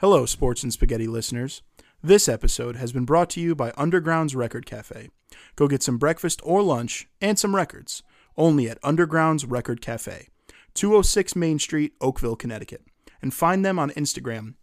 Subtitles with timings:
[0.00, 1.62] Hello, Sports and Spaghetti listeners.
[2.02, 5.08] This episode has been brought to you by Underground's Record Cafe.
[5.56, 8.02] Go get some breakfast or lunch and some records
[8.36, 10.28] only at Underground's Record Cafe,
[10.74, 12.82] 206 Main Street, Oakville, Connecticut.
[13.22, 14.56] And find them on Instagram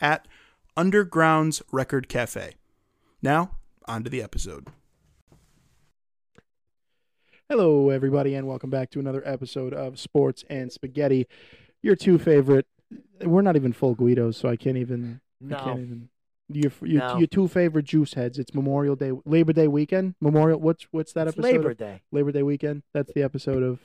[0.00, 0.26] at
[0.76, 2.54] Underground's Record Cafe.
[3.22, 3.52] Now,
[3.84, 4.66] on to the episode.
[7.48, 11.28] Hello, everybody, and welcome back to another episode of Sports and Spaghetti.
[11.80, 12.66] Your two favorite.
[13.22, 15.20] We're not even full Guidos, so I can't even.
[15.50, 15.72] I can't No.
[15.82, 16.08] even.
[16.52, 17.18] Your your, No.
[17.18, 18.38] your two favorite juice heads.
[18.38, 20.14] It's Memorial Day, Labor Day weekend.
[20.20, 20.58] Memorial.
[20.60, 21.52] What's what's that It's episode?
[21.52, 22.02] Labor of- Day.
[22.10, 22.82] Labor Day weekend.
[22.92, 23.78] That's the episode of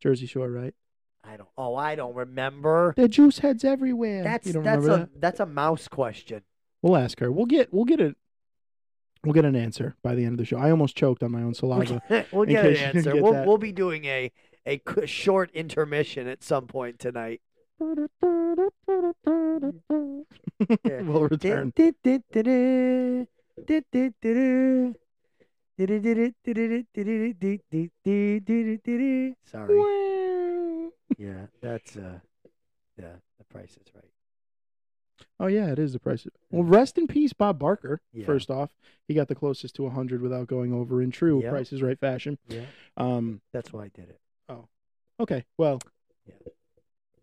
[0.00, 0.74] Jersey Shore, right?
[1.22, 1.48] I don't.
[1.56, 2.94] Oh, I don't remember.
[2.98, 4.24] Are juice heads everywhere.
[4.24, 5.20] That's you don't that's a that?
[5.20, 6.42] that's a mouse question.
[6.82, 7.30] We'll ask her.
[7.30, 8.16] We'll get we'll get it.
[9.24, 10.56] We'll get an answer by the end of the show.
[10.58, 12.02] I almost choked on my own saliva.
[12.32, 13.12] we'll get an case you didn't answer.
[13.12, 13.46] get We'll that.
[13.46, 14.32] we'll be doing a
[14.66, 17.40] a short intermission at some point tonight.
[20.84, 21.02] Yeah.
[21.02, 21.72] we'll return.
[29.44, 29.78] Sorry.
[31.18, 32.18] Yeah, that's uh,
[32.98, 34.04] yeah, the price is right.
[35.38, 36.26] Oh yeah, it is the price.
[36.50, 38.00] Well, rest in peace, Bob Barker.
[38.12, 38.26] Yeah.
[38.26, 38.74] First off,
[39.06, 41.50] he got the closest to 100 without going over in true Yeah.
[41.50, 42.38] Price is Right fashion.
[42.48, 42.64] Yeah,
[42.96, 43.40] Um.
[43.52, 44.20] that's why I did it.
[44.48, 44.66] Oh,
[45.20, 45.44] Okay.
[45.58, 45.80] Well.
[46.26, 46.34] Yeah.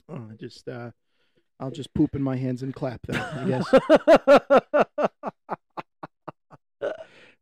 [0.09, 0.91] Oh, just uh,
[1.59, 3.17] I'll just poop in my hands and clap then.
[3.21, 3.45] I
[6.81, 6.93] guess.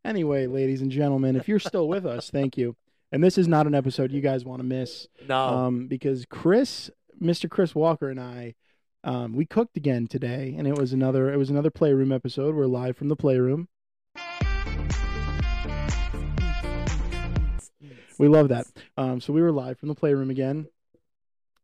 [0.05, 2.75] anyway, ladies and gentlemen, if you're still with us, thank you.
[3.11, 5.07] And this is not an episode you guys want to miss.
[5.27, 7.49] no, um, because Chris, Mr.
[7.49, 8.55] Chris Walker, and I,
[9.03, 12.53] um, we cooked again today, and it was another it was another playroom episode.
[12.53, 13.69] We're live from the playroom.
[18.19, 18.65] We love that.
[18.97, 20.67] Um, so we were live from the playroom again,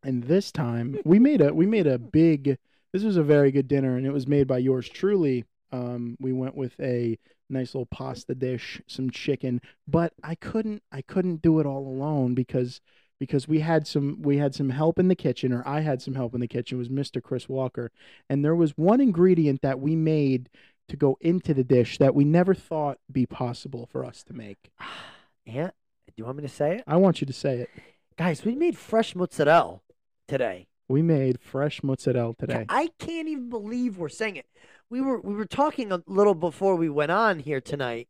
[0.03, 2.57] and this time we made a we made a big.
[2.91, 5.45] This was a very good dinner, and it was made by yours truly.
[5.71, 7.17] Um, we went with a
[7.49, 12.35] nice little pasta dish, some chicken, but I couldn't I couldn't do it all alone
[12.35, 12.81] because
[13.19, 16.15] because we had some we had some help in the kitchen or I had some
[16.15, 17.21] help in the kitchen it was Mr.
[17.21, 17.91] Chris Walker
[18.29, 20.49] and there was one ingredient that we made
[20.89, 24.69] to go into the dish that we never thought be possible for us to make.
[25.45, 25.69] yeah.
[26.07, 27.69] Do you want me to say it, I want you to say it.
[28.17, 28.43] guys?
[28.43, 29.79] We made fresh mozzarella
[30.27, 30.67] today.
[30.87, 32.65] We made fresh mozzarella today.
[32.69, 34.45] I can't even believe we're saying it.
[34.89, 38.07] We were we were talking a little before we went on here tonight,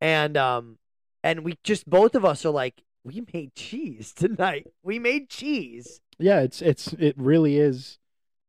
[0.00, 0.78] and um,
[1.24, 4.66] and we just both of us are like, we made cheese tonight.
[4.82, 6.00] We made cheese.
[6.18, 7.98] Yeah, it's it's it really is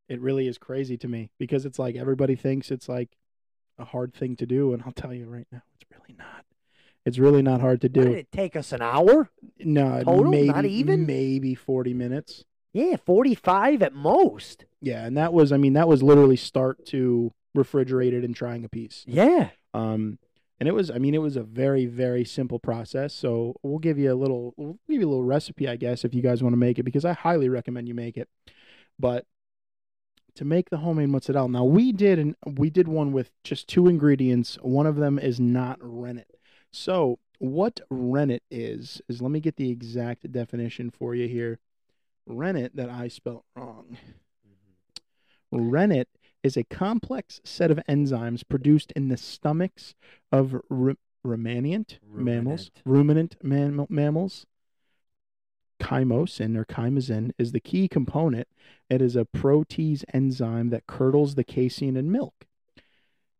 [0.09, 3.17] it really is crazy to me because it's like everybody thinks it's like
[3.79, 6.45] a hard thing to do and I'll tell you right now it's really not.
[7.05, 8.03] It's really not hard to do.
[8.03, 9.29] did it take us an hour?
[9.59, 10.29] No, Total?
[10.31, 11.05] maybe Not even?
[11.05, 12.45] maybe 40 minutes.
[12.73, 14.65] Yeah, forty five at most.
[14.81, 18.69] Yeah, and that was I mean that was literally start to refrigerated and trying a
[18.69, 19.05] piece.
[19.07, 19.49] Yeah.
[19.73, 20.17] Um
[20.59, 23.13] and it was I mean it was a very very simple process.
[23.13, 26.13] So we'll give you a little we'll give you a little recipe I guess if
[26.13, 28.27] you guys want to make it because I highly recommend you make it.
[28.99, 29.25] But
[30.35, 31.49] to make the homemade mozzarella.
[31.49, 34.57] Now we did and we did one with just two ingredients.
[34.61, 36.35] One of them is not rennet.
[36.71, 41.59] So what rennet is is let me get the exact definition for you here.
[42.25, 43.97] Rennet that I spelt wrong.
[44.47, 45.69] Mm-hmm.
[45.69, 46.07] Rennet
[46.41, 49.95] is a complex set of enzymes produced in the stomachs
[50.31, 54.45] of ru- ruminant mammals, ruminant mam- mammals.
[55.79, 58.47] Chymosin or chymosin is the key component.
[58.89, 62.45] It is a protease enzyme that curdles the casein in milk.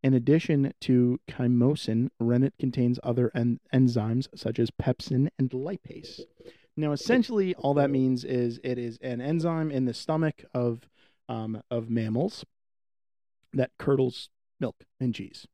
[0.02, 6.22] In addition to chymosin, rennet contains other en- enzymes such as pepsin and lipase.
[6.76, 10.90] Now, essentially, all that means is it is an enzyme in the stomach of
[11.30, 12.46] um, of mammals
[13.54, 14.30] that curdles
[14.60, 15.48] milk and cheese.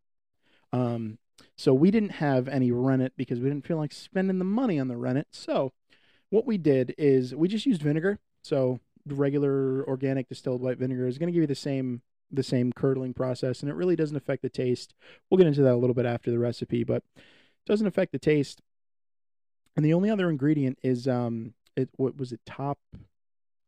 [0.72, 1.18] Um,
[1.58, 4.88] so we didn't have any rennet because we didn't feel like spending the money on
[4.88, 5.28] the rennet.
[5.32, 5.74] So
[6.30, 8.20] what we did is we just used vinegar.
[8.44, 12.02] So regular organic distilled white vinegar is going to give you the same
[12.32, 14.94] the same curdling process, and it really doesn't affect the taste.
[15.30, 17.24] We'll get into that a little bit after the recipe, but it
[17.66, 18.62] doesn't affect the taste.
[19.80, 22.80] And the only other ingredient is um, it what was it top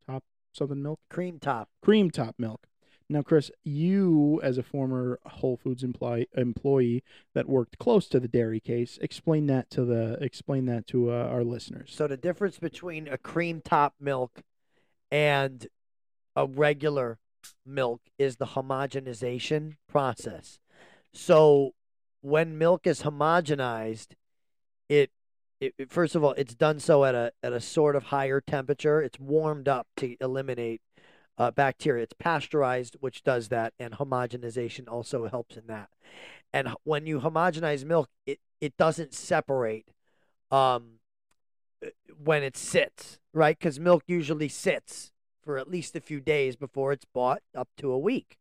[0.06, 1.70] top something milk Cream top.
[1.82, 2.68] cream top milk.
[3.10, 8.28] Now, Chris, you as a former Whole Foods employee employee that worked close to the
[8.28, 11.94] dairy case, explain that to the explain that to uh, our listeners.
[11.96, 14.42] So the difference between a cream top milk
[15.10, 15.66] and
[16.36, 17.20] a regular
[17.66, 20.60] milk is the homogenization process.
[21.14, 21.74] So
[22.20, 24.08] when milk is homogenized,
[24.90, 25.10] it,
[25.62, 28.42] it it- first of all it's done so at a at a sort of higher
[28.42, 29.02] temperature.
[29.02, 30.82] It's warmed up to eliminate
[31.38, 32.04] uh, bacteria.
[32.04, 35.90] It's pasteurized, which does that, and homogenization also helps in that.
[36.54, 39.88] And when you homogenize milk, it it doesn't separate
[40.52, 41.00] um,
[41.86, 41.90] uh,
[42.24, 43.58] when it sits, right?
[43.58, 45.12] Because milk usually sits
[45.44, 48.38] for at least a few days before it's bought, up to a week.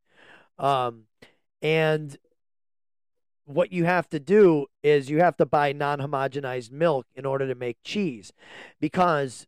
[0.58, 1.04] Um,
[1.62, 2.16] and
[3.54, 7.54] what you have to do is you have to buy non-homogenized milk in order to
[7.54, 8.32] make cheese.
[8.80, 9.46] Because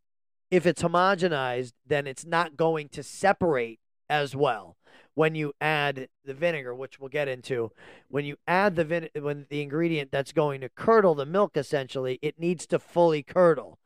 [0.51, 4.77] if it's homogenized then it's not going to separate as well.
[5.15, 7.71] When you add the vinegar which we'll get into
[8.09, 12.19] when you add the vin- when the ingredient that's going to curdle the milk essentially
[12.23, 13.79] it needs to fully curdle.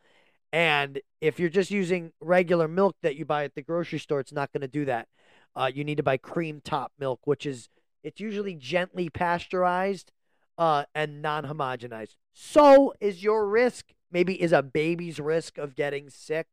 [0.52, 4.32] And if you're just using regular milk that you buy at the grocery store it's
[4.32, 5.08] not going to do that.
[5.54, 7.68] Uh, you need to buy cream top milk which is
[8.06, 10.12] it's usually gently pasteurized
[10.56, 12.14] uh, and non-homogenized.
[12.32, 16.46] So is your risk maybe is a baby's risk of getting sick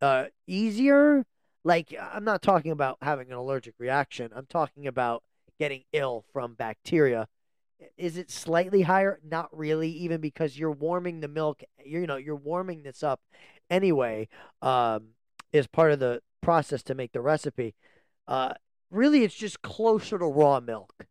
[0.00, 1.26] uh, easier?
[1.64, 4.30] Like I'm not talking about having an allergic reaction.
[4.32, 5.24] I'm talking about
[5.58, 7.26] getting ill from bacteria.
[7.98, 9.18] Is it slightly higher?
[9.28, 11.64] Not really, even because you're warming the milk.
[11.84, 13.20] You're, you know, you're warming this up
[13.68, 14.28] anyway.
[14.62, 15.08] Um,
[15.52, 17.74] is part of the process to make the recipe.
[18.28, 18.54] Uh,
[18.90, 21.06] really, it's just closer to raw milk.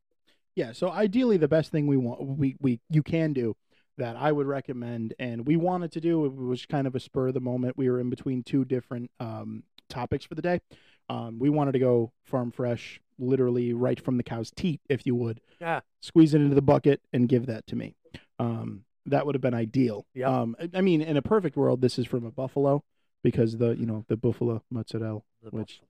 [0.56, 3.58] Yeah, so ideally the best thing we want we, we you can do
[3.98, 7.28] that I would recommend and we wanted to do it was kind of a spur
[7.30, 7.78] of the moment.
[7.78, 10.62] We were in between two different um, topics for the day.
[11.10, 15.14] Um, we wanted to go farm fresh, literally right from the cow's teat, if you
[15.16, 15.40] would.
[15.62, 15.82] Yeah.
[16.02, 17.96] Squeeze it into the bucket and give that to me.
[18.40, 20.06] Um, that would have been ideal.
[20.16, 20.28] Yep.
[20.28, 22.84] Um, I- I mean, in a perfect world, this is from a buffalo
[23.24, 25.22] because the you know the buffalo mozzarella.
[25.44, 25.90] The Which- buffalo.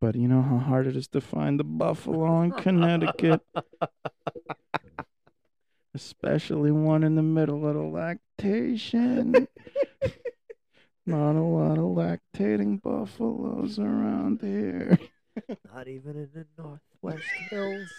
[0.00, 3.40] But you know how hard it is to find the buffalo in Connecticut,
[5.94, 9.48] especially one in the middle of the lactation.
[11.06, 14.98] Not a lot of lactating buffaloes around here.
[15.74, 17.88] Not even in the Northwest Hills.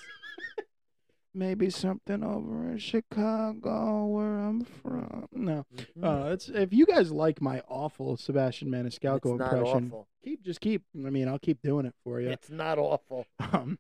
[1.40, 5.26] Maybe something over in Chicago, where I'm from.
[5.32, 6.04] No, Mhm.
[6.04, 10.08] uh, it's if you guys like my awful Sebastian Maniscalco it's not impression, awful.
[10.22, 10.84] keep just keep.
[10.98, 12.30] I mean, I'll keep doing it for you.
[12.30, 13.26] It's not awful.
[13.54, 13.80] Um,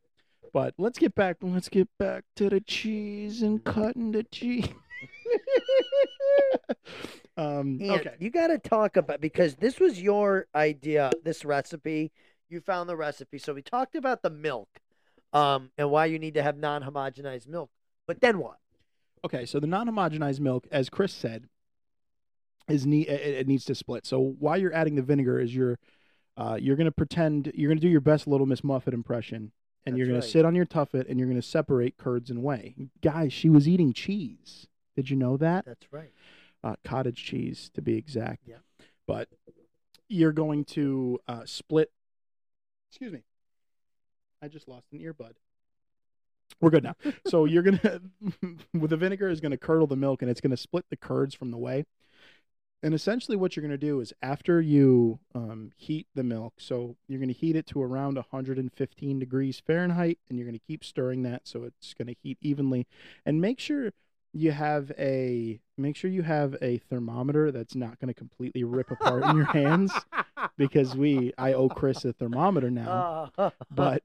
[0.53, 1.37] but let's get back.
[1.41, 4.69] Let's get back to the cheese and cutting the cheese.
[7.37, 8.15] um, okay.
[8.19, 12.13] you got to talk about because this was your idea, this recipe.
[12.47, 13.37] You found the recipe.
[13.37, 14.69] So we talked about the milk
[15.33, 17.69] um, and why you need to have non homogenized milk.
[18.07, 18.57] But then what?
[19.23, 19.45] Okay.
[19.45, 21.47] So the non-homogenized milk, as Chris said,
[22.67, 24.05] is need it, it needs to split.
[24.05, 25.77] So while you're adding the vinegar, is you're
[26.37, 29.51] uh, you're gonna pretend you're gonna do your best Little Miss Muffet impression,
[29.85, 30.31] and you're That's gonna right.
[30.31, 32.75] sit on your tuffet and you're gonna separate curds and whey.
[33.01, 34.67] Guys, she was eating cheese.
[34.95, 35.65] Did you know that?
[35.65, 36.11] That's right.
[36.63, 38.43] uh, cottage cheese to be exact.
[38.45, 38.57] Yeah.
[39.05, 39.29] But
[40.07, 41.91] you're going to uh, split.
[42.89, 43.23] Excuse me.
[44.41, 45.33] I just lost an earbud.
[46.61, 46.95] We're good now.
[47.27, 48.01] so you're gonna
[48.73, 51.51] with the vinegar is gonna curdle the milk and it's gonna split the curds from
[51.51, 51.85] the whey.
[52.81, 57.19] And essentially, what you're gonna do is after you um, heat the milk, so you're
[57.19, 61.63] gonna heat it to around 115 degrees Fahrenheit, and you're gonna keep stirring that so
[61.63, 62.87] it's gonna heat evenly,
[63.25, 63.91] and make sure
[64.33, 68.91] you have a make sure you have a thermometer that's not going to completely rip
[68.91, 69.91] apart in your hands
[70.57, 73.31] because we I owe Chris a thermometer now.
[73.37, 74.03] Uh, But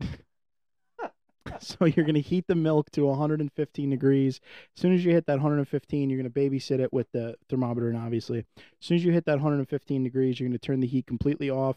[1.60, 4.40] so you're going to heat the milk to 115 degrees.
[4.76, 7.88] As soon as you hit that 115, you're going to babysit it with the thermometer,
[7.88, 10.86] and obviously, as soon as you hit that 115 degrees, you're going to turn the
[10.86, 11.76] heat completely off,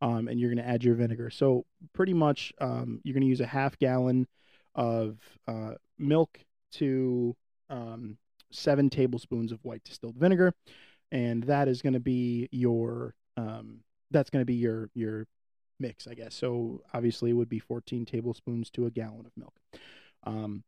[0.00, 1.30] um, and you're going to add your vinegar.
[1.30, 4.28] So pretty much, um, you're going to use a half gallon
[4.74, 6.38] of uh, milk
[6.74, 7.34] to
[7.70, 8.18] um,
[8.50, 10.54] seven tablespoons of white distilled vinegar,
[11.12, 15.26] and that is going to be your um, that's going to be your your
[15.80, 16.34] mix, I guess.
[16.34, 19.54] So obviously, it would be 14 tablespoons to a gallon of milk.
[20.24, 20.64] Um,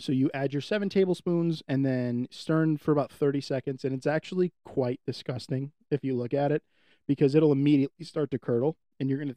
[0.00, 4.06] so you add your seven tablespoons and then stir for about 30 seconds, and it's
[4.06, 6.62] actually quite disgusting if you look at it
[7.08, 9.36] because it'll immediately start to curdle, and you're gonna.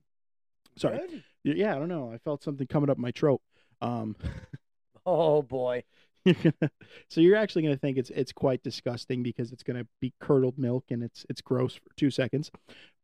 [0.77, 0.99] Sorry.
[1.45, 1.57] Good.
[1.57, 2.11] Yeah, I don't know.
[2.13, 3.41] I felt something coming up my throat.
[3.81, 4.17] Um,
[5.07, 5.85] Oh boy.
[7.09, 10.13] so you're actually going to think it's it's quite disgusting because it's going to be
[10.21, 12.51] curdled milk and it's it's gross for two seconds,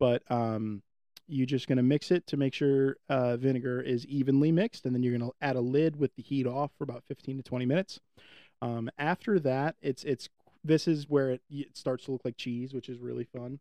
[0.01, 0.83] but um,
[1.29, 4.95] you're just going to mix it to make sure uh, vinegar is evenly mixed, and
[4.95, 7.43] then you're going to add a lid with the heat off for about 15 to
[7.45, 8.01] 20 minutes.
[8.61, 10.29] Um, after that, it's it's
[10.65, 13.61] this is where it, it starts to look like cheese, which is really fun.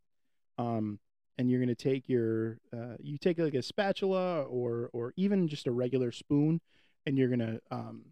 [0.57, 1.00] Um,
[1.38, 5.48] and you're going to take your uh, you take like a spatula or or even
[5.48, 6.62] just a regular spoon,
[7.05, 8.05] and you're going to um,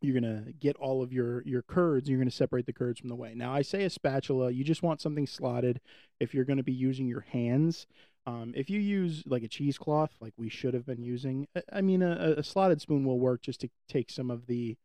[0.00, 2.08] you're gonna get all of your your curds.
[2.08, 3.34] You're gonna separate the curds from the whey.
[3.34, 4.50] Now, I say a spatula.
[4.50, 5.80] You just want something slotted.
[6.20, 7.86] If you're gonna be using your hands,
[8.28, 11.80] Um, if you use like a cheesecloth, like we should have been using, I- I
[11.80, 14.76] mean, a, a slotted spoon will work just to take some of the,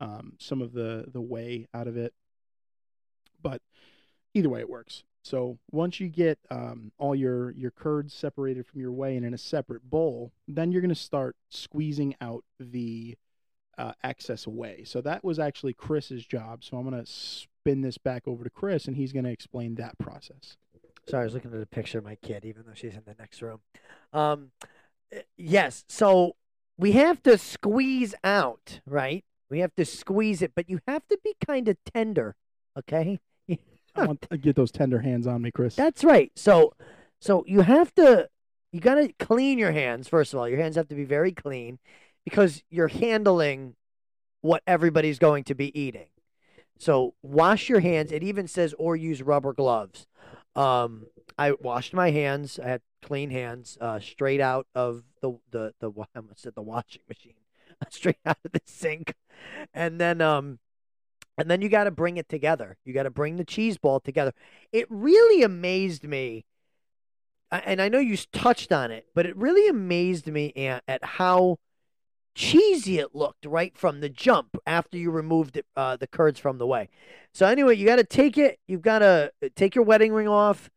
[0.00, 2.12] um, some of the the whey out of it.
[3.40, 3.62] But
[4.34, 5.04] either way, it works.
[5.22, 9.34] So once you get um, all your your curds separated from your whey and in
[9.34, 13.16] a separate bowl, then you're going to start squeezing out the
[13.80, 14.82] uh, excess whey.
[14.84, 16.62] So that was actually Chris's job.
[16.62, 19.76] So I'm going to spin this back over to Chris, and he's going to explain
[19.76, 20.58] that process.
[21.08, 23.16] Sorry, I was looking at a picture of my kid, even though she's in the
[23.18, 23.60] next room.
[24.12, 24.50] Um,
[25.10, 26.36] eh, yes, so
[26.76, 29.24] we have to squeeze out, right?
[29.48, 32.36] We have to squeeze it, but you have to be kind of tender,
[32.78, 33.18] okay?
[33.96, 35.74] I want to get those tender hands on me, Chris.
[35.74, 36.30] That's right.
[36.36, 36.74] So,
[37.18, 38.28] so you have to,
[38.72, 40.06] you got to clean your hands.
[40.06, 41.78] First of all, your hands have to be very clean
[42.30, 43.74] because you're handling
[44.40, 46.06] what everybody's going to be eating.
[46.78, 48.12] So wash your hands.
[48.12, 50.06] It even says or use rubber gloves.
[50.54, 51.06] Um,
[51.36, 52.58] I washed my hands.
[52.58, 56.62] I had clean hands, uh, straight out of the the the I almost said the
[56.62, 57.34] washing machine,
[57.90, 59.14] straight out of the sink,
[59.74, 60.58] and then um,
[61.36, 62.78] and then you got to bring it together.
[62.84, 64.32] You got to bring the cheese ball together.
[64.72, 66.44] It really amazed me,
[67.50, 71.58] and I know you touched on it, but it really amazed me at, at how
[72.34, 76.58] cheesy it looked right from the jump after you removed it, uh, the curds from
[76.58, 76.88] the way.
[77.32, 78.58] So anyway, you got to take it.
[78.66, 80.70] You've got to take your wedding ring off,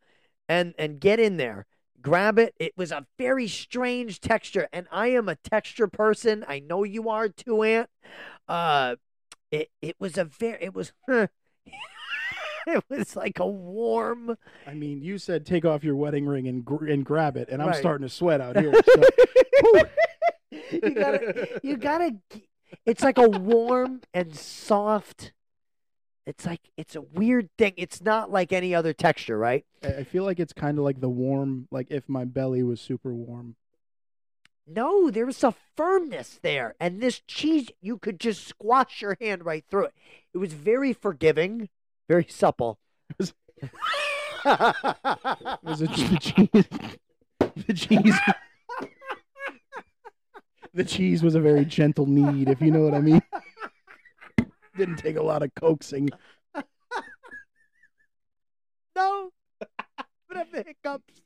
[0.49, 1.65] and and get in there.
[2.01, 2.53] Grab it.
[2.59, 6.43] It was a very strange texture, and I am a texture person.
[6.47, 7.89] I know you are too, Ant.
[8.47, 8.95] Uh,
[9.51, 10.91] it it was a very it was.
[12.67, 14.37] it was like a warm.
[14.67, 17.61] I mean, you said take off your wedding ring and gr- and grab it, and
[17.61, 17.77] I'm Right.
[17.77, 18.73] starting to sweat out here.
[18.73, 19.03] So.
[20.71, 22.11] You gotta you gotta
[22.85, 25.31] it's like a warm and soft
[26.25, 30.03] it's like it's a weird thing it's not like any other texture right I I
[30.03, 33.55] feel like it's kind of like the warm, like if my belly was super warm.
[34.65, 39.45] no there was a firmness there and this cheese you could just squash your hand
[39.45, 39.93] right through it
[40.33, 41.69] it was very forgiving
[42.07, 42.79] very supple
[43.19, 43.33] was-
[44.45, 46.65] Was it the cheese?
[47.67, 48.15] The cheese.
[50.73, 53.21] The cheese was a very gentle knead, if you know what I mean.
[54.77, 56.09] Didn't take a lot of coaxing.
[58.95, 59.31] no.
[60.27, 61.21] But have the hiccups.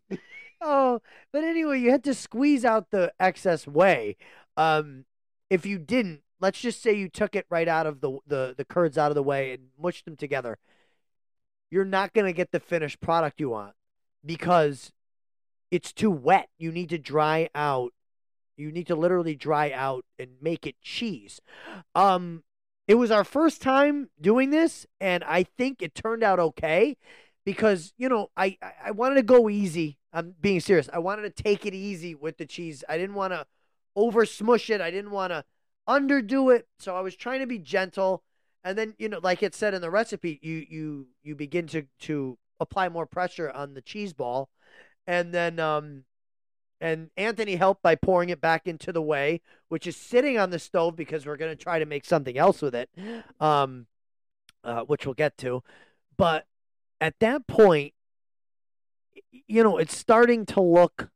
[0.60, 1.00] Oh
[1.32, 4.18] but anyway you had to squeeze out the excess whey.
[4.58, 5.06] Um
[5.50, 8.66] if you didn't let's just say you took it right out of the the, the
[8.66, 10.58] curds out of the way and mushed them together.
[11.70, 13.74] You're not going to get the finished product you want
[14.26, 14.92] because
[15.72, 16.50] it's too wet.
[16.58, 17.94] You need to dry out
[18.58, 21.40] you need to literally dry out and make it cheese
[21.96, 22.44] um
[22.88, 26.98] it was our first time doing this and i think it turned out okay
[27.48, 30.00] because you know I, I wanted to go easy.
[30.12, 30.90] I'm being serious.
[30.92, 32.84] I wanted to take it easy with the cheese.
[32.90, 33.46] I didn't want to
[33.96, 34.82] over smush it.
[34.82, 35.46] I didn't want to
[35.88, 36.68] underdo it.
[36.78, 38.22] So I was trying to be gentle.
[38.66, 41.84] And then you know, like it said in the recipe, you you you begin to
[42.02, 44.50] to apply more pressure on the cheese ball,
[45.08, 46.04] and then um,
[46.80, 50.60] and Anthony helped by pouring it back into the whey, which is sitting on the
[50.60, 52.90] stove because we're gonna try to make something else with it,
[53.40, 53.88] um,
[54.64, 55.64] uh, which we'll get to,
[56.18, 56.46] but
[57.00, 57.94] at that point,
[59.48, 61.10] you know, it's starting to look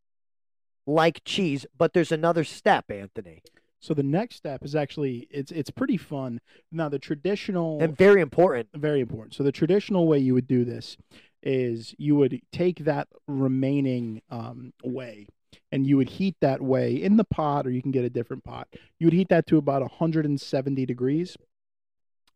[0.85, 3.41] like cheese, but there's another step, Anthony,
[3.79, 6.39] So the next step is actually it's it's pretty fun.
[6.71, 8.69] Now the traditional and very important.
[8.73, 9.33] very important.
[9.33, 10.97] So the traditional way you would do this
[11.43, 15.27] is you would take that remaining um, whey
[15.71, 18.43] and you would heat that way in the pot, or you can get a different
[18.43, 18.67] pot.
[18.99, 21.37] You would heat that to about 170 degrees,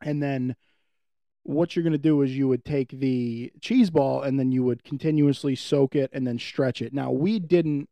[0.01, 0.55] and then
[1.43, 4.63] what you're going to do is you would take the cheese ball and then you
[4.63, 6.91] would continuously soak it and then stretch it.
[6.91, 7.87] Now we didn't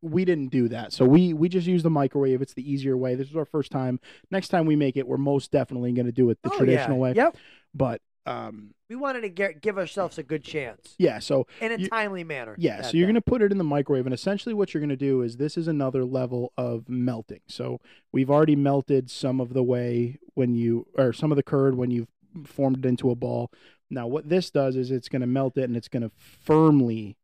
[0.00, 0.92] we didn't do that.
[0.94, 2.40] So we we just use the microwave.
[2.40, 3.14] It's the easier way.
[3.14, 4.00] This is our first time.
[4.30, 6.58] Next time we make it, we're most definitely going to do it the Oh, yeah.
[6.58, 7.12] traditional way.
[7.14, 7.36] Yep.
[7.74, 11.76] But um We wanted to get, give ourselves a good chance yeah, so in a
[11.78, 12.54] You- timely manner.
[12.58, 14.88] yeah, so you're going to put it in the microwave and essentially what you're going
[14.90, 17.40] to do is this is another level of melting.
[17.46, 17.80] So
[18.12, 21.90] we've already melted some of the way when you or some of the curd when
[21.90, 22.08] you've
[22.44, 23.50] formed it into a ball.
[23.90, 27.16] Now what this does is it's going to melt it and it's going to firmly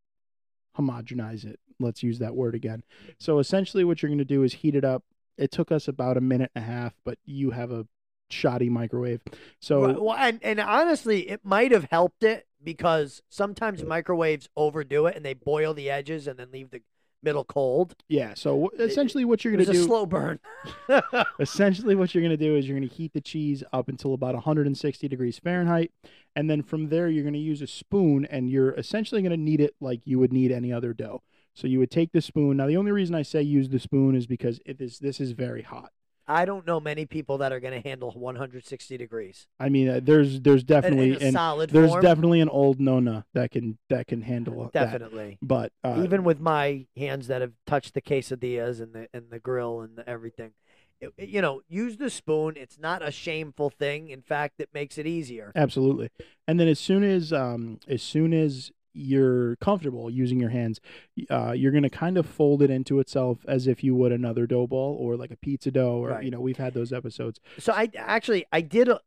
[0.78, 1.60] homogenize it.
[1.80, 2.82] Let's use that word again.
[3.18, 5.02] So essentially what you're going to do is heat it up.
[5.36, 7.86] It took us about a minute and a half, but you have a
[8.30, 9.20] shoddy microwave.
[9.60, 15.06] So Right, well, and, and honestly, it might have helped it because sometimes microwaves overdo
[15.06, 16.82] it and they boil the edges and then leave the
[17.22, 17.94] middle cold.
[18.08, 20.38] yeah, so essentially what you're going to a do slow burn.
[21.40, 24.12] essentially what you're going to do is you're going to heat the cheese up until
[24.12, 25.90] about 160 degrees fahrenheit
[26.36, 29.38] and then from there you're going to use a spoon and you're essentially going to
[29.38, 31.22] knead it like you would knead any other dough
[31.54, 32.56] So you would take the spoon.
[32.58, 35.32] Now the only reason I say use the spoon is because it is this is
[35.32, 35.92] very hot.
[36.26, 39.46] I don't know many people that are going to handle 160 degrees.
[39.60, 42.02] I mean, uh, there's there's definitely in a solid there's form.
[42.02, 44.72] definitely an old Nona that can that can handle that.
[44.72, 45.38] definitely.
[45.42, 49.38] But uh, Even with my hands that have touched the quesadillas and the and the
[49.38, 50.52] grill and the everything,
[51.00, 52.54] it- you know, use the spoon.
[52.56, 54.08] It's not a shameful thing.
[54.08, 55.52] In fact, it makes it easier.
[55.54, 56.08] Absolutely.
[56.48, 60.80] And then as soon as um as soon as you're comfortable using your hands,
[61.30, 64.66] uh, you're gonna kind of fold it into itself as if you would another dough
[64.66, 66.24] ball or like a pizza dough or Right.
[66.24, 67.40] you know we've had those episodes.
[67.58, 69.00] So I actually I did a,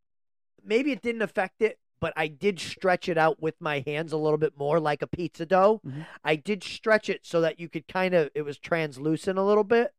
[0.64, 4.18] maybe it didn't affect it, but I did stretch it out with my hands a
[4.18, 5.82] little bit more like a pizza dough.
[5.86, 6.06] Mhm.
[6.24, 9.64] I did stretch it so that you could kind of it was translucent a little
[9.64, 9.94] bit.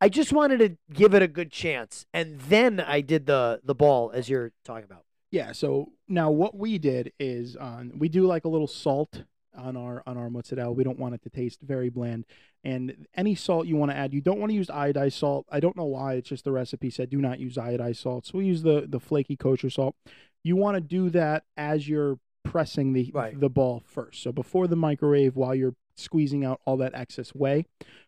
[0.00, 3.74] I just wanted to give it a good chance, and then I did the the
[3.74, 5.04] ball as you're talking about.
[5.30, 5.52] Yeah.
[5.52, 9.24] So now what we did is um, we do like a little salt
[9.56, 10.72] on our on our mozzarella.
[10.72, 12.24] We don't want it to taste very bland.
[12.62, 15.46] And any salt you want to add, you don't want to use iodized salt.
[15.50, 16.14] I don't know why.
[16.14, 18.26] It's just the recipe said do not use iodized salt.
[18.26, 19.96] So we use the the flaky kosher salt.
[20.42, 23.38] You want to do that as you're pressing the Right.
[23.38, 24.22] the ball first.
[24.22, 27.66] So before the microwave, while you're squeezing out all that excess whey,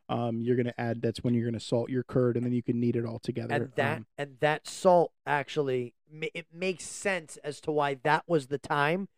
[0.09, 1.03] um, you're gonna add.
[1.03, 3.55] That's when you're gonna salt your curd, and then you can knead it all together.
[3.55, 5.93] and that Um, and that salt actually
[6.35, 9.09] it makes sense as to why that was the time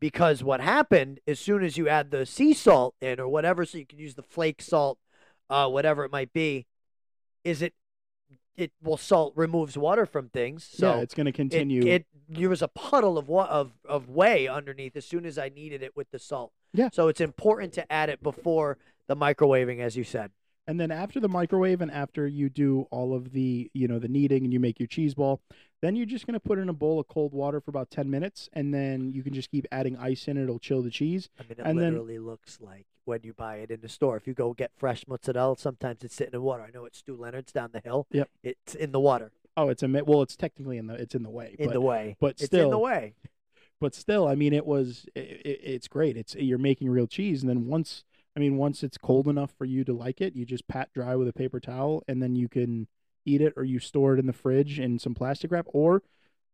[0.00, 3.78] because what happened as soon as you add the sea salt in or whatever so
[3.78, 4.98] you can use the flake salt
[5.50, 6.66] uh whatever it might be
[7.42, 7.74] is it
[8.56, 11.86] it well salt removes water from things so yeah, it's gonna continue.
[11.86, 15.48] it there was a puddle of what of of whey underneath as soon as I
[15.48, 16.52] kneaded it with the salt.
[16.72, 16.88] Yeah.
[16.92, 20.30] So it's important to add it before the microwaving, as you said.
[20.66, 24.08] And then after the microwave and after you do all of the, you know, the
[24.08, 25.40] kneading and you make your cheese ball,
[25.82, 28.08] then you're just going to put in a bowl of cold water for about 10
[28.10, 30.44] minutes and then you can just keep adding ice in it.
[30.44, 31.28] It'll chill the cheese.
[31.38, 34.16] I mean, it And then- literally looks like when you buy it in the store.
[34.16, 36.62] If you go get fresh mozzarella, sometimes it's sitting in water.
[36.62, 38.06] I know it's Stew Leonard's down the hill.
[38.12, 38.30] Yep.
[38.42, 41.22] It's in the water, Oh, it's a mi- well, it's technically in the it's in
[41.22, 41.54] the way.
[41.58, 42.16] in but, the way.
[42.18, 43.12] but it's in still the way.
[43.80, 46.16] but still, I mean it was it, it, it's great.
[46.16, 48.02] It's you're making real cheese and then once
[48.36, 51.14] I mean once it's cold enough for you to like it, you just pat dry
[51.16, 52.88] with a paper towel and then you can
[53.26, 56.02] eat it or you store it in the fridge in some plastic wrap or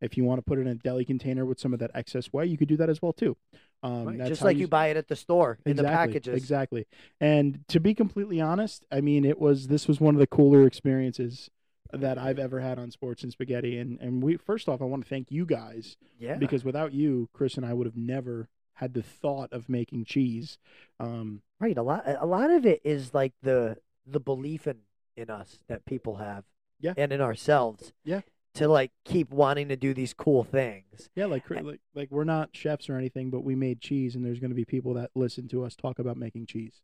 [0.00, 2.26] if you want to put it in a deli container with some of that excess
[2.32, 3.36] whey, you could do that as well too.
[3.82, 6.36] Um, Right, that's Just like you buy it at the store in the Exactly, packages.
[6.36, 6.86] Exactly.
[7.20, 10.66] And to be completely honest, I mean, it was this was one of the cooler
[10.66, 11.50] experiences
[11.92, 13.76] that I've ever had on Sports and Spaghetti.
[13.78, 16.36] And and we first off, I want to thank you guys Yeah.
[16.36, 18.48] because without you, Chris and I would have never
[18.80, 20.58] had the thought of making cheese.
[20.98, 21.76] Um, Right.
[21.76, 22.02] A lot.
[22.06, 24.78] A lot of it is like the the belief in
[25.16, 26.44] in us that people have.
[26.80, 26.94] Yeah.
[26.96, 27.92] And in ourselves.
[28.02, 28.22] Yeah.
[28.54, 31.10] To like keep wanting to do these cool things.
[31.14, 34.40] yeah, like like like we're not chefs or anything, but we made cheese, and there's
[34.40, 36.80] going to be people that listen to us talk about making cheese.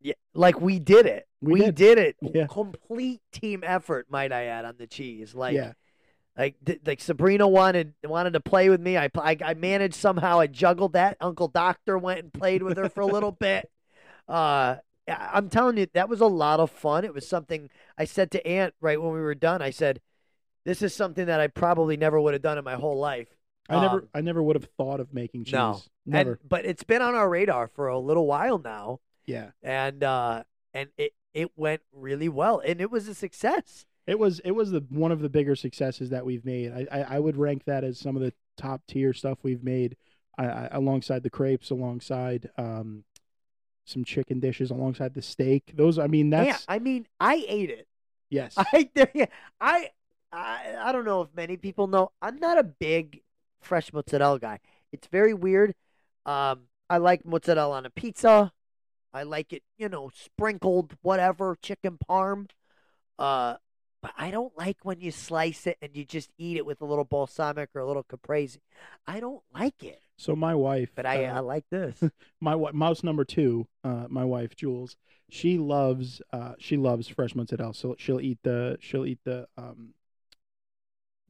[0.00, 0.14] Yeah.
[0.34, 1.28] Like we did it.
[1.42, 1.74] We We, did.
[1.76, 1.98] did.
[1.98, 2.16] it.
[2.22, 2.46] Yeah.
[2.48, 5.34] Complete team effort, might I add, on the cheese.
[5.34, 5.54] Like.
[5.54, 5.74] yeah,
[6.38, 6.54] Like
[6.86, 8.96] like Sabrina wanted wanted to play with me.
[8.96, 10.40] I, I I managed somehow.
[10.40, 11.16] I juggled that.
[11.20, 13.70] Uncle Doctor went and played with her for a little bit.
[14.28, 14.76] Uh,
[15.08, 17.04] I'm telling you, that was a lot of fun.
[17.04, 19.60] It was something I said to Ant right when we were done.
[19.60, 20.00] I said,
[20.64, 23.28] "This is something that I probably never would have done in my whole life."
[23.68, 25.52] I never Um, I never would have thought of making cheese.
[25.52, 25.80] no.
[26.06, 26.32] never.
[26.32, 29.50] And, but it's been on our radar for a little while now, yeah.
[29.62, 33.86] and uh, and it it went really well, and it was a success.
[34.10, 36.72] It was it was the one of the bigger successes that we've made.
[36.72, 39.96] I I, I would rank that as some of the top tier stuff we've made,
[40.36, 43.04] I, I, alongside the crepes, alongside um,
[43.84, 45.74] some chicken dishes, alongside the steak.
[45.76, 47.86] Those I mean that's yeah, I mean, I ate it.
[48.30, 49.26] yes, I yeah,
[49.60, 49.90] I
[50.32, 52.10] I I don't know if many people know.
[52.20, 53.20] I'm not a big
[53.60, 54.58] fresh mozzarella guy.
[54.90, 55.76] It's very weird.
[56.26, 58.50] Um, I like mozzarella on a pizza.
[59.14, 62.48] I like it, you know, sprinkled, whatever, chicken parm.
[63.16, 63.54] Uh,
[64.02, 66.84] but I don't like when you slice it and you just eat it with a
[66.84, 68.58] little balsamic or a little caprese.
[69.06, 70.00] I don't like it.
[70.16, 72.02] So my wife, But I uh, I like this.
[72.40, 74.96] my wi- mouse number two, uh, my wife Jules,
[75.30, 77.74] she loves uh, she loves fresh mozzarella.
[77.74, 79.94] So she'll eat the she'll eat the um,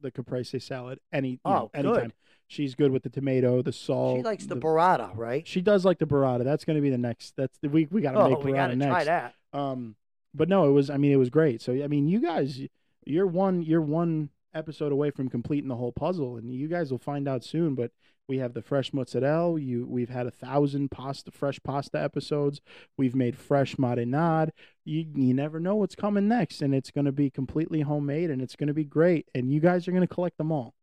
[0.01, 2.03] the caprese salad any you know, Oh, anytime.
[2.05, 2.13] good.
[2.47, 4.17] She's good with the tomato, the salt.
[4.17, 5.47] she likes the burrata, right?
[5.47, 6.43] She does like the burrata.
[6.43, 7.33] That's going to be the next.
[7.37, 8.89] That's the we we got to Oh, make we gotta next.
[8.91, 9.35] try that.
[9.53, 9.95] Um,
[10.33, 10.89] but no, it was.
[10.89, 11.61] I mean, it was great.
[11.61, 12.59] So I mean, you guys,
[13.05, 13.61] you're one.
[13.61, 17.43] You're one episode away from completing the whole puzzle, and you guys will find out
[17.43, 17.75] soon.
[17.75, 17.91] But
[18.27, 19.59] we have the fresh mozzarella.
[19.59, 22.61] You, we've had a thousand pasta, fresh pasta episodes.
[22.97, 24.51] We've made fresh marinade.
[24.85, 28.41] You, you never know what's coming next, and it's going to be completely homemade, and
[28.41, 29.27] it's going to be great.
[29.35, 30.73] And you guys are going to collect them all.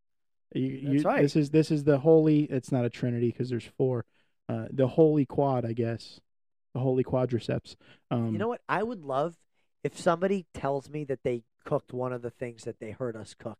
[0.54, 1.22] You, That's you, right.
[1.22, 2.44] This is this is the holy.
[2.44, 4.04] It's not a trinity because there's four.
[4.48, 6.20] Uh, the holy quad, I guess.
[6.78, 7.74] The holy quadriceps.
[8.10, 8.62] Um, you know what?
[8.68, 9.36] I would love
[9.82, 13.34] if somebody tells me that they cooked one of the things that they heard us
[13.34, 13.58] cook.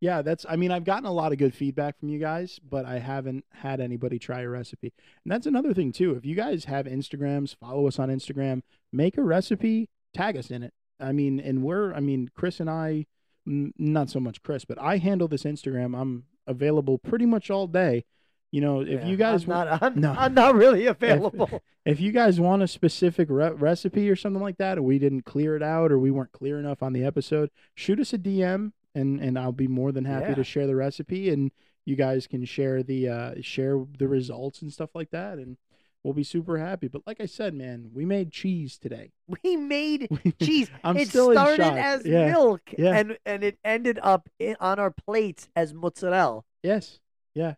[0.00, 0.44] Yeah, that's.
[0.48, 3.44] I mean, I've gotten a lot of good feedback from you guys, but I haven't
[3.52, 4.92] had anybody try a recipe.
[5.24, 6.16] And that's another thing too.
[6.16, 8.62] If you guys have Instagrams, follow us on Instagram.
[8.92, 10.72] Make a recipe, tag us in it.
[10.98, 11.94] I mean, and we're.
[11.94, 13.06] I mean, Chris and I,
[13.46, 15.96] not so much Chris, but I handle this Instagram.
[15.96, 18.04] I'm available pretty much all day.
[18.52, 20.12] You know, if Yeah, you guys I'm not, I'm, No.
[20.16, 21.62] I'm not really available.
[21.84, 25.22] if you guys want a specific re- recipe or something like that, or we didn't
[25.22, 28.72] clear it out, or we weren't clear enough on the episode, shoot us a DM,
[28.94, 30.34] and and I'll be more than happy Yeah.
[30.34, 31.50] to share the recipe, and
[31.86, 35.56] you guys can share the uh, share the results and stuff like that, and
[36.04, 36.88] we'll be super happy.
[36.88, 39.12] But like I said, man, we made cheese today.
[39.42, 40.08] we made
[40.42, 40.70] cheese.
[40.84, 41.76] I'm it still in started shock.
[41.78, 42.96] as Yeah, milk, yeah.
[42.98, 46.42] and and it ended up in, on our plates as mozzarella.
[46.62, 47.00] Yes,
[47.34, 47.54] yeah.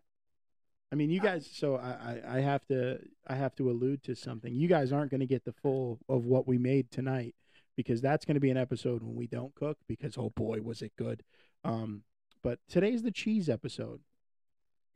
[0.91, 1.49] I mean, you guys.
[1.51, 4.53] So I, I, I have to, I have to allude to something.
[4.53, 7.35] You guys aren't going to get the full of what we made tonight
[7.75, 9.77] because that's going to be an episode when we don't cook.
[9.87, 11.23] Because oh boy, was it good!
[11.63, 12.03] Um,
[12.43, 14.01] but today's the cheese episode.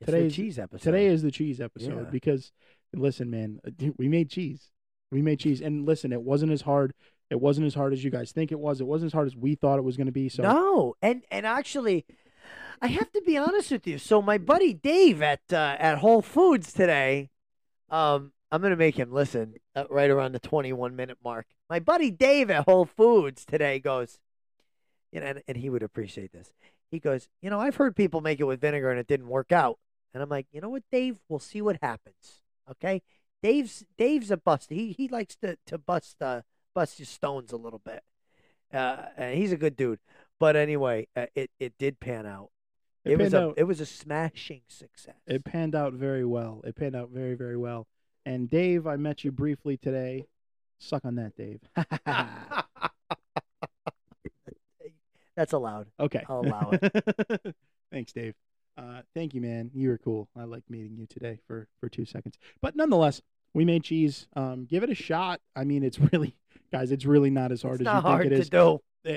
[0.00, 0.82] It's Today's- the cheese episode.
[0.90, 2.10] Today is the cheese episode Yeah.
[2.10, 2.52] because
[2.94, 4.70] listen, man, uh, we made cheese.
[5.12, 6.94] We made cheese, and listen, it wasn't as hard.
[7.30, 8.80] It wasn't as hard as you guys think it was.
[8.80, 10.28] It wasn't as hard as we thought it was going to be.
[10.28, 12.06] So No, and and actually,
[12.82, 13.98] I have to be honest with you.
[13.98, 17.30] So my buddy Dave at uh, at Whole Foods today,
[17.90, 21.46] um, I'm gonna make him listen uh, right around the 21 minute mark.
[21.68, 24.18] My buddy Dave at Whole Foods today goes,
[25.12, 26.52] you know, and, and he would appreciate this.
[26.90, 29.52] He goes, you know, I've heard people make it with vinegar and it didn't work
[29.52, 29.78] out,
[30.14, 32.40] and I'm like, you know what, Dave, we'll see what happens.
[32.70, 33.02] Okay,
[33.42, 34.70] Dave's Dave's a bust.
[34.70, 36.42] He he likes to to bust uh
[36.74, 38.02] bust your stones a little bit.
[38.72, 39.98] Uh, and he's a good dude.
[40.38, 42.50] But anyway, uh, it it did pan out.
[43.04, 43.54] It, It, was a out.
[43.56, 45.14] it was a smashing success.
[45.26, 46.60] It panned out very well.
[46.64, 47.86] It panned out very, very well.
[48.26, 50.26] And Dave, I met you briefly today.
[50.78, 51.60] Suck on that, Dave.
[55.36, 55.86] That's allowed.
[55.98, 56.24] okay.
[56.28, 57.54] I'll allow it.
[57.92, 58.34] Thanks, Dave.
[58.76, 59.70] Uh, thank you, man.
[59.74, 60.28] You were cool.
[60.36, 62.38] I like meeting you today for for two seconds.
[62.62, 63.20] But nonetheless,
[63.52, 64.26] we made cheese.
[64.36, 65.40] Um, give it a shot.
[65.56, 66.34] I mean, it's really,
[66.72, 68.48] guys, it's really not as hard It's as you hard think it to is.
[68.50, 68.80] do.
[69.06, 69.12] Uh,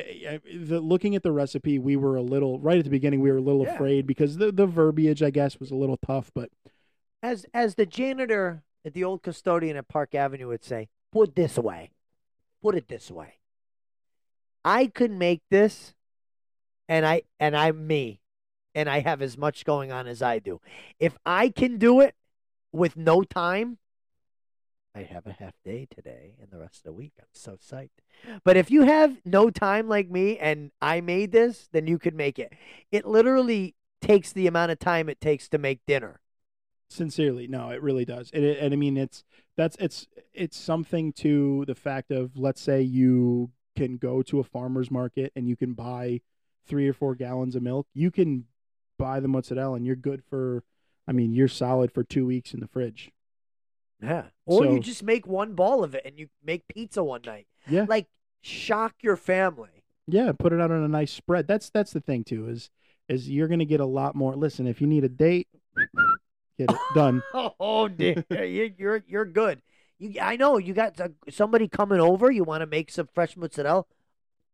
[0.46, 3.20] the, looking at the recipe, we were a little right at the beginning.
[3.20, 3.74] We were a little Yeah.
[3.76, 6.32] afraid because the the verbiage, I guess, was a little tough.
[6.34, 6.50] But
[7.22, 11.58] As as the janitor at the old custodian at Park Avenue would say, put this
[11.58, 11.92] way.
[12.62, 13.40] Put it this way.
[14.64, 15.94] I could make this
[16.88, 18.22] and I and I'm me
[18.74, 20.62] and I have as much going on as I do.
[21.00, 22.16] If I can do it
[22.72, 23.80] with no time,
[24.96, 27.14] I have a half day today and the rest of the week.
[27.20, 27.90] I'm so psyched.
[28.44, 32.14] But if you have no time like me and I made this, then you could
[32.14, 32.54] make it.
[32.92, 36.20] It literally takes the amount of time it takes to make dinner.
[36.90, 38.30] Sincerely, no, it really does.
[38.34, 39.24] And, it, and I mean, it's
[39.58, 44.44] that's it's it's something to the fact of let's say you can go to a
[44.44, 46.22] farmer's market and you can buy
[46.68, 47.88] three or four gallons of milk.
[47.96, 48.46] You can
[49.00, 50.64] buy the mozzarella and you're good for.
[51.08, 53.12] I mean, you're solid for two weeks in the fridge.
[54.04, 54.26] Yeah.
[54.46, 57.48] Or you just make one ball of it and you make pizza one night.
[57.68, 57.86] Yeah.
[57.88, 58.08] Like
[58.42, 59.70] shock your family.
[60.08, 61.48] Yeah, put it out on a nice spread.
[61.48, 62.50] That's that's the thing too.
[62.50, 62.70] Is
[63.08, 64.36] is you're gonna get a lot more.
[64.36, 65.48] Listen, if you need a date,
[66.58, 67.24] get it done.
[67.60, 68.24] Oh, dear.
[68.30, 69.62] You- you're you're good.
[70.00, 73.86] You I know you got somebody coming over, you want to make some fresh mozzarella.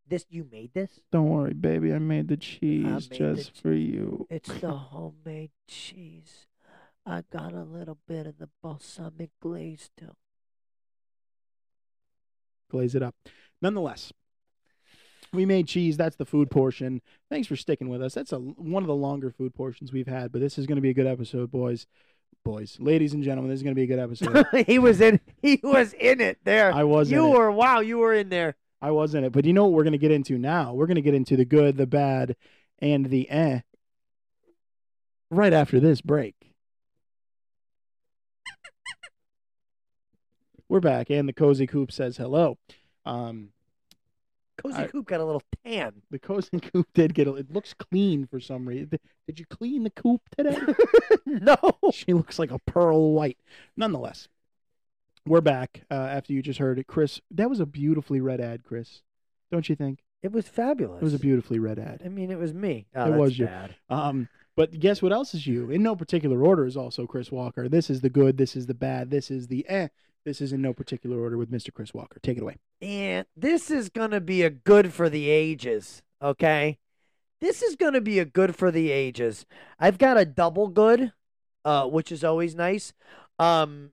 [0.08, 1.02] This you made this?
[1.12, 1.94] Don't worry, baby.
[1.94, 4.26] I made the cheese made the just for you.
[4.30, 6.48] It's the homemade cheese.
[7.06, 10.16] I got a little bit of the balsamic glaze too.
[12.70, 13.16] glaze it up.
[13.62, 14.14] Nonetheless,
[15.34, 15.98] we made cheese.
[15.98, 17.02] That's the food portion.
[17.30, 18.14] Thanks for sticking with us.
[18.14, 20.82] That's a one of the longer food portions we've had, but this is going to
[20.82, 21.88] be a good episode, boys,
[22.44, 23.50] boys, ladies and gentlemen.
[23.50, 24.46] This is going to be a good episode.
[24.68, 26.72] he was in he was in it there.
[26.74, 27.12] I was.
[27.12, 27.38] you in it.
[27.38, 28.56] were wow, you were in there.
[28.82, 29.32] I was in it.
[29.32, 30.74] But you know what we're going to get into now?
[30.74, 32.36] We're going to get into the good, the bad,
[32.80, 33.62] and the eh.
[35.30, 36.38] Right after this break.
[40.69, 42.58] We're back, and the cozy coop says hello.
[43.03, 43.49] Um,
[44.58, 46.03] Cozy I- Coop got a little tan.
[46.12, 48.99] The cozy coop did get a, it looks clean for some reason.
[49.25, 50.58] Did you clean the coop today?
[51.25, 51.58] no.
[51.91, 53.38] she looks like a pearl white.
[53.75, 54.27] Nonetheless,
[55.25, 57.19] we're back uh, after you just heard it, Chris.
[57.32, 59.01] That was a beautifully read ad, Chris.
[59.51, 60.03] Don't you think?
[60.21, 61.01] It was fabulous.
[61.01, 62.01] It was a beautifully read ad.
[62.05, 62.86] I mean, it was me.
[62.93, 63.45] Oh, It was you.
[63.45, 63.75] bad.
[63.89, 65.71] Um, but guess what else is you?
[65.71, 67.69] In no particular order is also Chris Walker.
[67.69, 68.38] This is the good.
[68.38, 69.10] This is the bad.
[69.10, 69.88] This is the eh.
[70.25, 71.73] This is in no particular order with Mr.
[71.73, 72.19] Chris Walker.
[72.21, 72.58] Take it away.
[72.82, 76.77] And this is going to be a good for the ages, okay?
[77.41, 79.45] This is going to be a good for the ages.
[79.79, 81.13] I've got a double good,
[81.63, 82.93] uh, which is always nice.
[83.38, 83.91] Um,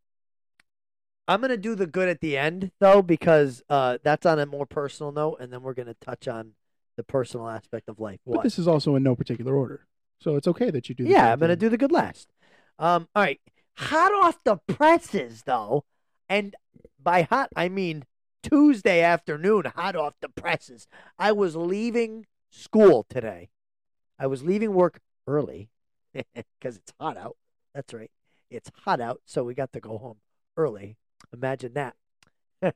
[1.28, 4.66] I'm gonna do the good at the end though because uh, that's on a more
[4.66, 6.52] personal note, and then we're gonna touch on
[6.96, 8.20] the personal aspect of life.
[8.24, 8.42] But What?
[8.44, 9.86] this is also in no particular order,
[10.20, 11.04] so it's okay that you do.
[11.04, 12.28] the Yeah, I'm gonna do the good last.
[12.78, 13.40] Um, all right,
[13.76, 15.84] hot off the presses though,
[16.28, 16.54] and
[17.02, 18.04] by hot I mean
[18.42, 20.86] Tuesday afternoon, hot off the presses.
[21.18, 23.50] I was leaving school today.
[24.18, 25.70] I was leaving work early
[26.14, 27.36] because it's hot out.
[27.74, 28.10] That's right,
[28.50, 30.18] it's hot out, so we got to go home
[30.56, 30.96] early.
[31.32, 31.94] Imagine that.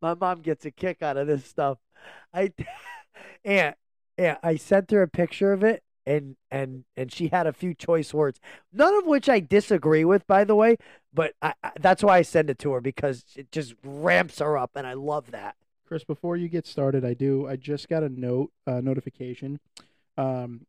[0.00, 1.78] My mom gets a kick out of this stuff.
[2.32, 2.52] I
[3.44, 3.74] and
[4.18, 7.74] yeah, I sent her a picture of it and and and she had a few
[7.74, 8.40] choice words,
[8.72, 10.76] none of which I disagree with by the way,
[11.14, 14.56] but I, I, that's why I send it to her because it just ramps her
[14.58, 15.56] up and I love that.
[15.86, 17.46] Chris, before you get started, I do.
[17.46, 19.60] I just got a note uh, notification.
[20.16, 20.66] Um,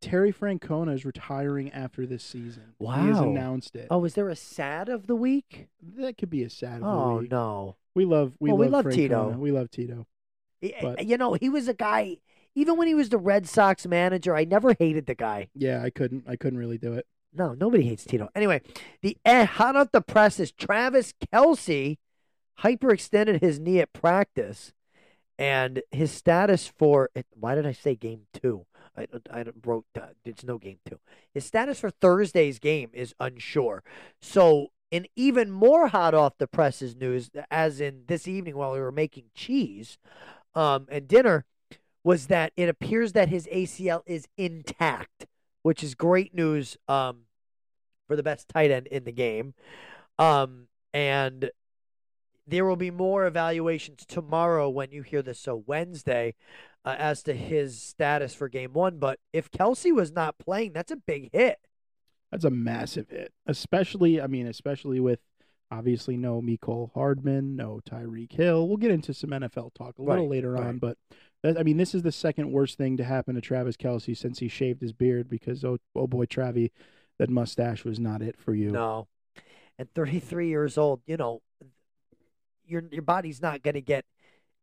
[0.00, 2.74] Terry Francona is retiring after this season.
[2.78, 3.02] Wow.
[3.02, 3.86] He has announced it.
[3.90, 5.68] Oh, is there a sad of the week?
[5.96, 6.76] That could be a sad.
[6.76, 7.30] of the Oh week.
[7.30, 7.76] no.
[7.94, 9.28] We love we Well, we love, love Tito.
[9.30, 10.06] We love Tito.
[10.80, 12.18] But- You know, he was a guy
[12.54, 15.48] even when he was the Red Sox manager, I never hated the guy.
[15.54, 16.24] Yeah, I couldn't.
[16.28, 17.06] I couldn't really do it.
[17.34, 18.28] No, nobody hates Tito.
[18.34, 18.60] Anyway,
[19.00, 21.96] the eh, hot off the press is Travis Kelce
[22.60, 24.72] hyperextended his knee at practice,
[25.38, 28.66] and his status for why did I say game two?
[28.96, 30.98] I I wrote uh, it's no game two.
[31.32, 33.82] His status for Thursday's game is unsure.
[34.20, 38.80] So, in even more hot off the presses news, as in this evening while we
[38.80, 39.96] were making cheese,
[40.54, 41.46] um, and dinner,
[42.04, 45.26] was that it appears that his ACL is intact
[45.62, 47.22] which is great news um,
[48.06, 49.54] for the best tight end in the game.
[50.18, 51.50] Um, and
[52.46, 56.34] there will be more evaluations tomorrow when you hear this, so Wednesday,
[56.84, 58.98] uh, as to his status for game one.
[58.98, 61.58] But if Kelce was not playing, that's a big hit.
[62.30, 64.20] That's a massive hit, especially.
[64.20, 65.20] I mean, especially with
[65.70, 68.66] obviously no Mecole Hardman, no Tyreek Hill.
[68.66, 70.96] We'll get into some NFL talk a little Right, later on, but
[71.44, 74.48] I mean, this is the second worst thing to happen to Travis Kelce since he
[74.48, 76.70] shaved his beard because oh, oh boy, Travi,
[77.18, 78.70] that mustache was not it for you.
[78.70, 79.08] No.
[79.78, 81.42] And 33 years old, you know,
[82.64, 84.04] your your body's not going to get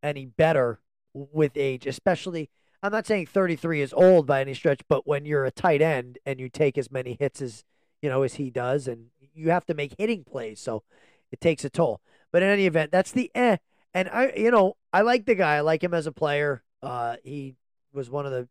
[0.01, 0.79] any better
[1.13, 2.49] with age, especially
[2.81, 6.17] I'm not saying 33 is old by any stretch, but when you're a tight end
[6.25, 7.65] and you take as many hits as,
[8.01, 10.83] you know, as he does and you have to make hitting plays, so
[11.31, 11.99] it takes a toll.
[12.31, 13.57] But in any event, that's the eh.
[13.93, 15.55] And I you know, I like the guy.
[15.55, 16.63] I like him as a player.
[16.81, 17.55] Uh he
[17.93, 18.47] was one of the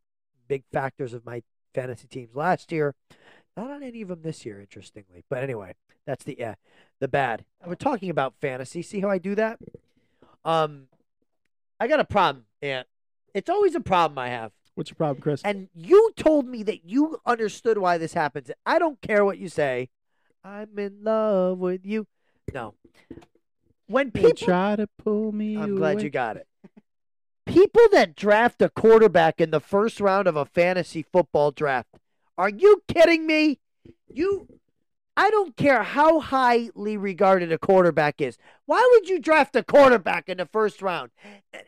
[0.49, 1.43] big factors of my
[1.75, 2.95] fantasy teams last year.
[3.57, 5.25] Not on any of them this year, interestingly.
[5.29, 5.75] But anyway,
[6.07, 6.55] that's the uh,
[7.01, 7.45] the bad.
[7.67, 8.83] We're talking about fantasy.
[8.83, 9.59] See how I do that?
[10.45, 10.85] Um,
[11.81, 12.87] I got a problem, Ant.
[13.35, 14.53] It's always a problem I have.
[14.75, 15.43] What's your problem, Chris?
[15.45, 18.51] And you told me that you understood why this happens.
[18.65, 19.91] I don't care what you say.
[20.45, 22.07] I'm in love with you.
[22.55, 22.75] No.
[23.87, 25.57] When They people try to pull me.
[25.57, 26.05] I'm glad away.
[26.05, 26.47] you got it.
[27.49, 31.97] People that draft a quarterback in the first round of a fantasy football draft.
[32.37, 33.59] Are you kidding me?
[34.07, 34.47] You
[35.17, 38.37] I don't care how highly regarded a quarterback is.
[38.67, 41.11] Why would you draft a quarterback in the first round?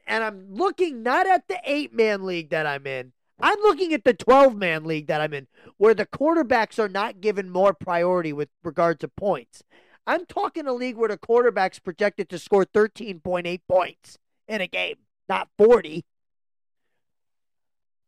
[0.07, 3.13] And- I'm looking not at the 8-man league that I'm in.
[3.41, 7.49] I'm looking at the 12-man league that I'm in where the quarterbacks are not given
[7.49, 9.63] more priority with regard to points.
[10.07, 14.97] I'm talking a league where the quarterback's projected to score 13.8 points in a game,
[15.31, 16.05] not 40.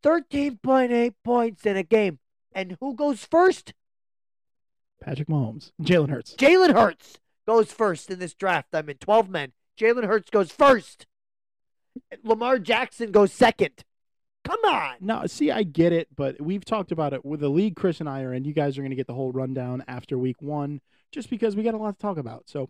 [0.02, 2.18] 13.8 points in a game.
[2.52, 3.72] And who goes first?
[5.00, 6.35] Patrick Mahomes, Jalen Hurts.
[6.35, 8.68] Jalen Hurts goes first in this draft.
[8.74, 9.52] I'm in 12 men.
[9.78, 11.06] Jalen Hurts goes first.
[12.22, 13.85] Lamar Jackson goes second.
[14.44, 14.96] Come on.
[15.00, 18.08] No, see, I get it, but we've talked about it with the league Chris and
[18.08, 18.44] I are in.
[18.44, 20.80] You guys are going to get the whole rundown after week one,
[21.12, 22.48] just because we got a lot to talk about.
[22.48, 22.68] So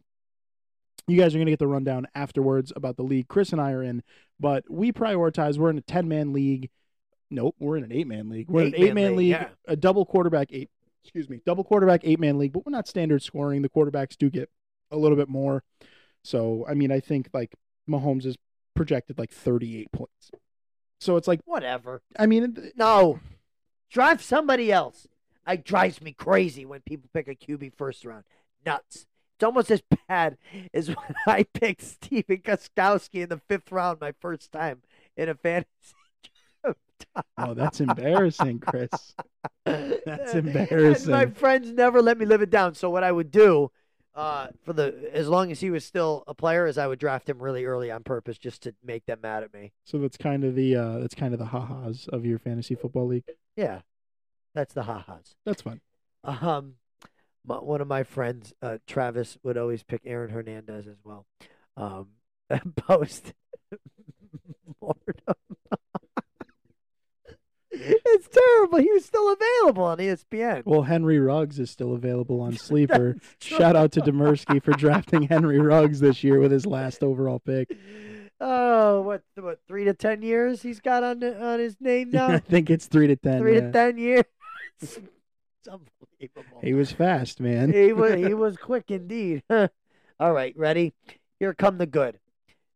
[1.09, 3.73] you guys are going to get the rundown afterwards about the league Chris and I
[3.73, 4.03] are in.
[4.43, 5.57] But we prioritize.
[5.57, 6.69] We're in a ten man league.
[7.31, 8.51] Nope, we're in an eight man league.
[8.51, 9.49] We're in an Eight-man man league, league, yeah.
[9.67, 10.69] a double quarterback eight.
[11.05, 12.53] Excuse me, double quarterback eight man league.
[12.53, 13.63] But we're not standard scoring.
[13.63, 14.51] The quarterbacks do get
[14.91, 15.63] a little bit more.
[16.25, 17.55] So I mean, I think like
[17.89, 18.37] Mahomes is
[18.75, 20.33] projected like thirty eight points.
[20.99, 22.03] So it's like Whatever.
[22.19, 23.21] I mean, No.
[23.91, 25.07] Drive somebody else.
[25.47, 28.25] It drives me crazy when people pick a QB first round.
[28.67, 29.07] Nuts.
[29.43, 30.37] It's almost as bad
[30.73, 34.83] as when I picked Stephen Gostkowski in the fifth round my first time
[35.17, 35.67] in a fantasy
[36.63, 36.79] draft.
[37.37, 39.17] Oh, that's embarrassing, Chris.
[39.65, 41.33] That's And my embarrassing.
[41.33, 42.77] friends never let me live it down.
[42.77, 43.73] So what I would do,
[44.15, 47.29] uh, for the as long as he was still a player, is I would draft
[47.29, 49.73] him really early on purpose just to make them mad at me.
[49.83, 53.09] So that's kind of the uh, that's kind of the ha-has of your fantasy football
[53.09, 53.25] league.
[53.57, 53.81] Yeah,
[54.55, 55.35] that's the ha-has.
[55.45, 55.81] That's fun.
[56.23, 56.75] Um,
[57.47, 61.27] my, one of my friends, uh, Travis, would always pick Aaron Hernandez as well.
[61.77, 62.09] Um,
[62.77, 63.33] post
[64.81, 65.35] mortem.
[67.71, 68.79] it's terrible.
[68.79, 70.65] He was still available on ESPN.
[70.65, 73.17] Well, Henry Ruggs is still available on Sleeper.
[73.41, 77.77] Shout out to Demersky for drafting Henry Ruggs this year with his last overall pick.
[78.41, 82.29] Oh, what what three to ten years he's got on on his name now?
[82.29, 83.39] I think it's three to ten.
[83.39, 83.61] three yeah.
[83.61, 84.25] to ten years.
[85.65, 85.69] It's
[86.21, 86.61] unbelievable.
[86.63, 87.73] He was fast, man.
[87.73, 89.43] he was he was quick indeed.
[89.51, 90.95] All right, ready?
[91.39, 92.19] Here come the good.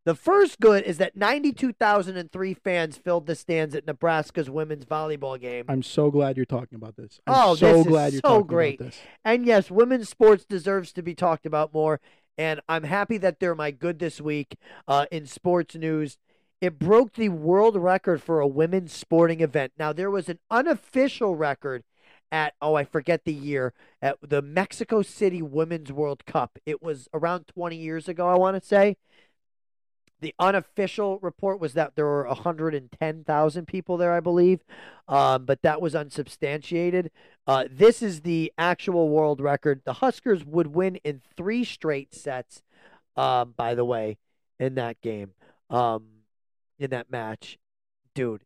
[0.04, 5.64] The first good is that 92,003 fans filled the stands at Nebraska's women's volleyball game.
[5.68, 7.20] I'm so glad you're talking about this.
[7.26, 8.80] I'm Oh, so this is glad you're so talking great.
[8.80, 9.00] about this.
[9.24, 12.00] And yes, women's sports deserves to be talked about more.
[12.38, 16.18] And I'm happy that they're my good this week uh, in sports news.
[16.60, 19.72] It broke the world record for a women's sporting event.
[19.76, 21.82] Now, there was an unofficial record
[22.32, 26.58] at, oh, I forget the year, at the Mexico City Women's World Cup.
[26.66, 28.96] It was around 20 years ago, I want to say.
[30.20, 34.64] The unofficial report was that there were 110,000 people there, I believe,
[35.08, 37.10] um, but that was unsubstantiated.
[37.46, 39.82] Uh, this is the actual world record.
[39.84, 42.62] The Huskers would win in three straight sets,
[43.14, 44.16] um, by the way,
[44.58, 45.32] in that game,
[45.68, 46.06] um,
[46.78, 47.58] in that match.
[48.14, 48.42] Dude,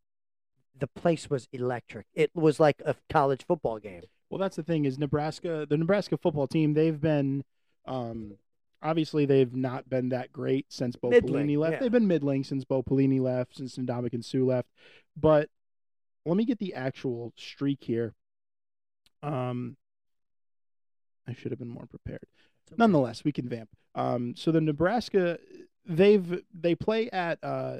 [0.80, 2.06] the place was electric.
[2.14, 4.02] It was like a college football game.
[4.28, 7.44] Well, that's the thing is Nebraska, the Nebraska football team, they've been,
[7.86, 8.36] um,
[8.82, 11.72] obviously they've not been that great since Bo Middling, Pelini left.
[11.74, 11.78] yeah.
[11.80, 14.68] They've been middling since Bo Pelini left, since Ndamukong Suh left.
[15.16, 15.48] But
[16.24, 18.14] let me get the actual streak here.
[19.22, 19.76] Um,
[21.26, 22.24] I should have been more prepared.
[22.76, 23.70] Nonetheless, we can vamp.
[23.94, 25.38] Um, so the Nebraska,
[25.84, 27.78] they've they play at uh,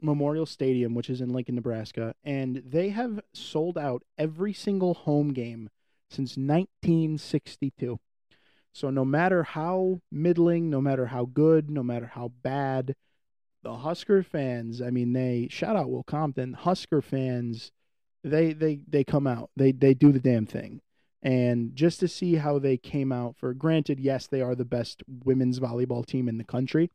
[0.00, 5.32] Memorial Stadium, which is in Lincoln, Nebraska, and they have sold out every single home
[5.32, 5.70] game
[6.10, 7.98] since 1962.
[8.72, 12.94] So no matter how middling, no matter how good, no matter how bad,
[13.62, 17.72] the Husker fans, I mean, they shout out Will Compton, Husker fans,
[18.24, 19.50] they they they come out.
[19.56, 20.80] They they do the damn thing.
[21.22, 25.02] And just to see how they came out for granted, yes, they are the best
[25.24, 26.90] women's volleyball team in the country.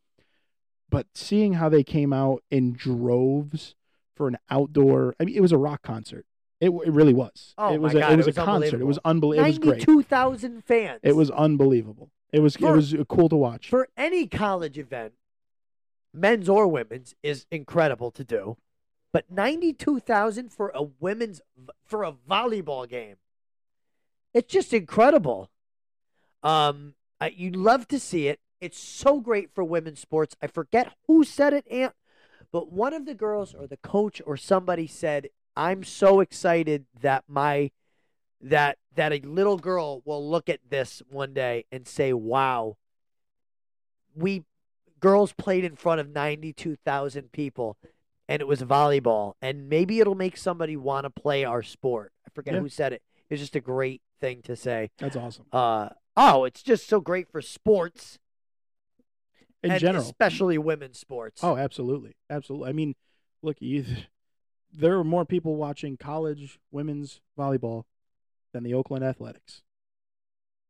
[0.93, 3.73] But seeing how they came out in droves
[4.15, 6.27] for an outdoor, I mean, it was a rock concert.
[6.61, 7.55] It, it really was.
[7.57, 8.79] Oh it was my a, God, it was it a concert.
[8.79, 9.47] It was unbelievable.
[9.47, 9.87] It was great.
[9.87, 10.99] 92,000 fans.
[11.01, 12.11] It was unbelievable.
[12.31, 13.69] It was it was cool to watch.
[13.69, 15.13] for any college event,
[16.13, 18.57] men's or women's, is incredible to do.
[19.11, 21.41] But ninety-two thousand for a women's
[21.83, 23.15] for a volleyball game,
[24.33, 25.49] it's just incredible.
[26.43, 28.39] Um, I, you love to see it.
[28.63, 30.37] It's so great for women's sports.
[30.41, 31.93] I forget who said it, Ant,
[32.49, 37.25] but one of the girls or the coach or somebody said, "I'm so excited that
[37.27, 37.71] my
[38.39, 42.77] that that a little girl will look at this one day and say, "Wow,
[44.15, 44.45] we
[45.01, 47.75] girls played in front of 92,000 people
[48.29, 52.29] and it was volleyball and maybe it'll make somebody want to play our sport." I
[52.33, 52.61] forget Yeah.
[52.61, 53.03] who said it.
[53.29, 54.91] It's just a great thing to say.
[54.99, 55.47] That's awesome.
[55.51, 58.19] Uh oh, it's just so great for sports
[59.63, 60.03] In and general.
[60.03, 61.41] especially women's sports.
[61.43, 62.15] Oh, absolutely.
[62.29, 62.69] Absolutely.
[62.69, 62.95] I mean,
[63.41, 63.85] look, you,
[64.73, 67.83] there are more people watching college women's volleyball
[68.53, 69.63] than the Oakland Athletics.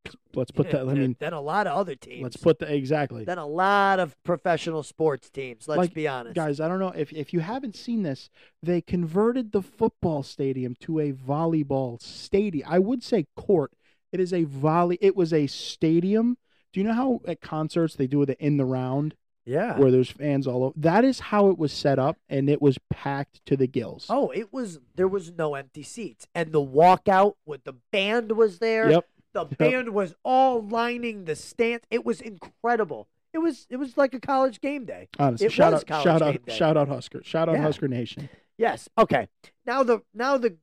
[0.36, 2.23] Let's put that I mean, then a lot of other teams.
[2.23, 3.23] let's put the exactly.
[3.23, 5.67] then a lot of professional sports teams.
[5.67, 6.36] Let's Like, be honest.
[6.36, 8.29] Guys, I don't know if if you haven't seen this,
[8.62, 12.67] they converted the football stadium to a volleyball stadium.
[12.69, 13.71] I would say court.
[14.12, 14.97] It is a volley.
[15.01, 16.38] It was a stadium.
[16.73, 19.77] Do you know how at concerts they do the in the round yeah.
[19.77, 20.73] where there's fans all over?
[20.75, 24.07] That is how it was set up, and it was packed to the gills.
[24.09, 28.59] Oh, it was there was no empty seats, and the walkout with the band was
[28.59, 28.89] there.
[28.89, 29.07] Yep.
[29.33, 31.86] The band was all lining the stands.
[31.89, 33.07] It was incredible.
[33.33, 35.09] It was it was like a college game day.
[35.17, 36.55] Honestly, It shout was out, college shout game out, day.
[36.55, 37.62] shout out Husker, shout out Yeah.
[37.62, 38.29] Husker Nation.
[38.57, 38.88] Yes.
[38.97, 39.27] Okay.
[39.65, 40.57] Now the now the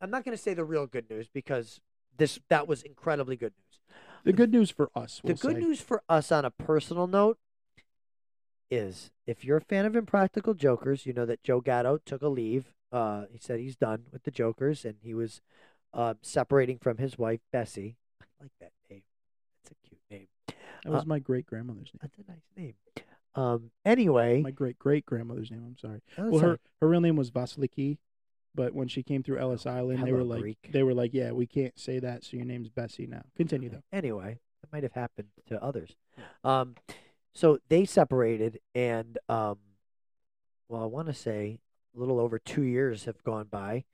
[0.00, 1.80] I'm not going to say the real good news because
[2.16, 3.67] this that was incredibly good news.
[4.24, 5.60] The good news for us, The we'll good say.
[5.60, 7.38] news for us on a personal note
[8.70, 12.28] is if you're a fan of Impractical Jokers, you know that Joe Gatto took a
[12.28, 12.74] leave.
[12.92, 15.40] Uh, he said he's done with the Jokers and he was
[15.94, 17.96] uh, separating from his wife, Bessie.
[18.22, 19.02] I like that name.
[19.62, 20.26] That's a cute name.
[20.84, 22.00] That was my great grandmother's name.
[22.02, 22.74] That's a nice name.
[23.34, 25.62] Um, anyway, My great great grandmother's name.
[25.64, 26.00] I'm sorry.
[26.18, 26.52] oh, Well, sorry.
[26.52, 27.98] her her real name was Vasiliki,
[28.54, 30.68] but when she came through Ellis Island, they hello, were like Greek.
[30.72, 33.22] they were like, yeah, we can't say that, so your name's Bessie now.
[33.36, 33.82] Continue though.
[33.92, 35.96] anyway, that might have happened to others.
[36.44, 36.74] Um,
[37.32, 39.58] so they separated, and um,
[40.68, 41.60] well, I want to say
[41.94, 43.84] a little over two years have gone by,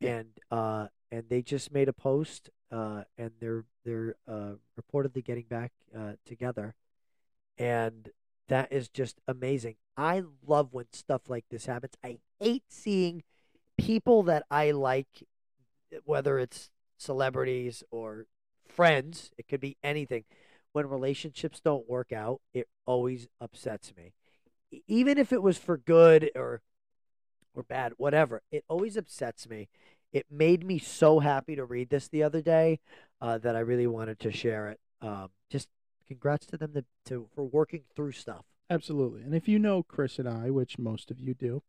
[0.00, 5.44] and uh, and they just made a post, uh, and they're they're uh, reportedly getting
[5.44, 6.74] back uh, together,
[7.58, 8.10] and
[8.48, 9.76] that is just amazing.
[9.96, 11.94] I love when stuff like this happens.
[12.02, 13.22] I hate seeing
[13.78, 15.26] people that I like,
[16.04, 18.26] whether it's celebrities or
[18.68, 20.24] friends, it could be anything.
[20.72, 24.14] When relationships don't work out, it always upsets me.
[24.88, 26.62] Even if it was for good or
[27.54, 29.68] or bad, whatever, it always upsets me.
[30.12, 32.80] It made me so happy to read this the other day
[33.20, 34.80] uh, that I really wanted to share it.
[35.00, 35.68] Um, just
[36.08, 38.44] congrats to them to, to for working through stuff.
[38.68, 39.22] Absolutely.
[39.22, 41.62] And if you know Chris and I, which most of you do,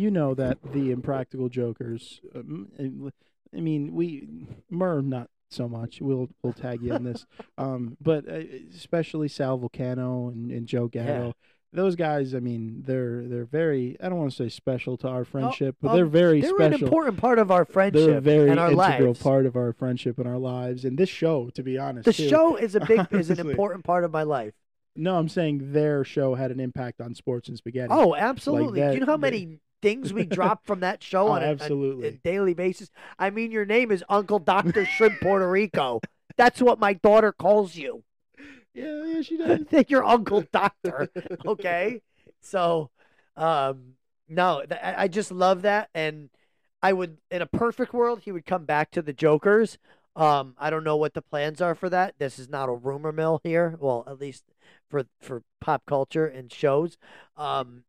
[0.00, 2.20] you know that the Impractical Jokers.
[2.34, 3.12] Um,
[3.54, 6.00] I mean, we Murr not so much.
[6.00, 7.26] We'll we'll tag you in this.
[7.58, 8.40] Um, but uh,
[8.74, 11.34] especially Sal Vulcano and, and Joe Gatto.
[11.74, 13.98] Those guys, I mean, they're they're very.
[14.02, 16.72] I don't want to say special to our friendship, but um, they're very They're an
[16.72, 19.22] important part of our friendship They're a very and our integral lives.
[19.22, 20.86] part of our friendship and our lives.
[20.86, 22.28] And this show, to be honest, the too.
[22.28, 24.54] show is a big is an important part of my life.
[24.96, 27.88] No, I'm saying their show had an impact on sports and spaghetti.
[27.90, 28.80] Oh, absolutely.
[28.80, 31.46] Do that- you know how many things we drop from that show Oh, on a-
[31.46, 32.08] a, absolutely.
[32.08, 32.90] a daily basis?
[33.18, 36.00] I mean, your name is Uncle Doctor Shrimp Puerto Rico.
[36.36, 38.02] That's what my daughter calls you.
[38.74, 39.60] yeah, yeah, she does.
[39.88, 41.08] You're Uncle Doctor.
[41.46, 42.00] Okay,
[42.40, 42.90] so
[43.36, 43.94] um,
[44.28, 46.30] no, th- I I just love that, and
[46.82, 49.76] I would, in a perfect world, he would come back to the Jokers.
[50.16, 52.14] Um, I don't know what the plans are for that.
[52.18, 53.76] This is not a rumor mill here.
[53.78, 54.44] Well, at least
[54.88, 56.96] for for pop culture and shows.
[57.36, 57.84] Um,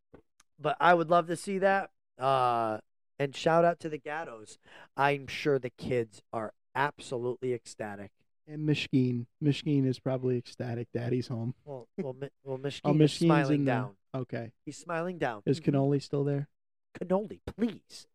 [0.62, 1.90] but I would love to see that.
[2.20, 2.80] Uh,
[3.20, 4.58] and shout out to the Gattos.
[4.98, 8.12] I'm sure the kids are absolutely ecstatic.
[8.48, 9.26] And Mishkeen.
[9.44, 10.88] Mishkeen is probably ecstatic.
[10.94, 11.54] Daddy's home.
[11.64, 13.76] Well, well, Mi- well, Mishkeen Oh, is smiling in there.
[13.76, 13.92] down.
[14.14, 14.52] Okay.
[14.66, 15.42] He's smiling down.
[15.46, 15.74] Is Mhm.
[15.74, 16.48] cannoli still there?
[17.00, 18.08] cannoli, please.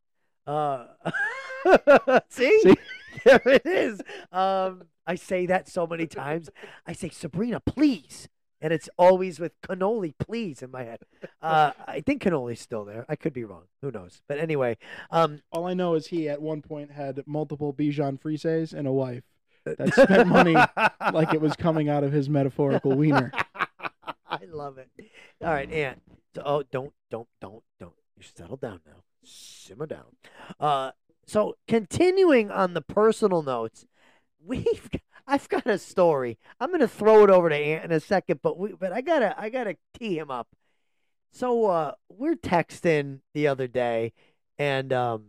[0.47, 0.88] Uh,
[2.28, 2.61] see?
[2.61, 2.74] See?
[3.24, 4.01] there it is.
[4.30, 6.51] Um, I say that so many times.
[6.86, 8.28] I say Sabrina, please,
[8.67, 10.99] and it's always with cannoli, please, in my head.
[11.43, 13.05] Uh, I think cannoli's still there.
[13.09, 13.64] I could be wrong.
[13.81, 14.21] Who knows?
[14.27, 14.79] But anyway,
[15.12, 18.91] um, All I know is he at one point had multiple Bichon Frises and a
[18.91, 19.23] wife
[19.64, 20.55] that spent money
[21.12, 23.31] like it was coming out of his metaphorical wiener.
[24.29, 24.89] I love it.
[25.41, 26.03] All right, Ant.
[26.35, 27.95] So, oh, don't, don't, don't, don't.
[28.17, 29.05] You settle down now.
[29.23, 30.17] Simmer down.
[30.59, 30.91] Uh,
[31.27, 33.87] so continuing on the personal notes,
[34.45, 34.91] we've
[35.27, 36.39] I've got a story.
[36.61, 39.39] I'm gonna throw it over to Ant in a second, but we but I gotta
[39.41, 40.49] I gotta tee him up.
[41.33, 44.12] So uh, we're texting the other day,
[44.59, 45.24] and um,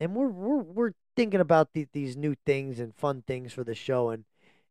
[0.00, 3.74] and we're we're we're thinking about the, these new things and fun things for the
[3.74, 4.24] show, and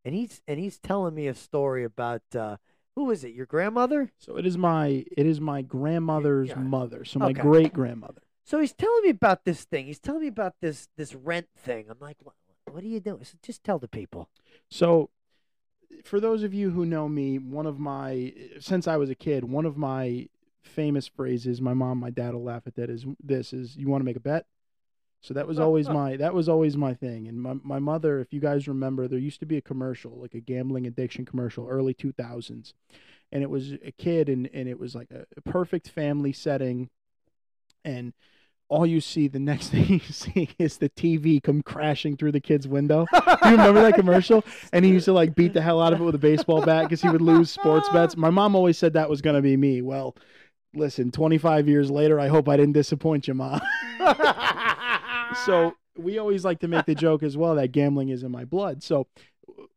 [0.03, 2.57] and he's and he's telling me a story about uh,
[2.95, 3.33] who is it?
[3.33, 4.11] Your grandmother?
[4.19, 6.55] So it is my it is my grandmother's Yeah.
[6.55, 7.05] mother.
[7.05, 7.41] So my Okay.
[7.41, 8.21] great grandmother.
[8.43, 9.85] So he's telling me about this thing.
[9.85, 11.85] He's telling me about this this rent thing.
[11.89, 12.17] I'm like,
[12.73, 13.23] what, are you doing?
[13.23, 14.29] Said, just tell the people.
[14.69, 15.09] So,
[16.03, 19.43] for those of you who know me, one of my since I was a kid,
[19.43, 20.27] one of my
[20.63, 24.01] famous phrases, my mom, my dad will laugh at that is this is you want
[24.01, 24.47] to make a bet?
[25.21, 27.27] So that was always my that was always my thing.
[27.27, 30.33] And my my mother, if you guys remember, there used to be a commercial, like
[30.33, 32.73] a gambling addiction commercial, early 2000s.
[33.31, 36.89] And it was a kid and and it was like a, a perfect family setting
[37.85, 38.13] and
[38.73, 42.39] all you see the next thing you see is the TV come crashing through the
[42.39, 43.05] kid's window.
[43.13, 44.43] Do you remember that commercial?
[44.71, 46.83] And he used to like beat the hell out of it with a baseball bat
[46.83, 48.17] because he would lose sports bets.
[48.17, 49.81] My mom always said that was going to be me.
[49.81, 50.15] Well,
[50.73, 53.61] listen, 25 years later, I hope I didn't disappoint you, mom.
[55.45, 58.45] so we always like to make the joke as well that gambling is in my
[58.45, 58.81] blood.
[58.81, 59.07] So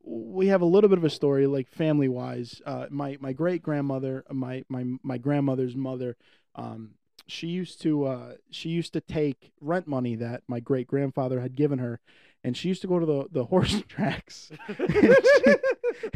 [0.02, 2.62] we have a little bit of a story, like family wise.
[2.64, 6.16] Uh, my my great grandmother, my my my grandmother's mother,
[6.54, 6.92] um,
[7.28, 11.54] she used to uh, she used to take rent money that my great grandfather had
[11.56, 12.00] given her,
[12.44, 15.54] and she used to go to the the horse tracks, and, she,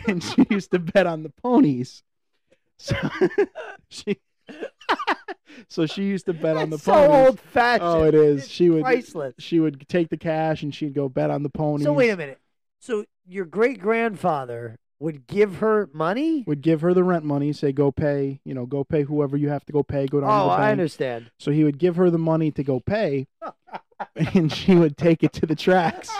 [0.08, 2.02] and she used to bet on the ponies.
[2.78, 2.96] So
[3.88, 4.18] she.
[5.68, 7.26] so she used to bet on the so ponies.
[7.28, 7.88] old fashioned.
[7.88, 8.44] Oh, it is.
[8.44, 9.34] It's She would priceless.
[9.38, 11.84] she would take the cash and she'd go bet on the ponies.
[11.84, 12.38] So wait a minute.
[12.80, 16.44] So your great grandfather would give her money?
[16.46, 19.48] Would give her the rent money, say go pay, you know, go pay whoever you
[19.48, 20.70] have to go pay, go down to Oh, the I bank.
[20.72, 21.30] understand.
[21.38, 23.26] So he would give her the money to go pay,
[24.34, 26.10] and she would take it to the tracks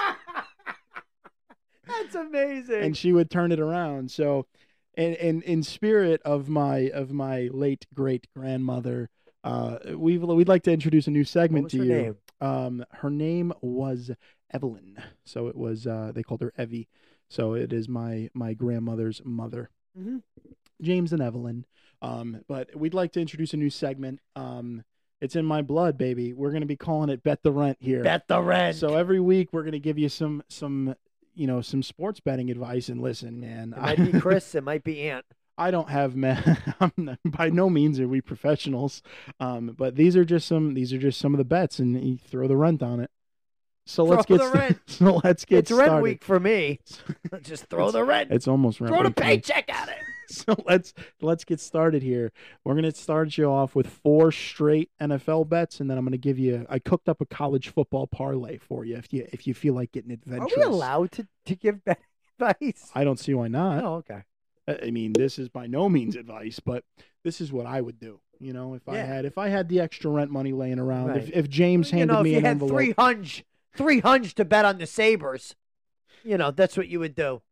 [1.87, 2.83] That's amazing.
[2.83, 4.11] and she would turn it around.
[4.11, 4.47] So,
[4.95, 9.09] and, and in spirit of my of my late great grandmother,
[9.45, 11.93] uh, we we'd like to introduce a new segment to her you.
[11.93, 12.17] name?
[12.41, 14.11] Um, her name was
[14.53, 14.97] Evelyn.
[15.25, 16.89] So it was uh, they called her Evie.
[17.31, 20.23] So it is my my grandmother's mother, Mhm.
[20.83, 21.65] James and Evelyn.
[22.03, 24.21] Um, but we'd like to introduce a new segment.
[24.37, 24.85] Um,
[25.23, 26.33] It's in my blood, baby.
[26.33, 28.03] We're gonna be calling it bet the rent here.
[28.03, 28.77] Bet the rent.
[28.77, 30.95] So every week we're gonna give you some some
[31.35, 32.89] you know some sports betting advice.
[32.89, 34.55] And listen, man, it might be Chris.
[34.55, 35.25] it might be Ant.
[35.59, 36.57] I don't have man.
[37.27, 39.03] By no means are we professionals,
[39.39, 40.73] um, but these are just some.
[40.73, 43.11] These are just some of the bets, and you throw the rent on it.
[43.91, 44.79] So let's Throw get the rent.
[44.87, 45.91] so let's get it's started.
[45.93, 46.79] rent week for me.
[47.43, 48.31] Just throw the rent.
[48.31, 49.29] It's almost rent Throw the week for me.
[49.29, 49.97] paycheck at it.
[50.33, 52.31] So let's let's get started here.
[52.63, 56.39] We're gonna start you off with four straight NFL bets, and then I'm gonna give
[56.39, 56.65] you.
[56.71, 59.91] I cooked up a college football parlay for you if you if you feel like
[59.91, 60.53] getting adventurous.
[60.53, 61.99] Are we allowed to, to give bet
[62.39, 62.93] advice?
[62.95, 63.83] I don't see why not.
[63.83, 64.23] Oh, okay.
[64.69, 66.85] I mean, this is by no means advice, but
[67.25, 68.21] this is what I would do.
[68.39, 71.17] You know, if I had if I had the extra rent money laying around, Right.
[71.25, 74.01] if if James you handed know, if me you an had envelope, three hunch, three
[74.01, 75.55] hunch to bet on the Sabres,
[76.25, 77.43] you know that's what you would do.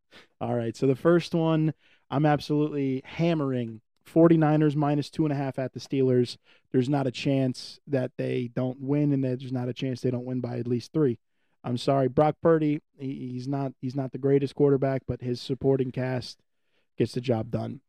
[0.40, 0.76] all right.
[0.76, 1.74] So the first one,
[2.10, 3.80] I'm absolutely hammering
[4.12, 6.36] 49ers minus two and a half at the Steelers.
[6.72, 10.24] There's not a chance that they don't win, and there's not a chance they don't
[10.24, 11.18] win by at least three.
[11.64, 12.80] I'm sorry, Brock Purdy.
[12.98, 16.38] He, he's not he's not the greatest quarterback, but his supporting cast
[16.96, 17.80] gets the job done.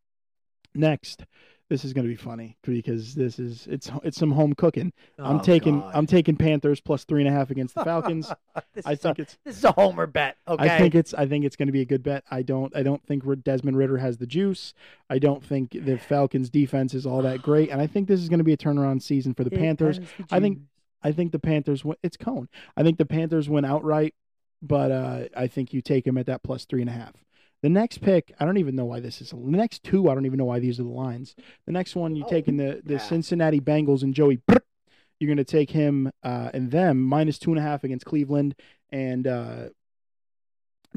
[0.75, 1.25] Next,
[1.69, 4.91] this is going to be funny because this is it's it's some home cooking.
[5.19, 5.91] I'm Oh, taking God.
[5.93, 8.31] I'm taking Panthers plus three and a half against the Falcons.
[8.85, 10.37] I think a, it's this is a homer bet.
[10.47, 10.63] Okay.
[10.67, 12.23] I think it's I think it's going to be a good bet.
[12.31, 14.73] I don't I don't think Desmond Ridder has the juice.
[15.09, 18.29] I don't think the Falcons defense is all that great, and I think this is
[18.29, 19.99] going to be a turnaround season for the Here Panthers.
[19.99, 20.59] the I think-
[21.01, 21.95] I think the Panthers win.
[22.03, 22.49] It's cone.
[22.75, 24.15] I think the Panthers win outright,
[24.61, 27.13] but uh, I think you take them at that plus three and a half.
[27.61, 29.31] The next pick, I don't even know why this is.
[29.31, 31.35] The next two, I don't even know why these are the lines.
[31.65, 32.99] The next one, you're Oh, taking the the yeah.
[32.99, 34.39] Cincinnati Bengals and Joey.
[35.19, 38.55] You're going to take him uh, and them minus two and a half against Cleveland
[38.89, 39.69] and uh,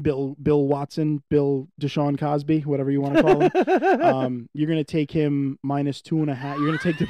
[0.01, 4.01] Bill Bill Watson, Bill Deshaun Cosby, whatever you want to call him.
[4.01, 6.57] um, you're going to take him minus two and a half.
[6.57, 7.07] You're going to take the.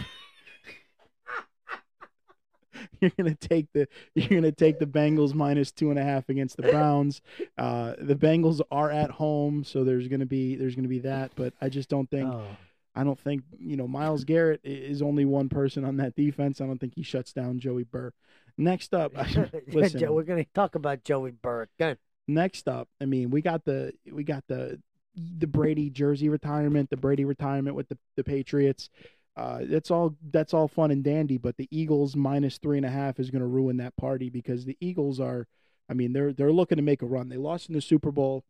[3.04, 6.56] You're gonna take the you're gonna take the Bengals minus two and a half against
[6.56, 7.22] the Browns.
[7.58, 11.32] Uh, the Bengals are at home, so there's gonna be there's gonna be that.
[11.36, 12.46] But I just don't think Oh.
[12.96, 16.62] I don't think you know Myles Garrett is only one person on that defense.
[16.62, 18.14] I don't think he shuts down Joey Burr.
[18.58, 19.14] Next up,
[19.68, 20.14] listen.
[20.14, 21.70] We're going to talk about Joey Burke.
[21.80, 21.98] Good.
[22.28, 24.80] next up, I mean, we got the we got the
[25.16, 28.90] the Brady jersey retirement, the Brady retirement with the, the Patriots.
[29.36, 32.90] Uh, that's all that's all fun and dandy, but the Eagles minus three and a
[32.90, 35.48] half is going to ruin that party because the Eagles are,
[35.90, 37.30] I mean, they're they're looking to make a run.
[37.30, 38.44] They lost in the Super Bowl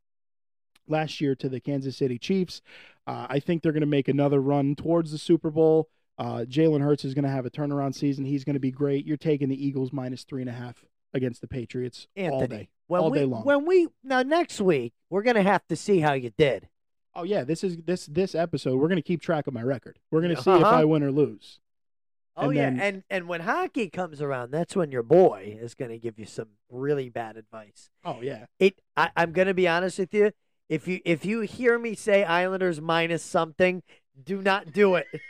[0.87, 2.61] last year to the Kansas City Chiefs.
[3.07, 5.87] Uh, I think they're going to make another run towards the Super Bowl.
[6.17, 8.25] Uh, Jalen Hurts is going to have a turnaround season.
[8.25, 9.05] He's going to be great.
[9.05, 12.47] You're taking the Eagles minus three and a half against the Patriots all Anthony.
[12.47, 12.69] day.
[12.87, 13.43] When all we, day long.
[13.43, 16.67] When we now next week, we're going to have to see how you did.
[17.15, 18.77] Oh yeah, this is this this episode.
[18.77, 19.99] We're gonna keep track of my record.
[20.11, 20.75] We're gonna see if Uh-huh.
[20.77, 21.59] I win or lose.
[22.35, 25.75] Oh And yeah, then- and and when hockey comes around, that's when your boy is
[25.75, 27.91] going to give you some really bad advice.
[28.03, 28.81] Oh yeah, It.
[28.97, 30.31] I, I'm going to be honest with you.
[30.67, 33.83] If you if you hear me say Islanders minus something,
[34.23, 35.05] do not do it.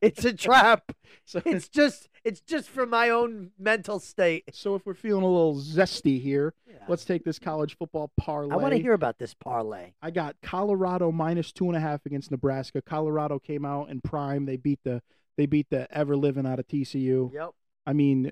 [0.00, 0.92] it's a trap.
[1.24, 4.44] so It's just it's just for my own mental state.
[4.52, 6.54] so if we're feeling a little zesty here,
[6.88, 8.52] let's take this college football parlay.
[8.52, 9.92] I want to hear about this parlay.
[10.02, 12.82] I got Colorado minus two and a half against Nebraska.
[12.82, 14.44] Colorado came out in prime.
[14.46, 15.02] They beat the
[15.36, 17.32] they beat the ever living out of TCU.
[17.32, 17.50] Yep.
[17.86, 18.30] I mean,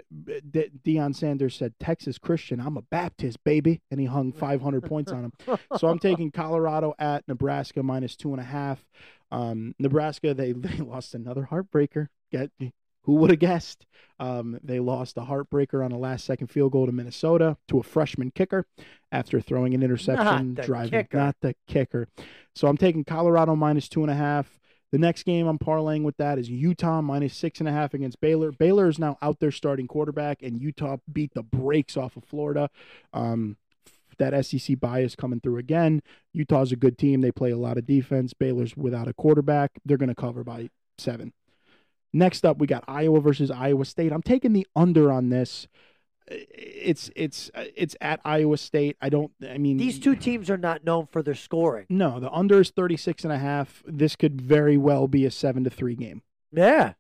[0.51, 2.61] De- Deion Sanders said Texas Christian.
[2.61, 5.33] I'm a Baptist baby, and he hung 500 points on him.
[5.79, 8.85] So I'm taking Colorado at Nebraska minus two and a half.
[9.31, 12.09] Um, Nebraska they, they lost another heartbreaker.
[12.31, 12.51] Get
[13.09, 13.87] who would have guessed?
[14.21, 17.83] Um, they lost a heartbreaker on a last second field goal to Minnesota to a
[17.83, 18.67] freshman kicker
[19.11, 21.17] after throwing an interception, the driving kicker.
[21.17, 22.09] not the kicker.
[22.55, 24.59] So I'm taking Colorado minus two and a half.
[24.93, 28.21] The next game I'm parlaying with that is Utah minus six and a half against
[28.21, 28.53] Baylor.
[28.53, 32.69] Baylor is now out there starting quarterback, and Utah beat the brakes off of Florida.
[33.13, 33.57] Um,
[34.19, 36.03] that SEC bias coming through again.
[36.33, 37.21] Utah's a good team.
[37.21, 38.33] They play a lot of defense.
[38.33, 39.73] Baylor's without a quarterback.
[39.85, 41.33] They're going to cover by seven.
[42.13, 44.13] Next up, we got Iowa versus Iowa State.
[44.13, 45.69] I'm taking the under on this.
[46.27, 48.97] It's it's it's at Iowa State.
[49.01, 49.33] I don't.
[49.49, 51.87] I mean, These two teams are not known for their scoring.
[51.89, 53.83] No, the under is 36 and a half.
[53.87, 56.23] This could very well be a seven to three game.
[56.53, 56.95] Yeah.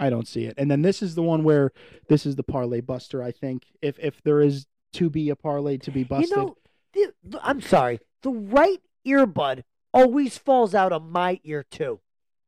[0.00, 0.54] I don't see it.
[0.56, 1.70] And then this is the one where
[2.08, 3.22] this is the parlay buster.
[3.22, 6.56] I think if if there is to be a parlay to be busted, You know,
[6.92, 8.00] the, the- I'm sorry.
[8.22, 12.00] The right earbud always falls out of my ear too.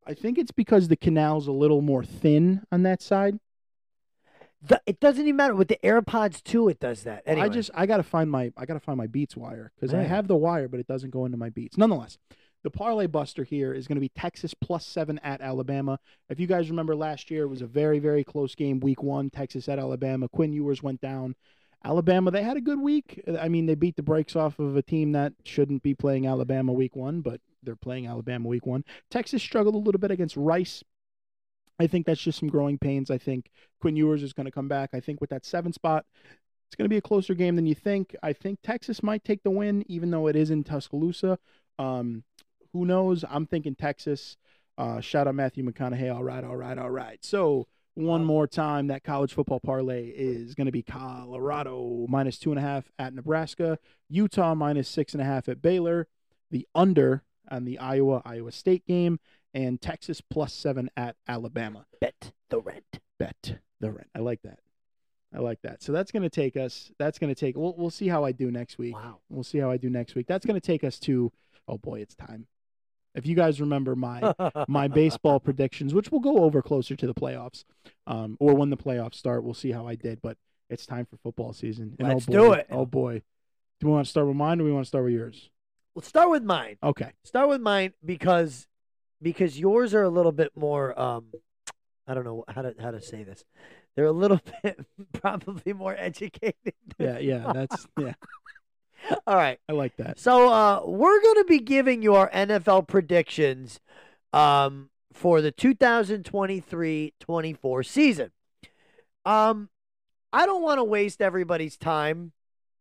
[0.06, 3.38] I think it's because the canal's a little more thin on that side.
[4.66, 6.68] The, it doesn't even matter with the AirPods too.
[6.68, 7.22] It does that.
[7.26, 10.02] Anyway, I just I gotta find my I gotta find my Beats wire because I
[10.02, 11.76] have the wire, but it doesn't go into my Beats.
[11.76, 12.16] Nonetheless,
[12.62, 15.98] the parlay buster here is going to be Texas plus seven at Alabama.
[16.30, 19.28] If you guys remember last year, it was a very, very close game, week one,
[19.28, 20.30] Texas at Alabama.
[20.30, 21.34] Quinn Ewers went down.
[21.84, 23.22] Alabama, they had a good week.
[23.38, 26.72] I mean, they beat the brakes off of a team that shouldn't be playing Alabama
[26.72, 28.84] week one, but they're playing Alabama week one.
[29.10, 30.82] Texas struggled a little bit against Rice.
[31.78, 33.10] I think that's just some growing pains.
[33.10, 34.90] I think Quinn Ewers is going to come back.
[34.94, 36.06] I think with that seven spot,
[36.66, 38.16] it's going to be a closer game than you think.
[38.22, 41.38] I think Texas might take the win, even though it is in Tuscaloosa.
[41.78, 42.24] Um,
[42.72, 43.24] who knows?
[43.28, 44.36] I'm thinking Texas.
[44.78, 46.14] Uh, shout out Matthew McConaughey.
[46.14, 47.24] All right, all right, all right.
[47.24, 52.50] So one more time, that college football parlay is going to be Colorado minus two
[52.50, 53.78] and a half at Nebraska,
[54.08, 56.08] Utah minus six and a half at Baylor,
[56.50, 59.20] the under on the Iowa Iowa State game,
[59.52, 61.86] and Texas plus seven at Alabama.
[62.00, 63.00] Bet the rent.
[63.18, 64.08] Bet the rent.
[64.14, 64.58] I like that.
[65.34, 65.82] I like that.
[65.82, 66.92] So that's going to take us.
[66.98, 67.56] That's going to take.
[67.56, 68.94] We'll we'll see how I do next week.
[68.94, 69.18] Wow.
[69.28, 70.26] We'll see how I do next week.
[70.26, 71.32] That's going to take us to.
[71.66, 72.46] Oh boy, it's time.
[73.14, 74.34] If you guys remember my
[74.68, 77.64] my baseball predictions, which we'll go over closer to the playoffs,
[78.06, 80.20] um, or when the playoffs start, we'll see how I did.
[80.20, 80.36] But
[80.68, 81.96] it's time for football season.
[81.98, 82.66] And Let's oh do it.
[82.70, 83.22] Oh boy,
[83.80, 85.50] do we want to start with mine, or we want to start with yours?
[85.94, 86.76] Let's start with mine.
[86.82, 87.12] Okay.
[87.22, 88.66] Start with mine because
[89.22, 91.26] because yours are a little bit more um
[92.06, 93.44] I don't know how to how to say this.
[93.94, 96.74] They're a little bit probably more educated.
[96.98, 97.52] Yeah, yeah.
[97.52, 98.14] That's yeah.
[99.26, 99.58] All right.
[99.68, 100.18] I like that.
[100.18, 103.80] So uh we're going to be giving you our NFL predictions
[104.32, 108.32] um for the 2023-24 season.
[109.24, 109.68] Um
[110.32, 112.32] I don't want to waste everybody's time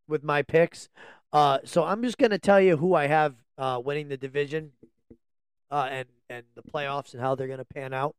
[0.07, 0.89] with my picks.
[1.31, 4.71] Uh so I'm just going to tell you who I have uh winning the division
[5.71, 8.15] uh and and the playoffs and how they're going to pan out.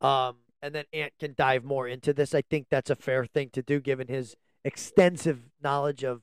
[0.00, 2.34] Um and then Ant can dive more into this.
[2.34, 6.20] I think that's a fair thing to do given his extensive knowledge of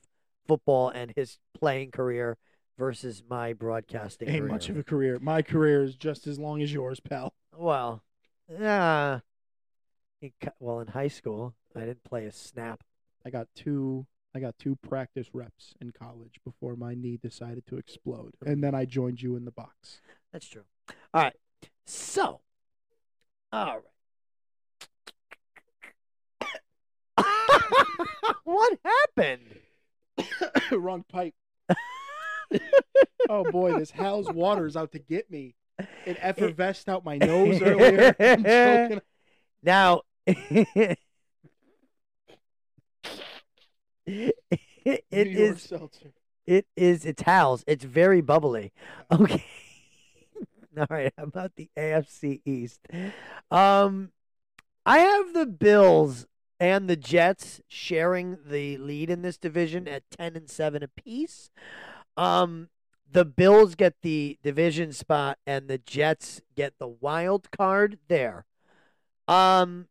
[0.48, 2.36] football and his playing career
[2.78, 4.52] versus my broadcasting Ain't career.
[4.52, 5.18] much of a career.
[5.20, 7.34] My career is just as long as yours, pal.
[7.56, 8.02] Well,
[8.48, 9.20] yeah.
[10.20, 12.82] In Well, in high school, I didn't play a snap.
[13.24, 14.06] I got two.
[14.34, 18.74] I got two practice reps in college before my knee decided to explode, and then
[18.74, 20.00] I joined you in the box.
[20.32, 20.64] That's true.
[21.14, 21.36] All right.
[21.86, 22.40] So,
[23.52, 23.80] all
[26.40, 26.54] right.
[28.44, 29.60] what happened?
[30.72, 31.34] Wrong pipe.
[33.28, 35.54] oh boy, this Hal's water is out to get me.
[36.06, 38.14] It effervesced out my nose earlier.
[38.20, 39.00] I'm choking.
[39.62, 40.98] Now, it
[45.10, 46.12] it New York is seltzer.
[46.46, 47.64] it is it's Hal's.
[47.66, 48.72] It's very bubbly.
[49.10, 49.44] Okay.
[50.78, 52.80] All right, how about the AFC East?
[53.50, 54.12] Um
[54.86, 56.26] I have the Bills
[56.60, 61.50] and the Jets sharing the lead in this division at 10 and 7 apiece.
[62.16, 62.68] Um
[63.10, 68.44] the Bills get the division spot and the Jets get the wild card there.
[69.26, 69.88] Um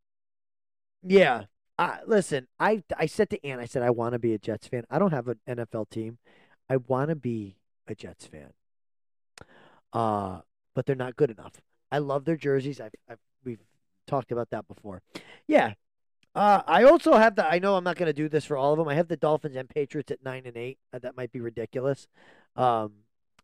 [1.04, 1.46] yeah.
[1.80, 4.68] Uh, listen, I I said to Ann, I said I want to be a Jets
[4.68, 4.84] fan.
[4.90, 6.18] I don't have an NFL team.
[6.70, 7.58] I want to be
[7.88, 8.54] a Jets fan.
[9.94, 10.40] Uh,
[10.74, 11.54] but they're not good enough.
[11.92, 12.82] I love their jerseys.
[12.82, 13.62] I've, I've we've
[14.06, 15.02] talked about that before.
[15.48, 15.74] Yeah.
[16.38, 17.52] Uh, I also have the.
[17.52, 18.88] I know I'm not going to do this for all of them.
[18.88, 20.78] I have the Dolphins and Patriots at nine and eight.
[20.94, 22.08] Uh, that might be ridiculous.
[22.56, 22.92] Um,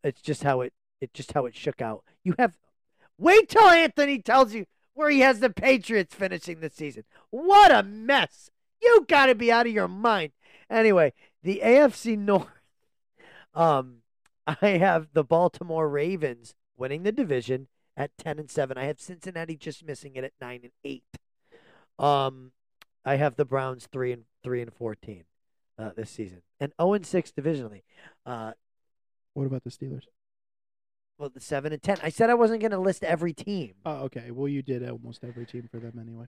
[0.03, 0.73] it's just how it.
[1.01, 2.03] It just how it shook out.
[2.23, 2.55] You have.
[3.17, 7.03] Wait till Anthony tells you where he has the Patriots finishing the season.
[7.31, 8.51] What a mess!
[8.79, 10.33] You got to be out of your mind.
[10.69, 12.47] Anyway, the AFC North.
[13.55, 13.97] Um,
[14.47, 18.77] I have the Baltimore Ravens winning the division at ten and seven.
[18.79, 21.03] I have Cincinnati just missing it at nine and eight.
[21.99, 22.51] Um,
[23.05, 25.23] I have the Browns three and three and fourteen
[25.77, 27.83] uh, this season, and zero and six divisionally.
[28.25, 28.53] Uh,
[29.33, 30.03] What about the Steelers?
[31.17, 31.97] well, the seven and ten.
[32.03, 33.73] I said I wasn't going to list every team.
[33.85, 34.31] Oh, okay.
[34.31, 36.25] Well, you did almost every team for them anyway.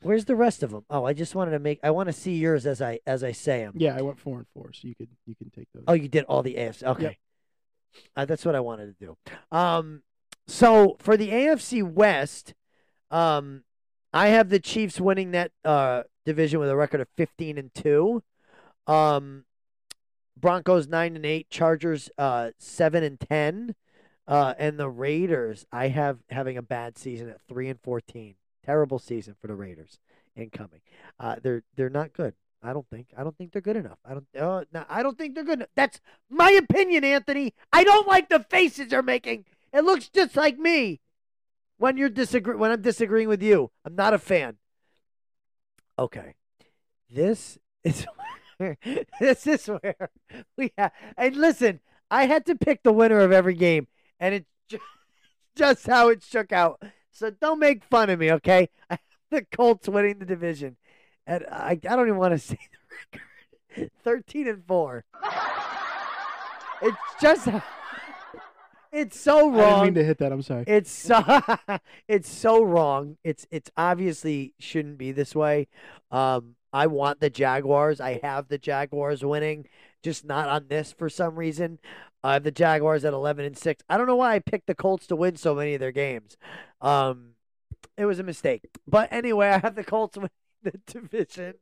[0.00, 0.84] Where's the rest of them?
[0.88, 1.80] Oh, I just wanted to make.
[1.82, 3.72] I want to see yours as I as I say them.
[3.76, 5.84] Yeah, I went four and four, so you could you can take those.
[5.88, 6.84] Oh, you did all the AFC.
[6.84, 7.18] Okay.
[8.14, 9.16] Uh, that's what I wanted to do.
[9.50, 10.02] Um,
[10.46, 12.54] so for the AFC West,
[13.10, 13.64] um,
[14.12, 18.22] I have the Chiefs winning that uh, division with a record of 15 and 2.
[18.86, 19.44] Um,
[20.36, 23.74] Broncos 9 and 8, Chargers uh, 7 and 10.
[24.26, 28.34] Uh, and the Raiders, I have having a bad season at 3 and 14.
[28.64, 29.98] Terrible season for the Raiders
[30.36, 30.80] incoming.
[31.18, 32.34] Uh, they're they're not good.
[32.62, 33.08] I don't think.
[33.16, 33.98] I don't think they're good enough.
[34.04, 34.26] I don't.
[34.38, 35.60] Uh, no, I don't think they're good.
[35.60, 35.70] enough.
[35.74, 37.54] That's my opinion, Anthony.
[37.72, 39.46] I don't like the faces they're making.
[39.72, 41.00] It looks just like me
[41.78, 43.70] when you're disagree when I'm disagreeing with you.
[43.84, 44.56] I'm not a fan.
[45.98, 46.34] Okay,
[47.10, 48.06] this is
[48.58, 48.76] where,
[49.20, 50.10] this is where
[50.56, 50.92] we have.
[51.16, 53.86] And listen, I had to pick the winner of every game,
[54.20, 54.78] and it's ju-
[55.56, 56.82] just how it shook out.
[57.10, 58.68] So don't make fun of me, okay?
[59.30, 60.76] The Colts winning the division,
[61.26, 62.58] and I I don't even want to say
[63.12, 63.18] the
[63.76, 63.90] record.
[64.02, 65.04] Thirteen and four.
[66.80, 67.48] It's just
[68.92, 69.60] it's so wrong.
[69.60, 70.32] I didn't mean to hit that.
[70.32, 70.64] I'm sorry.
[70.66, 71.22] It's so
[72.08, 73.16] it's so wrong.
[73.24, 75.68] It's it's obviously shouldn't be this way.
[76.10, 78.00] Um, I want the Jaguars.
[78.00, 79.66] I have the Jaguars winning,
[80.02, 81.78] just not on this for some reason.
[82.22, 83.82] I have the Jaguars at eleven and six.
[83.88, 86.36] I don't know why I picked the Colts to win so many of their games.
[86.80, 87.30] Um,
[87.96, 88.62] it was a mistake.
[88.86, 90.30] But anyway, I have the Colts winning
[90.62, 91.54] the division.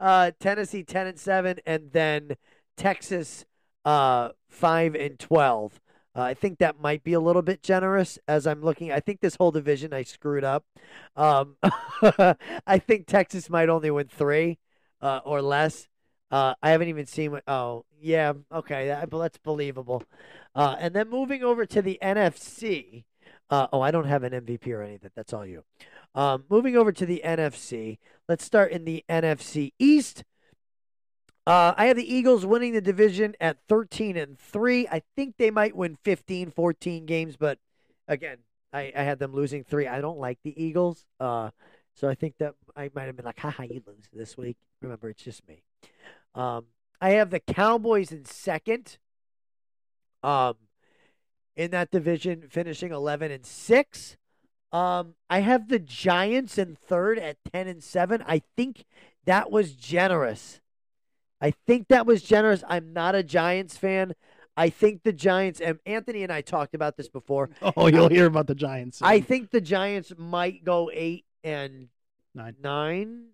[0.00, 2.36] Uh, Tennessee ten and seven, and then
[2.76, 3.44] Texas
[3.84, 5.80] uh five and twelve.
[6.18, 8.90] Uh, I think that might be a little bit generous as I'm looking.
[8.90, 10.64] I think this whole division I screwed up.
[11.14, 14.58] Um, I think Texas might only win three
[15.00, 15.86] uh, or less.
[16.28, 17.44] Uh, I haven't even seen what.
[17.46, 18.32] Oh, yeah.
[18.52, 18.88] Okay.
[18.88, 20.02] That, that's believable.
[20.56, 23.04] Uh, and then moving over to the NFC.
[23.48, 25.12] Uh, oh, I don't have an MVP or anything.
[25.14, 25.62] That's all you.
[26.16, 27.98] Um, moving over to the NFC.
[28.28, 30.24] Let's start in the NFC East.
[31.48, 34.86] Uh, I have the Eagles winning the division at 13 and 3.
[34.86, 37.58] I think they might win 15, 14 games, but
[38.06, 38.36] again,
[38.70, 39.86] I, I had them losing three.
[39.86, 41.06] I don't like the Eagles.
[41.18, 41.48] Uh,
[41.94, 44.58] so I think that I might have been like, haha, you lose this week.
[44.82, 45.62] Remember, it's just me.
[46.34, 46.66] Um,
[47.00, 48.98] I have the Cowboys in second.
[50.22, 50.56] Um,
[51.56, 54.16] in that division, finishing 11 and 6.
[54.70, 58.22] Um, I have the Giants in third at 10 and 7.
[58.26, 58.84] I think
[59.24, 60.60] that was generous.
[61.40, 62.64] I think that was generous.
[62.68, 64.14] I'm not a Giants fan.
[64.56, 67.50] I think the Giants and Anthony and I talked about this before.
[67.76, 69.00] Oh, you'll hear about the Giants.
[69.00, 71.88] I think the Giants might go 8 and
[72.34, 72.56] Nine.
[72.60, 73.24] 9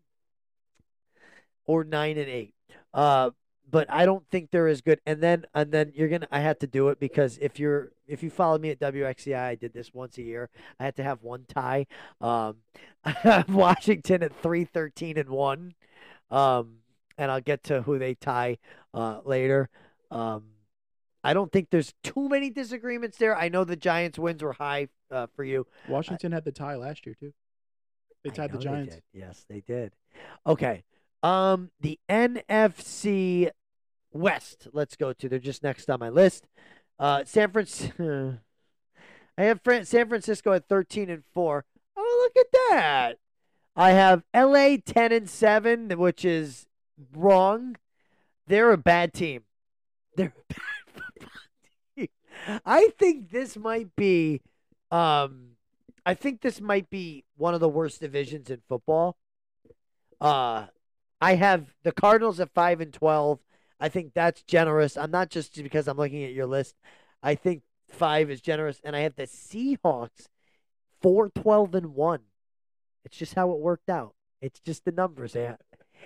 [1.66, 2.54] or 9 and 8.
[2.92, 3.30] Uh
[3.70, 5.00] but I don't think they're as good.
[5.06, 8.22] And then and then you're gonna I had to do it because if you're if
[8.22, 10.50] you follow me at WXCI, I did this once a year.
[10.78, 11.86] I had to have one tie.
[12.20, 12.58] Um,
[13.48, 15.74] Washington at three thirteen and one.
[16.30, 16.76] Um,
[17.18, 18.58] and I'll get to who they tie
[18.92, 19.68] uh, later.
[20.10, 20.44] Um,
[21.22, 23.36] I don't think there's too many disagreements there.
[23.36, 25.66] I know the Giants' wins were high uh, for you.
[25.88, 27.32] Washington had the tie last year too.
[28.22, 28.96] They tied the Giants.
[28.96, 29.02] did.
[29.12, 29.92] Yes, they did.
[30.46, 30.84] Okay.
[31.22, 33.50] Um, the NFC
[34.12, 34.68] West.
[34.72, 35.28] Let's go to.
[35.28, 36.46] They're just next on my list.
[36.98, 38.38] Uh, San Francisco.
[39.38, 41.64] I have Fran- San Francisco at thirteen and four.
[41.96, 43.18] Oh, look at that!
[43.74, 46.66] I have LA ten and seven, which is
[47.14, 47.76] wrong.
[48.46, 49.42] They're a bad team.
[50.16, 51.28] They're a bad football
[51.96, 52.08] team.
[52.64, 54.42] I think this might be.
[54.90, 55.50] Um,
[56.06, 59.16] I think this might be one of the worst divisions in football.
[60.20, 60.66] Uh,
[61.20, 63.40] I have the Cardinals at five and twelve.
[63.80, 64.96] I think that's generous.
[64.96, 66.76] I'm not just because I'm looking at your list.
[67.22, 70.28] I think five is generous, and I have the Seahawks
[71.00, 72.20] four twelve and one.
[73.04, 74.14] It's just how it worked out.
[74.40, 75.34] It's just the numbers.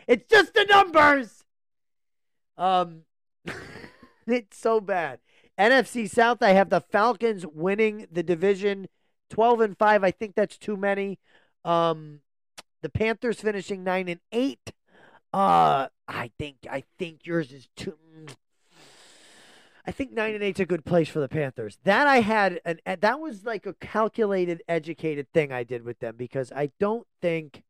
[0.07, 1.45] It's just the numbers.
[2.57, 3.03] Um,
[4.27, 5.21] it's so bad.
[5.59, 8.89] NFC South, I have the Falcons winning the division,
[9.29, 10.05] twelve and five.
[10.05, 11.19] I think that's too many.
[11.65, 12.21] Um,
[12.83, 14.73] the Panthers finishing nine and eight.
[15.33, 17.97] Uh, I think I think yours is too.
[19.89, 21.79] I think nine and eight's a good place for the Panthers.
[21.85, 26.15] That I had an that was like a calculated, educated thing I did with them
[26.17, 27.63] because I don't think,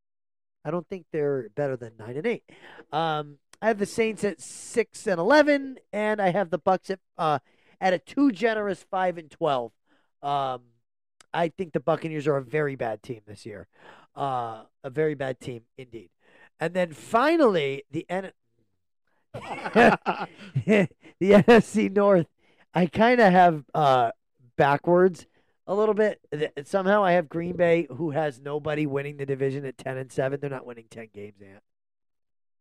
[0.65, 2.45] I don't think they're better than nine and eight.
[2.93, 7.01] Um, I have the Saints at six and eleven, and I have the Bucks at
[7.17, 7.39] uh
[7.81, 9.73] at a too generous five and twelve.
[10.23, 10.63] Um,
[11.33, 13.69] I think the Buccaneers are a very bad team this year,
[14.17, 16.11] uh, a very bad team indeed.
[16.61, 18.33] And then finally, the N-
[19.35, 20.89] the
[21.21, 22.27] NFC North,
[22.75, 24.11] I kind of have uh,
[24.57, 25.27] backwards
[25.69, 26.21] a little bit.
[26.65, 30.41] Somehow I have Green Bay, who has nobody winning the division at ten and seven.
[30.41, 31.63] They're not winning ten games, Ant.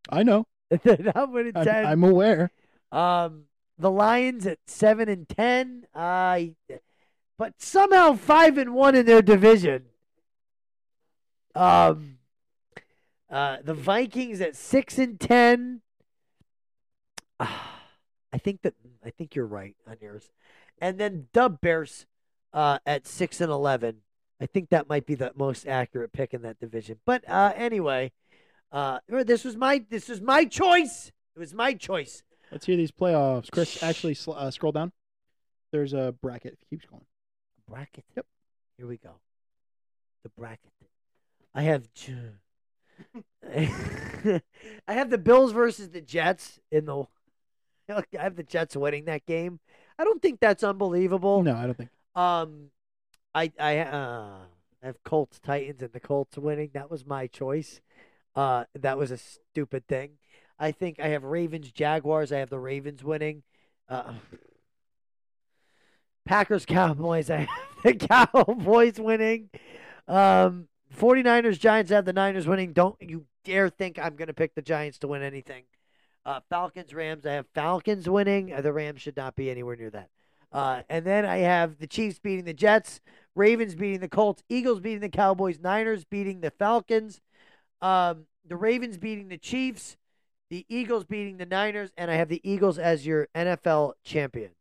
[0.09, 0.45] I know.
[0.83, 2.51] They're not winning I'm, 10 I'm aware.
[2.91, 3.45] Um,
[3.79, 5.87] the Lions at seven and ten.
[5.95, 6.55] I,
[7.37, 9.85] but somehow five and one in their division.
[11.55, 12.17] Um,
[13.29, 15.81] uh, the Vikings at six and ten.
[17.39, 17.73] Ah,
[18.33, 18.73] I think that
[19.05, 20.29] I think you're right on yours,
[20.79, 22.05] and then the Bears
[22.53, 23.97] uh, at six and eleven.
[24.39, 26.99] I think that might be the most accurate pick in that division.
[27.05, 28.11] But uh, anyway,
[28.71, 31.11] uh, this was my this was my choice.
[31.35, 32.23] It was my choice.
[32.51, 33.51] Let's hear these playoffs.
[33.51, 34.91] Chris, actually, sl- uh, scroll down.
[35.71, 36.57] There's a bracket.
[36.69, 37.05] Keep going.
[37.67, 38.05] bracket.
[38.15, 38.25] Yep.
[38.77, 39.15] Here we go.
[40.23, 40.71] The bracket.
[41.53, 41.89] I have.
[43.53, 47.05] I have the Bills versus the Jets in the.
[47.89, 49.59] I have the Jets winning that game.
[49.99, 51.43] I don't think that's unbelievable.
[51.43, 51.89] No, I don't think.
[52.17, 52.71] Um,
[53.35, 54.39] I I uh
[54.81, 56.71] have Colts Titans and the Colts winning.
[56.73, 57.81] That was my choice.
[58.35, 60.17] Uh, that was a stupid thing.
[60.59, 62.31] I think I have Ravens Jaguars.
[62.31, 63.43] I have the Ravens winning.
[63.87, 64.13] Uh,
[66.25, 67.29] Packers Cowboys.
[67.31, 67.49] I have
[67.83, 69.49] the Cowboys winning.
[70.07, 71.91] Um, 49ers Giants.
[71.91, 72.73] Have the Niners winning.
[72.73, 75.63] Don't you dare think I'm going to pick the Giants to win anything.
[76.25, 77.25] Uh, Falcons Rams.
[77.25, 78.53] I have Falcons winning.
[78.53, 80.09] Uh, the Rams should not be anywhere near that.
[80.57, 82.99] Uh, and then I have the Chiefs beating the Jets,
[83.35, 87.21] Ravens beating the Colts, Eagles beating the Cowboys, Niners beating the Falcons,
[87.79, 89.97] um, the Ravens beating the Chiefs,
[90.49, 94.55] the Eagles beating the Niners, and I have the Eagles as your NFL champions.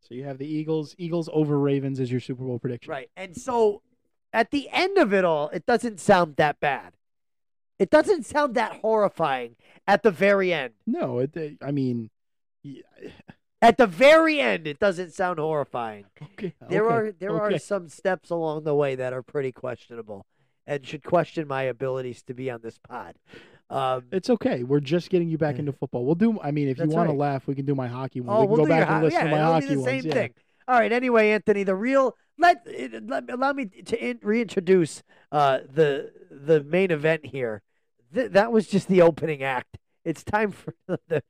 [0.00, 2.90] So you have the Eagles, Eagles over Ravens as your Super Bowl prediction.
[2.90, 3.10] Right.
[3.16, 3.82] And so
[4.32, 6.94] at the end of it all, it doesn't sound that bad.
[7.78, 9.54] It doesn't sound that horrifying
[9.86, 10.74] at the very end.
[10.84, 12.10] No, it, I mean,
[12.64, 12.82] yeah,
[13.62, 16.06] At the very end, it doesn't sound horrifying.
[16.22, 16.54] okay.
[16.68, 17.56] There okay, are there okay.
[17.56, 20.24] are some steps along the way that are pretty questionable
[20.66, 23.16] and should question my abilities to be on this pod.
[23.68, 24.62] Um, It's okay.
[24.62, 26.04] We're just getting you back into football.
[26.04, 26.40] We'll do.
[26.40, 28.36] I mean, if you want to laugh, we can do my hockey one.
[28.36, 29.80] oh, we can we'll go back and ho- listen yeah, to my hockey be the
[29.80, 29.90] ones.
[29.90, 30.12] same yeah.
[30.12, 30.34] thing.
[30.68, 30.92] All right.
[30.92, 32.66] Anyway, Anthony, the real let,
[33.06, 37.62] let allow me to in, reintroduce uh, the the main event here.
[38.14, 39.76] Th- that was just the opening act.
[40.04, 40.74] It's time for
[41.08, 41.22] the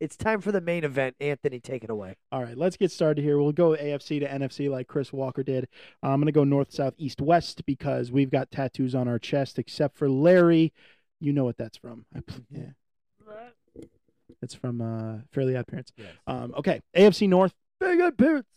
[0.00, 1.16] it's time for the main event.
[1.20, 2.16] Anthony, take it away.
[2.30, 3.38] All right, let's get started here.
[3.38, 5.68] We'll go AFC to NFC like Chris Walker did.
[6.02, 9.58] I'm going to go north, south, east, west because we've got tattoos on our chest,
[9.58, 10.72] except for Larry.
[11.20, 12.04] You know what that's from.
[12.50, 12.70] Yeah,
[14.40, 15.92] it's from uh, Fairly Odd Parents.
[15.96, 16.08] Yes.
[16.26, 17.52] Um, okay, AFC North.
[17.80, 18.48] Very good parents.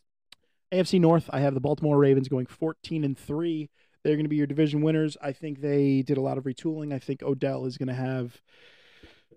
[0.72, 1.30] AFC North.
[1.32, 3.70] I have the Baltimore Ravens going 14 and three.
[4.04, 5.18] They're going to be your division winners.
[5.22, 6.94] I think they did a lot of retooling.
[6.94, 8.42] I think Odell is going to have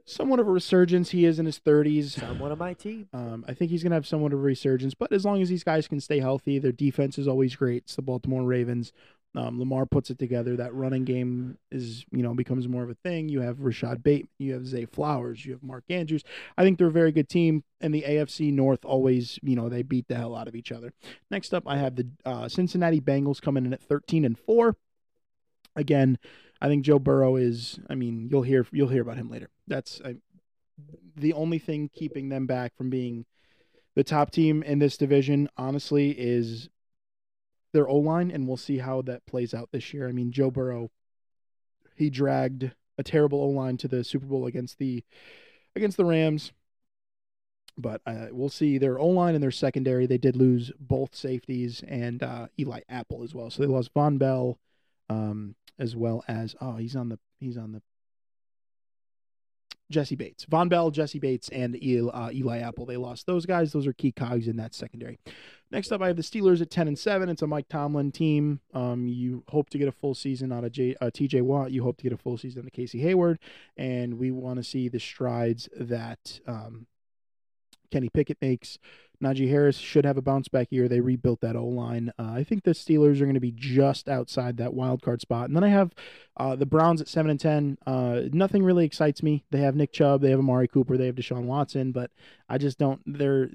[0.04, 1.10] somewhat of a resurgence.
[1.10, 2.20] He is in his 30s.
[2.20, 3.08] Someone on my team.
[3.14, 5.48] Um, I think he's going to have somewhat of a resurgence, but as long as
[5.48, 7.84] these guys can stay healthy, their defense is always great.
[7.84, 8.92] It's the Baltimore Ravens.
[9.36, 10.56] Um, Lamar puts it together.
[10.56, 13.28] That running game is, you know, becomes more of a thing.
[13.28, 16.22] You have Rashod Bateman, you have Zay Flowers, you have Mark Andrews.
[16.56, 17.64] I think they're a very good team.
[17.80, 20.92] And the AFC North always, you know, they beat the hell out of each other.
[21.30, 24.76] Next up, I have the uh, Cincinnati Bengals coming in at 13 and four.
[25.76, 26.18] Again,
[26.60, 27.78] I think Joe Burrow is.
[27.88, 29.50] I mean, you'll hear you'll hear about him later.
[29.66, 30.16] That's I,
[31.16, 33.26] the only thing keeping them back from being
[33.94, 36.68] the top team in this division, honestly, is
[37.72, 40.08] their O line, and we'll see how that plays out this year.
[40.08, 40.90] I mean, Joe Burrow,
[41.96, 45.04] he dragged a terrible O line to the Super Bowl against the
[45.76, 46.52] against the Rams,
[47.76, 50.06] but uh, we'll see their O line and their secondary.
[50.06, 54.18] They did lose both safeties and uh, Eli Apple as well, so they lost Vonn
[54.18, 54.58] Bell,
[55.10, 57.82] um, as well as oh, he's on the he's on the
[59.90, 62.86] Jessie Bates, Vonn Bell, Jessie Bates, and Eli, uh, Eli Apple.
[62.86, 63.72] They lost those guys.
[63.72, 65.18] Those are key cogs in that secondary.
[65.70, 67.28] Next up, I have the Steelers at ten and seven.
[67.28, 68.60] It's a Mike Tomlin team.
[68.72, 71.42] Um, you hope to get a full season out of J, uh, T.J.
[71.42, 71.70] Watt.
[71.70, 73.38] You hope to get a full season out of Casey Hayward,
[73.76, 76.86] and we want to see the strides that um,
[77.90, 78.78] Kenny Pickett makes.
[79.22, 80.88] Najee Harris should have a bounce back year.
[80.88, 82.12] They rebuilt that O line.
[82.18, 85.46] Uh, I think the Steelers are going to be just outside that wild card spot.
[85.46, 85.94] And then I have
[86.36, 87.78] uh, the Browns at seven and ten.
[87.86, 89.44] Uh, nothing really excites me.
[89.50, 92.10] They have Nick Chubb, they have Amari Cooper, they have Deshaun Watson, but
[92.48, 93.00] I just don't.
[93.06, 93.50] They're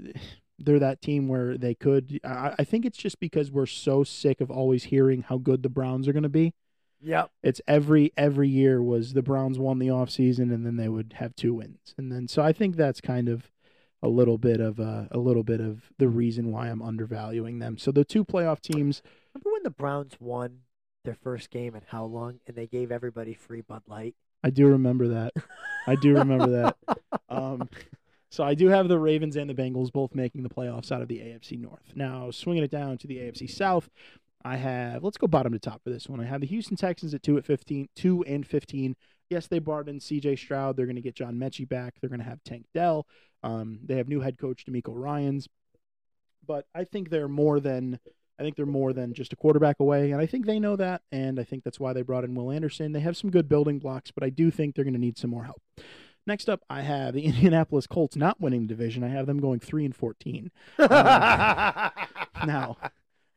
[0.58, 2.20] they're that team where they could.
[2.24, 5.70] I, I think it's just because we're so sick of always hearing how good the
[5.70, 6.54] Browns are going to be.
[7.02, 7.32] Yep.
[7.44, 11.36] It's every every year was the Browns won the offseason and then they would have
[11.36, 11.94] two wins.
[11.98, 13.50] And then so I think that's kind of
[14.02, 17.78] a little bit of a, a little bit of the reason why I'm undervaluing them.
[17.78, 19.02] So the two playoff teams,
[19.34, 20.60] Remember when the Browns won
[21.06, 24.16] their first game and how long, and they gave everybody free Bud Light?
[24.44, 25.34] I do remember that.
[25.88, 26.78] I do remember that.
[27.32, 27.70] Um,
[28.32, 31.08] so I do have the Ravens and the Bengals both making the playoffs out of
[31.08, 31.94] the AFC North.
[31.96, 33.88] Now swinging it down to the AFC South,
[34.44, 36.20] I have let's go bottom to top for this one.
[36.20, 38.96] I have the Houston Texans at two at 15, two and fifteen.
[39.30, 40.36] Yes, they brought in C.J.
[40.38, 40.76] Stroud.
[40.76, 41.96] They're going to get John Metchie back.
[42.00, 43.06] They're going to have Tank Dell.
[43.44, 45.48] Um, they have new head coach DeMeco Ryans,
[46.46, 48.00] but I think they're more than
[48.40, 51.02] I think they're more than just a quarterback away, and I think they know that,
[51.12, 52.94] and I think that's why they brought in Will Anderson.
[52.94, 55.30] They have some good building blocks, but I do think they're going to need some
[55.30, 55.62] more help.
[56.26, 59.04] Next up, I have the Indianapolis Colts not winning the division.
[59.04, 60.52] I have them going three and fourteen.
[62.46, 62.78] Now,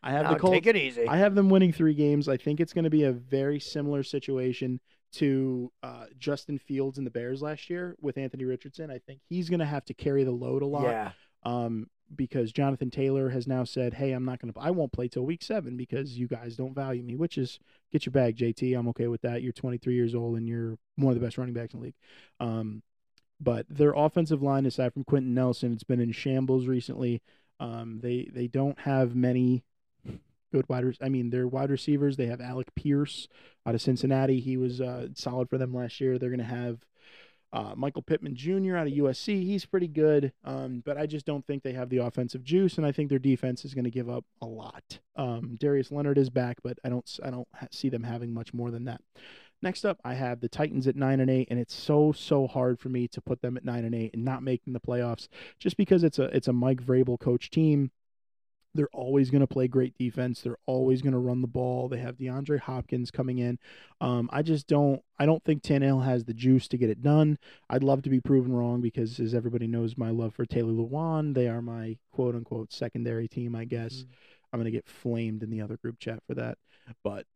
[0.03, 0.55] I have Now, the Colts.
[0.55, 1.07] take it easy.
[1.09, 2.29] I have them winning three games.
[2.29, 4.81] I think it's going to be a very similar situation
[5.13, 8.91] to uh, Justin Fields and the Bears last year with Anthony Richardson.
[8.91, 11.13] I think he's going to have to carry the load a lot yeah.
[11.45, 14.61] um, because Jonathan Taylor has now said, "Hey, I'm not going to.
[14.61, 17.59] I won't play till week seven because you guys don't value me." Which is
[17.93, 18.79] get your bag, JT.
[18.79, 19.43] I'm okay with that.
[19.43, 21.95] You're 23 years old and you're one of the best running backs in the league.
[22.41, 22.83] Um,
[23.41, 27.23] but their offensive line, aside from Quenton Nelson, it's been in shambles recently.
[27.61, 29.65] Um, they they don't have many
[30.53, 30.85] good wide.
[31.01, 32.17] I mean, their wide receivers.
[32.17, 33.29] They have Alec Pierce
[33.67, 34.41] out of Cincinnati.
[34.41, 36.19] He was uh, solid for them last year.
[36.19, 36.85] They're going to have
[37.53, 38.77] uh, Michael Pittman Jr.
[38.77, 39.43] out of USC.
[39.43, 42.87] He's pretty good, um, but I just don't think they have the offensive juice, and
[42.87, 45.01] I think their defense is going to give up a lot.
[45.17, 48.71] Um, Darius Leonard is back, but I don't I don't see them having much more
[48.71, 49.01] than that.
[49.61, 52.81] Next up, I have the Titans at nine and eight, and it's so so hard
[52.81, 55.29] for me to put them at nine and eight and not making the playoffs,
[55.59, 57.91] just because it's a it's a Mike Vrabel coach team.
[58.75, 60.41] They're always going to play great defense.
[60.41, 61.89] They're always going to run the ball.
[61.89, 63.59] They have DeAndre Hopkins coming in.
[64.01, 65.03] Um, I just don't.
[65.19, 67.39] I don't think Tannehill has the juice to get it done.
[67.69, 71.35] I'd love to be proven wrong because, as everybody knows, my love for Taylor Lewan.
[71.35, 73.55] They are my quote unquote secondary team.
[73.55, 74.13] I guess mm-hmm.
[74.53, 76.59] I'm going to get flamed in the other group chat for that.
[77.05, 77.27] But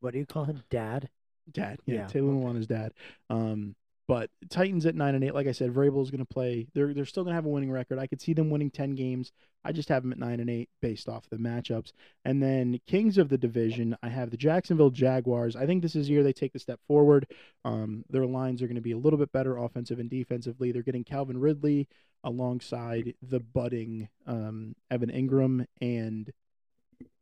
[0.00, 1.08] what do you call him, Dad?
[1.50, 2.44] Dad, yeah, yeah Taylor okay.
[2.44, 2.92] Lewan dad.
[3.28, 3.74] Um,
[4.08, 6.66] but Titans at nine and eight, like I said, Vrabel is going to play.
[6.74, 7.98] They're they're still going to have a winning record.
[7.98, 9.32] I could see them winning ten games.
[9.64, 11.92] I just have them at nine and eight based off the matchups.
[12.24, 15.54] And then Kings of the division, I have the Jacksonville Jaguars.
[15.54, 17.26] I think this is year they take the step forward.
[17.64, 20.72] Um, their lines are going to be a little bit better offensive and defensively.
[20.72, 21.88] They're getting Calvin Ridley
[22.24, 26.32] alongside the budding um, Evan Engram and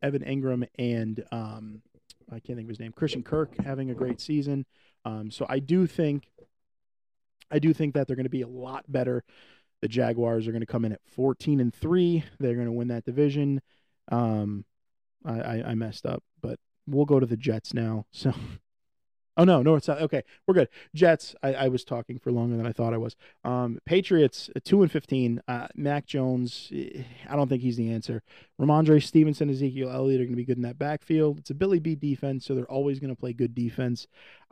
[0.02, 1.82] Evan Engram and um,
[2.30, 4.66] I can't think of his name, Christian Kirk having a great season.
[5.04, 6.28] Um, so I do think,
[7.50, 9.24] I do think that they're going to be a lot better.
[9.82, 12.24] The Jaguars are going to come in at 14 and three.
[12.38, 13.60] They're going to win that division.
[14.10, 14.64] Um,
[15.24, 18.06] I, I, I messed up, but we'll go to the Jets now.
[18.12, 18.34] So
[19.36, 20.02] Oh no, no, it's not.
[20.02, 20.68] Okay, we're good.
[20.94, 21.34] Jets.
[21.42, 23.16] I, I was talking for longer than I thought I was.
[23.44, 25.40] Um, Patriots uh, two and fifteen.
[25.46, 26.68] Uh, Mac Jones.
[26.74, 28.22] Eh, I don't think he's the answer.
[28.60, 31.38] Rhamondre Stevenson, Ezekiel Elliott are going to be good in that backfield.
[31.38, 34.06] It's a Billy B defense, so they're always going to play good defense.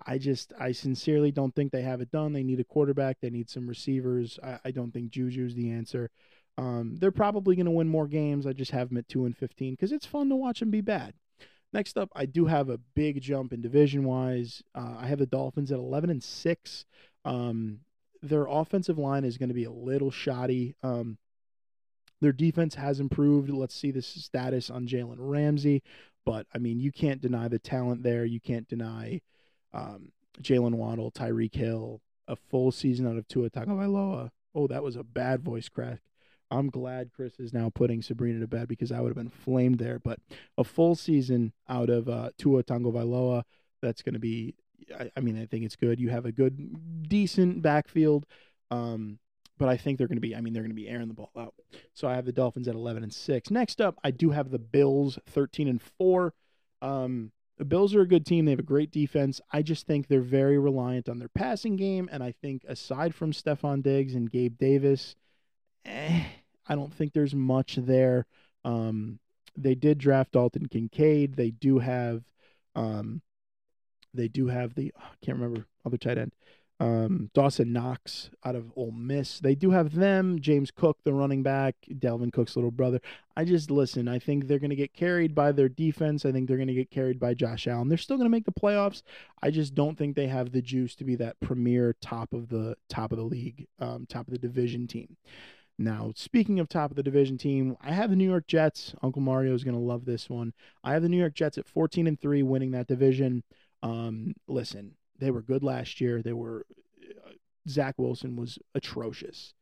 [0.06, 2.32] I just, I sincerely don't think they have it done.
[2.32, 3.18] They need a quarterback.
[3.20, 4.38] They need some receivers.
[4.42, 6.10] I, I don't think Juju's the answer.
[6.56, 8.46] Um, they're probably going to win more games.
[8.46, 10.80] I just have them at two and fifteen because it's fun to watch them be
[10.80, 11.14] bad.
[11.72, 14.62] Next up, I do have a big jump in division wise.
[14.74, 16.84] Uh, I have the Dolphins at 11 and 6.
[17.24, 17.80] Um,
[18.22, 20.74] their offensive line is going to be a little shoddy.
[20.82, 21.18] Um,
[22.20, 23.50] their defense has improved.
[23.50, 25.82] Let's see the status on Jalen Ramsey.
[26.24, 28.24] But, I mean, you can't deny the talent there.
[28.24, 29.20] You can't deny
[29.72, 34.30] um, Jaylen Waddle, Tyreek Hill, a full season out of Tua Tagovailoa.
[34.54, 36.00] Oh, that was a bad voice crack.
[36.50, 39.78] I'm glad Chris is now putting Sabrina to bed because I would have been flamed
[39.78, 39.98] there.
[39.98, 40.20] But
[40.56, 43.42] a full season out of uh, Tua Tagovailoa,
[43.82, 44.54] that's going to be.
[44.98, 46.00] I, I, mean, I think it's good.
[46.00, 48.24] You have a good, decent backfield,
[48.70, 49.18] um,
[49.58, 50.34] but I think they're going to be.
[50.34, 51.54] I mean, they're going to be airing the ball out.
[51.94, 53.50] So I have the Dolphins at 11 and six.
[53.50, 56.32] Next up, I do have the Bills 13 and four.
[56.80, 58.44] Um, the Bills are a good team.
[58.44, 59.40] They have a great defense.
[59.52, 63.32] I just think they're very reliant on their passing game, and I think aside from
[63.32, 65.16] Stefon Diggs and Gabe Davis
[65.84, 66.24] eh,
[66.68, 68.26] I don't think there's much there.
[68.64, 69.18] Um,
[69.56, 71.36] they did draft Dalton Kincaid.
[71.36, 72.22] They do have,
[72.74, 73.22] um,
[74.14, 76.32] they do have the oh, I can't remember other tight end,
[76.80, 79.40] um, Dawson Knox out of Ole Miss.
[79.40, 80.40] They do have them.
[80.40, 83.00] James Cook, the running back, Dalvin Cook's little brother.
[83.36, 84.06] I just listen.
[84.06, 86.24] I think they're going to get carried by their defense.
[86.24, 87.88] I think they're going to get carried by Josh Allen.
[87.88, 89.02] They're still going to make the playoffs.
[89.42, 92.76] I just don't think they have the juice to be that premier top of the
[92.88, 95.16] top of the league, um, top of the division team.
[95.78, 98.94] Now, speaking of top of the division team, I have the New York Jets.
[99.00, 100.52] Uncle Mario is going to love this one.
[100.82, 103.44] I have the New York Jets at 14 and 3 winning that division.
[103.82, 106.20] Um, listen, they were good last year.
[106.20, 106.66] They were
[107.24, 107.30] uh,
[107.68, 109.54] Zach Wilson was atrocious.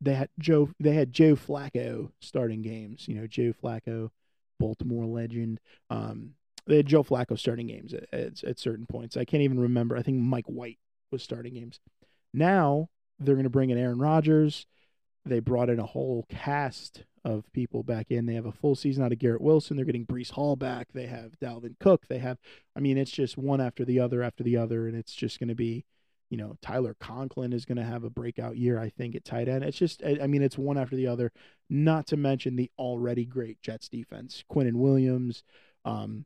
[0.00, 4.10] They had Joe they had Joe Flacco starting games, you know, Joe Flacco,
[4.58, 5.60] Baltimore legend.
[5.88, 6.34] Um,
[6.66, 9.16] they had Joe Flacco starting games at, at, at certain points.
[9.16, 9.96] I can't even remember.
[9.96, 10.78] I think Mike White
[11.10, 11.80] was starting games.
[12.34, 14.66] Now they're going to bring in Aaron Rodgers
[15.24, 18.26] they brought in a whole cast of people back in.
[18.26, 19.76] They have a full season out of Garrett Wilson.
[19.76, 20.88] They're getting Breece Hall back.
[20.92, 22.08] They have Dalvin Cook.
[22.08, 22.38] They have,
[22.76, 25.48] I mean, it's just one after the other after the other, and it's just going
[25.48, 25.84] to be,
[26.30, 29.48] you know, Tyler Conklin is going to have a breakout year, I think, at tight
[29.48, 29.62] end.
[29.62, 31.30] It's just, I mean, it's one after the other.
[31.70, 35.44] Not to mention the already great Jets defense, Quinnen Williams,
[35.84, 36.24] um,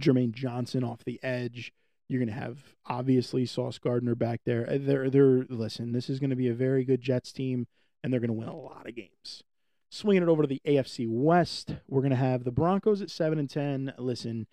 [0.00, 1.72] Jermaine Johnson off the edge.
[2.08, 4.66] You're going to have obviously Sauce Gardner back there.
[4.78, 7.66] They're, they're, listen, this is going to be a very good Jets team
[8.02, 9.42] and they're going to win a lot of games.
[9.90, 13.38] Swinging it over to the AFC West, we're going to have the Broncos at seven
[13.38, 13.92] and ten.
[13.98, 14.46] Listen,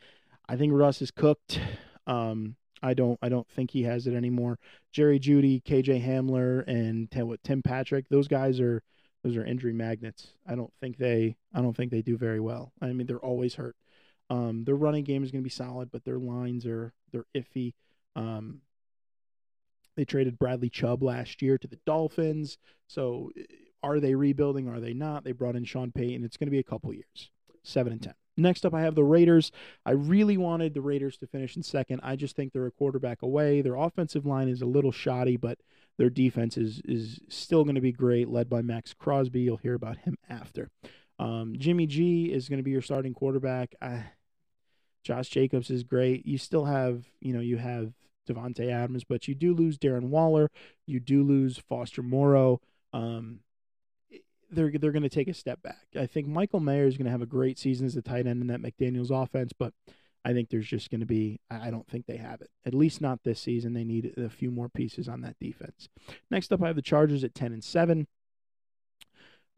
[0.47, 1.59] I think Russ is cooked.
[2.07, 4.57] Um, I don't, I don't think he has it anymore.
[4.91, 8.81] Jerry Jeudy, KJ Hamler, and Tim, Tim Patrick, those guys are,
[9.23, 10.27] those are injury magnets.
[10.47, 12.71] I don't think they, I don't think they do very well.
[12.81, 13.75] I mean, they're always hurt.
[14.29, 17.73] Um, their running game is going to be solid, but their lines are, they're iffy.
[18.15, 18.61] Um,
[19.95, 22.57] they traded Bradley Chubb last year to the Dolphins.
[22.87, 23.31] So
[23.83, 24.67] are they rebuilding?
[24.67, 25.23] Are they not?
[25.23, 26.23] They brought in Sean Payton.
[26.23, 27.31] It's going to be a couple years.
[27.63, 28.13] Seven and ten.
[28.37, 29.51] Next up, I have the Raiders.
[29.85, 31.99] I really wanted the Raiders to finish in second.
[32.03, 33.61] I just think they're a quarterback away.
[33.61, 35.57] Their offensive line is a little shoddy, but
[35.97, 39.41] their defense is is still going to be great, led by Maxx Crosby.
[39.41, 40.69] You'll hear about him after.
[41.19, 43.75] Um, Jimmy G is going to be your starting quarterback.
[43.81, 44.05] I,
[45.03, 46.25] Josh Jacobs is great.
[46.25, 47.91] You still have, you know, you have
[48.29, 50.49] Davante Adams, but you do lose Darren Waller.
[50.85, 52.61] You do lose Foster Moreau.
[52.93, 53.41] Um,
[54.51, 55.87] they're they're going to take a step back.
[55.95, 58.41] I think Michael Mayer is going to have a great season as a tight end
[58.41, 59.73] in that McDaniel's offense, but
[60.25, 62.49] I think there's just going to be I don't think they have it.
[62.65, 63.73] At least not this season.
[63.73, 65.89] They need a few more pieces on that defense.
[66.29, 68.07] Next up, I have the Chargers at 10 and 7.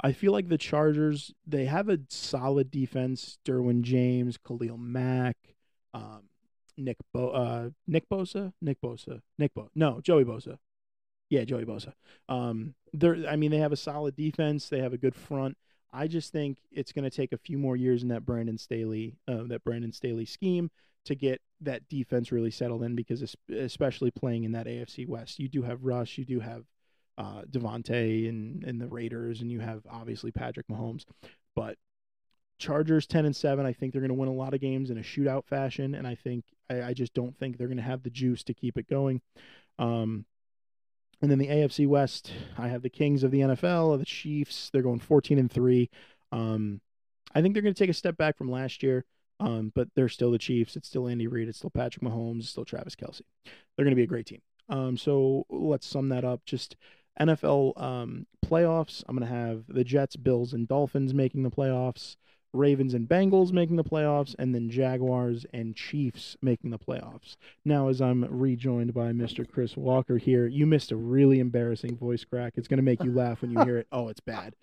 [0.03, 3.38] I feel like the Chargers they have a solid defense.
[3.45, 5.38] Derwin James, Khalil Mack,
[5.93, 6.24] um,
[6.84, 10.57] Nick Bo, uh, Nick Bosa, Nick Bosa, Nick Bo, no Joey Bosa,
[11.29, 11.93] yeah Joey Bosa.
[12.29, 14.69] Um, they're I mean they have a solid defense.
[14.69, 15.57] They have a good front.
[15.93, 19.17] I just think it's going to take a few more years in that Brandon Staley,
[19.27, 20.71] uh, that Brandon Staley scheme
[21.03, 25.49] to get that defense really settled in because especially playing in that AFC West, you
[25.49, 26.63] do have Rush, you do have
[27.17, 31.05] uh, Davante and and the Raiders, and you have obviously Patrick Mahomes,
[31.55, 31.77] but
[32.62, 33.66] Chargers ten and seven.
[33.66, 36.07] I think they're going to win a lot of games in a shootout fashion, and
[36.07, 38.78] I think I, I just don't think they're going to have the juice to keep
[38.78, 39.22] it going.
[39.80, 40.26] Um,
[41.22, 44.70] and then the AFC West, I have the Kings of the NFL, the Chiefs.
[44.72, 45.89] They're going fourteen and three.
[46.32, 46.82] Um,
[47.34, 49.05] I think they're going to take a step back from last year.
[49.39, 50.76] Um, but they're still the Chiefs.
[50.76, 51.49] It's still Andy Reid.
[51.49, 52.41] It's still Patrick Mahomes.
[52.41, 53.22] It's still Travis Kelce.
[53.43, 54.41] They're going to be a great team.
[54.70, 56.45] Um, so let's sum that up.
[56.45, 56.76] Just
[57.20, 62.16] NFL um, playoffs, I'm going to have the Jets, Bills, and Dolphins making the playoffs,
[62.53, 67.37] Ravens and Bengals making the playoffs, and then Jaguars and Chiefs making the playoffs.
[67.63, 69.49] Now, as I'm rejoined by Mr.
[69.49, 72.53] Chris Walker here, you missed a really embarrassing voice crack.
[72.57, 73.87] It's going to make you laugh when you hear it.
[73.91, 74.55] Oh, it's bad.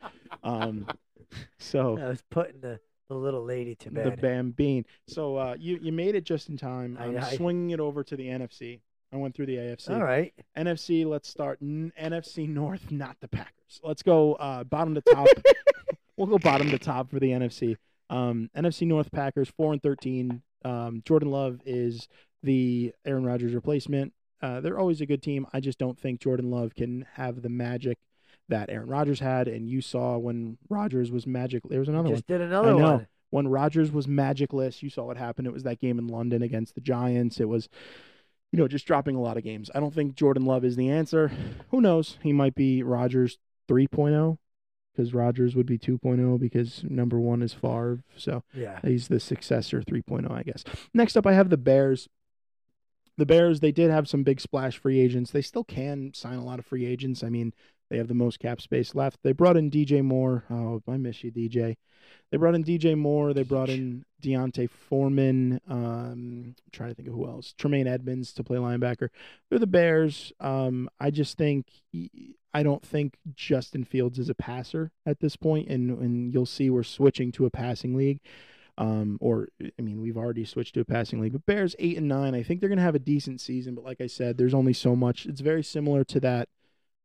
[0.43, 0.87] Um,
[1.59, 2.79] so I was putting the,
[3.09, 4.13] the little lady to bed.
[4.13, 4.85] The Bam Bean.
[5.07, 6.99] So uh, you you made it just in time.
[7.01, 8.81] I'm I, I, swinging it over to the NFC.
[9.13, 9.91] I went through the AFC.
[9.91, 10.35] All right.
[10.57, 13.81] NFC, let's start N- NFC North, not the Packers.
[13.83, 15.29] Let's go uh, bottom to top.
[16.19, 17.77] we'll go bottom to top for the NFC.
[18.11, 20.43] Um, NFC North Packers, 4 and 13.
[20.65, 22.09] Um, Jordan Love is
[22.43, 24.13] the Aaron Rodgers replacement.
[24.43, 25.47] Uh, they're always a good team.
[25.53, 27.99] I just don't think Jordan Love can have the magic
[28.49, 29.49] that Aaron Rodgers had.
[29.49, 31.63] And you saw when Rodgers was magic.
[31.69, 32.39] There was another just one.
[32.39, 32.93] did another I know.
[32.93, 33.07] one.
[33.31, 35.47] When Rodgers was magicless, you saw what happened.
[35.47, 37.41] It was that game in London against the Giants.
[37.41, 37.69] It was
[38.53, 39.71] you know, just dropping a lot of games.
[39.75, 41.31] I don't think Jordan Love is the answer.
[41.71, 42.19] Who knows?
[42.23, 43.39] He might be Rodgers
[43.69, 44.39] 3.0
[44.99, 48.03] because Rodgers would be 2.0 because number one is Favre.
[48.17, 50.65] So yeah, he's the successor 3.0, I guess.
[50.93, 52.09] Next up, I have the Bears.
[53.17, 55.31] The Bears, they did have some big splash free agents.
[55.31, 57.23] They still can sign a lot of free agents.
[57.23, 57.53] I mean,
[57.91, 59.19] they have the most cap space left.
[59.23, 60.45] They brought in DJ Moore.
[60.51, 61.77] Oh, I miss you, DJ.
[62.31, 63.33] They brought in DJ Moore.
[63.33, 65.61] They brought in D'Onta Foreman.
[65.69, 67.55] Um, I'm trying to think of who else.
[67.57, 69.09] Tremaine Edmunds to play linebacker.
[69.49, 70.33] They're the Bears.
[70.39, 71.67] Um, I just think
[72.55, 76.71] I don't think Justin Fields is a passer at this point, and and you'll see
[76.71, 78.21] we're switching to a passing league.
[78.79, 81.33] Um, or I mean, we've already switched to a passing league.
[81.33, 82.35] But Bears eight and nine.
[82.35, 83.75] I think they're going to have a decent season.
[83.75, 85.27] But like I said, there's only so much.
[85.27, 86.49] It's very similar to that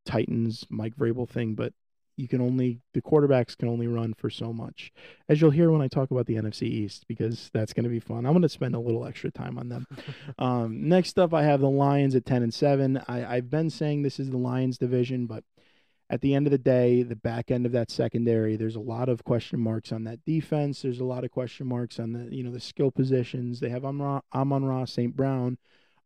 [0.05, 1.73] Titans Mike Vrabel thing, but
[2.15, 4.91] you can only the quarterbacks can only run for so much.
[5.27, 7.99] As you'll hear when i talk about the nfc east because that's going to be
[7.99, 8.25] fun.
[8.25, 9.87] I'm going to spend a little extra time on them.
[10.37, 14.01] Um, next up i have the lions at 10 and 7 I, i've been saying
[14.01, 15.43] this is the lions division but
[16.09, 19.09] at the end of the day the back end of that secondary there's a lot
[19.09, 20.81] of question marks on that defense.
[20.81, 23.59] There's a lot of question marks on the you know the skill positions.
[23.59, 25.57] They have amon, Amon-Ra st brown.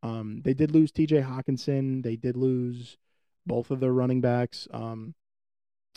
[0.04, 2.04] Um, they did lose tj hockenson.
[2.04, 2.98] They did lose
[3.46, 4.68] both of their running backs.
[4.72, 5.16] Um,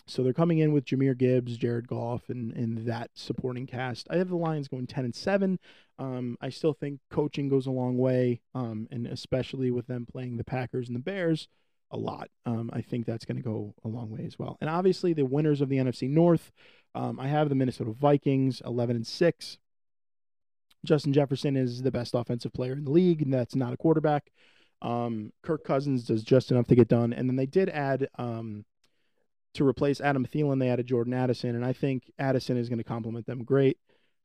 [0.05, 4.07] so they're coming in with Jahmyr Gibbs, Jared Goff, and and that supporting cast.
[4.09, 5.59] I have the Lions going ten and seven.
[5.99, 10.37] Um, I still think coaching goes a long way, um, and especially with them playing
[10.37, 11.47] the Packers and the Bears
[11.91, 12.29] a lot.
[12.45, 14.57] Um, I think that's going to go a long way as well.
[14.61, 16.51] And obviously the winners of the NFC North.
[16.95, 19.57] Um, I have the Minnesota Vikings eleven and six.
[20.83, 24.31] Justin Jefferson is the best offensive player in the league, and that's not a quarterback.
[24.81, 28.65] Um, Kirk Cousins does just enough to get done, and then they did add um,
[29.53, 32.83] to replace Adam Thielen, they added Jordan Addison, and I think Addison is going to
[32.83, 33.77] complement them great.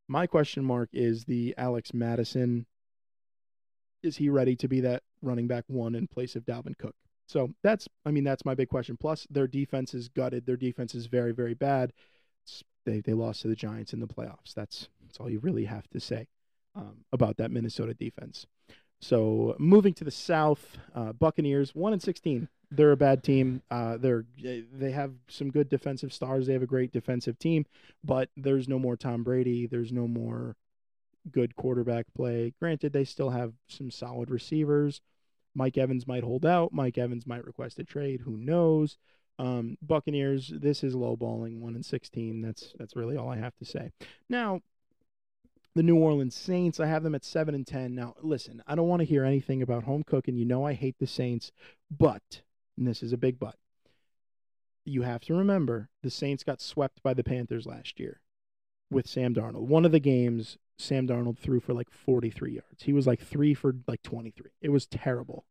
[0.08, 2.66] My question mark is the Alex Mattison.
[4.02, 6.94] Is he ready to be that running back one in place of Dalvin Cook?
[7.26, 8.96] So that's, I mean, that's my big question.
[8.96, 10.46] Plus, their defense is gutted.
[10.46, 11.92] Their defense is very, very bad.
[12.84, 14.54] They they lost to the Giants in the playoffs.
[14.54, 16.28] That's that's all you really have to say
[16.76, 18.46] um, about that Minnesota defense.
[19.00, 23.62] So moving to the South, uh, Buccaneers one and sixteen they're a bad team.
[23.70, 26.46] Uh, they're they have some good defensive stars.
[26.46, 27.66] They have a great defensive team,
[28.02, 29.66] but there's no more Tom Brady.
[29.66, 30.56] There's no more
[31.30, 32.54] good quarterback play.
[32.60, 35.00] Granted, they still have some solid receivers.
[35.54, 36.72] Mike Evans might hold out.
[36.72, 38.20] Mike Evans might request a trade.
[38.20, 38.98] Who knows?
[39.38, 42.42] Um, Buccaneers, this is lowballing one and sixteen.
[42.42, 43.92] That's that's really all I have to say.
[44.28, 44.60] Now,
[45.74, 47.94] the New Orleans Saints, I have them at seven and ten.
[47.94, 50.36] Now, listen, I don't want to hear anything about home cooking.
[50.36, 51.52] You know I hate the Saints,
[51.90, 52.42] but
[52.76, 53.56] and this is a big but.
[54.84, 58.20] You have to remember the Saints got swept by the Panthers last year
[58.90, 59.66] with Sam Darnold.
[59.66, 62.82] One of the games, Sam Darnold threw for like 43 yards.
[62.82, 64.50] He was like three for like 23.
[64.60, 65.44] It was terrible,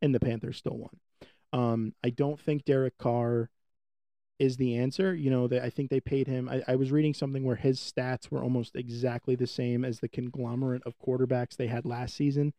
[0.00, 0.98] and the Panthers still won.
[1.52, 3.50] Um, I don't think Derek Carr
[4.38, 5.14] is the answer.
[5.14, 6.48] You know, they, I think they paid him.
[6.48, 10.08] I, I was reading something where his stats were almost exactly the same as the
[10.08, 12.52] conglomerate of quarterbacks they had last season.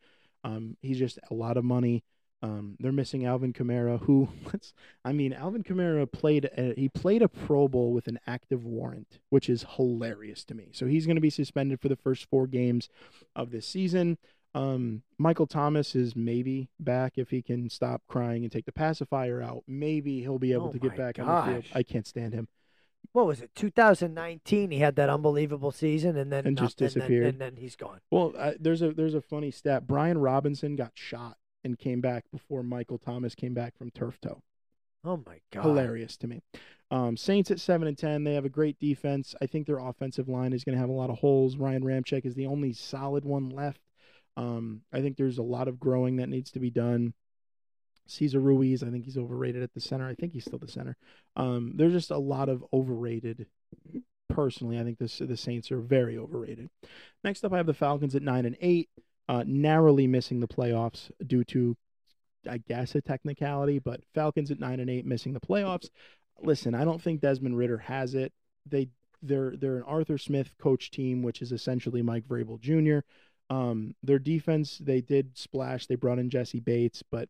[0.44, 2.04] Um, he's just a lot of money.
[2.44, 4.28] Um, they're missing Alvin Kamara, who,
[5.06, 9.20] I mean, Alvin Kamara played a, he played a Pro Bowl with an active warrant,
[9.30, 10.68] which is hilarious to me.
[10.74, 12.90] So he's going to be suspended for the first four games
[13.34, 14.18] of this season.
[14.54, 19.42] Um, Michael Thomas is maybe back if he can stop crying and take the pacifier
[19.42, 19.64] out.
[19.66, 21.66] Maybe he'll be able Oh to get back on the field.
[21.74, 22.50] I can't stand him.
[23.14, 23.56] What was it?
[23.56, 24.72] 2019.
[24.72, 27.28] He had that unbelievable season, and then And just disappeared.
[27.28, 28.00] And, then he's gone.
[28.12, 29.88] Well, uh, there's a there's a funny stat.
[29.88, 34.42] Brian Robinson got shot and came back before Michael Thomas came back from turf toe.
[35.06, 35.64] Oh my god.
[35.64, 36.42] hilarious to me.
[36.92, 38.24] Um, Saints at seven and ten.
[38.24, 39.36] They have a great defense.
[39.42, 41.58] I think their offensive line is going to have a lot of holes.
[41.58, 43.82] Ryan Ramczyk is the only solid one left.
[44.38, 47.14] Um, I think there's a lot of growing that needs to be done.
[48.06, 50.08] Cesar Ruiz, I think he's overrated at the center.
[50.08, 50.98] I think he's still the center.
[51.36, 53.48] Um, there's just a lot of overrated.
[54.30, 56.70] Personally, I think this the Saints are very overrated.
[57.24, 58.90] Next up, I have the Falcons at nine and eight,
[59.30, 61.76] uh, narrowly missing the playoffs due to
[62.50, 65.90] I guess a technicality, but Falcons at nine and eight missing the playoffs.
[66.42, 68.34] Listen, I don't think Desmond Ridder has it.
[68.66, 68.90] They
[69.22, 73.00] they're they're an Arthur Smith coach team, which is essentially Mike Vrabel Jr.
[73.50, 75.86] Um, their defense, they did splash.
[75.86, 77.30] They brought in Jessie Bates, but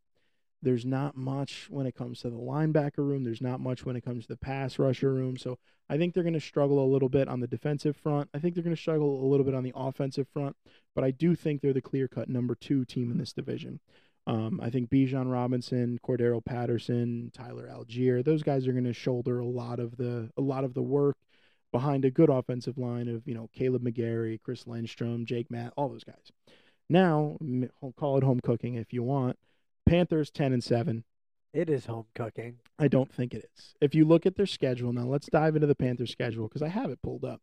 [0.63, 3.23] there's not much when it comes to the linebacker room.
[3.23, 5.37] There's not much when it comes to the pass rusher room.
[5.37, 5.59] So
[5.89, 8.29] I think they're going to struggle a little bit on the defensive front.
[8.33, 10.55] I think they're going to struggle a little bit on the offensive front,
[10.95, 13.79] but I do think they're the clear cut number two team in this division.
[14.25, 19.39] Um, I think Bijan Robinson, Cordero Patterson, Tyler Allgeier, those guys are going to shoulder
[19.39, 21.17] a lot of the a lot of the work
[21.73, 25.89] behind a good offensive line of you know Kaleb McGary, Chris Lindstrom, Jake Matt, all
[25.89, 26.31] those guys.
[26.89, 27.37] Now,
[27.97, 29.37] call it home cooking if you want.
[29.85, 31.03] Panthers ten and seven.
[31.53, 32.57] It is home cooking.
[32.79, 33.75] I don't think it is.
[33.79, 36.69] If you look at their schedule now, let's dive into the Panthers schedule because I
[36.69, 37.41] have it pulled up,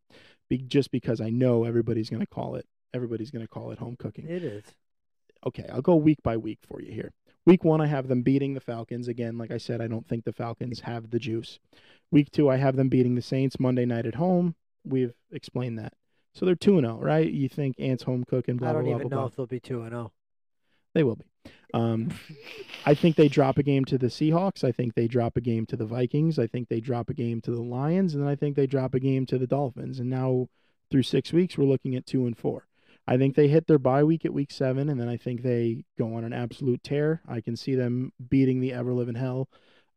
[0.49, 2.67] be, just because I know everybody's going to call it.
[2.93, 4.27] Everybody's going to call it home cooking.
[4.29, 4.65] It is.
[5.47, 7.13] Okay, I'll go week by week for you here.
[7.47, 9.39] Week one, I have them beating the Falcons again.
[9.39, 11.61] Like I said, I don't think the Falcons have the juice.
[12.11, 14.57] Week two, I have them beating the Saints Monday night at home.
[14.85, 15.93] We've explained that.
[16.35, 17.31] So they're two and zero, right?
[17.31, 18.57] You think Ants home cooking?
[18.57, 19.27] Blah I don't blah even blah know blah.
[19.29, 19.99] if they'll be two and oh.
[19.99, 20.13] zero.
[20.95, 21.30] They will be.
[21.73, 22.11] Um,
[22.85, 24.65] I think they drop a game to the Seahawks.
[24.65, 26.39] I think they drop a game to the Vikings.
[26.39, 28.95] I think they drop a game to the Lions, and then I think they drop
[28.95, 30.01] a game to the Dolphins.
[30.01, 30.49] And now,
[30.91, 32.67] through six weeks, we're looking at two and four.
[33.07, 35.85] I think they hit their bye week at week seven, and then I think they
[35.99, 37.23] go on an absolute tear.
[37.29, 39.49] I can see them beating the ever living hell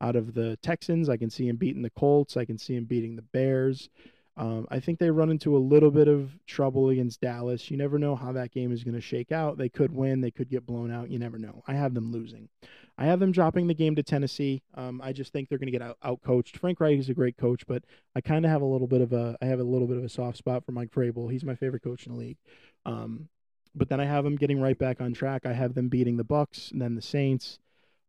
[0.02, 1.10] out of the Texans.
[1.10, 2.38] I can see them beating the Colts.
[2.38, 3.90] I can see them beating the Bears.
[4.36, 7.70] Um, I think they run into a little bit of trouble against Dallas.
[7.70, 9.58] You never know how that game is going to shake out.
[9.58, 11.12] They could win, they could get blown out.
[11.12, 11.64] You never know.
[11.68, 12.50] I have them losing.
[12.98, 14.62] I have them dropping the game to Tennessee.
[14.76, 16.58] Um, I just think they're going to get out, coached.
[16.58, 17.84] Frank Reich is a great coach, but
[18.16, 20.04] I kind of have a little bit of a I have a little bit of
[20.04, 21.32] a soft spot for Mike Vrabel.
[21.32, 22.38] He's my favorite coach in the league.
[22.86, 23.30] Um,
[23.76, 25.46] but then I have them getting right back on track.
[25.46, 27.60] I have them beating the Bucks, and then the Saints.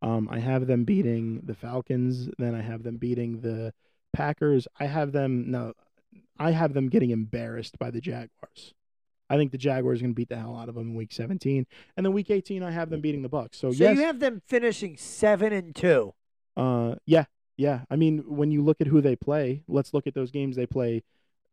[0.02, 2.28] Um, I have them beating the Falcons.
[2.38, 3.72] Then I have them beating the
[4.12, 4.68] Packers.
[4.78, 5.72] I have them no.
[6.38, 8.74] I have them getting embarrassed by the Jaguars.
[9.30, 11.12] I think the Jaguars are going to beat the hell out of them in Week
[11.12, 11.66] 17,
[11.96, 13.56] and then Week 18 I have them beating the Bucks.
[13.58, 16.12] So, So yes, you have them finishing seven and two.
[16.56, 17.24] uh, yeah,
[17.56, 17.80] yeah.
[17.90, 20.66] I mean, when you look at who they play, let's look at those games they
[20.66, 21.02] play.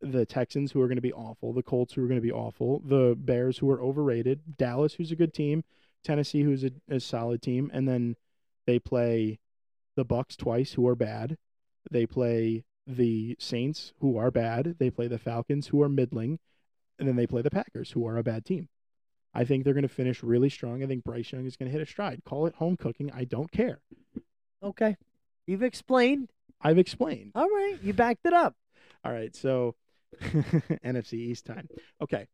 [0.02, 2.32] The Texans, who are going to be awful, the Colts, who are going to be
[2.32, 5.64] awful, the Bears, who are overrated, Dallas, who's a good team,
[6.04, 8.16] Tennessee, who's a, a solid team, and then
[8.66, 9.40] they play
[9.96, 11.38] the Bucks twice, who are bad.
[11.92, 12.64] They play
[12.98, 14.76] the Saints, who are bad.
[14.80, 16.40] They play the Falcons, who are middling,
[17.00, 18.70] and then they play the Packers, who are a bad team.
[19.34, 20.84] I think they're going to finish really strong.
[20.84, 22.22] I think Bryce Young is going to hit a stride.
[22.26, 23.12] Call it home cooking.
[23.14, 23.80] I don't care.
[24.62, 24.98] Okay.
[25.48, 26.30] You've explained.
[26.62, 27.32] I've explained.
[27.34, 27.78] All right.
[27.82, 28.56] You backed it up.
[29.04, 29.76] All right, so
[30.22, 31.68] NFC East time.
[32.02, 32.28] Okay.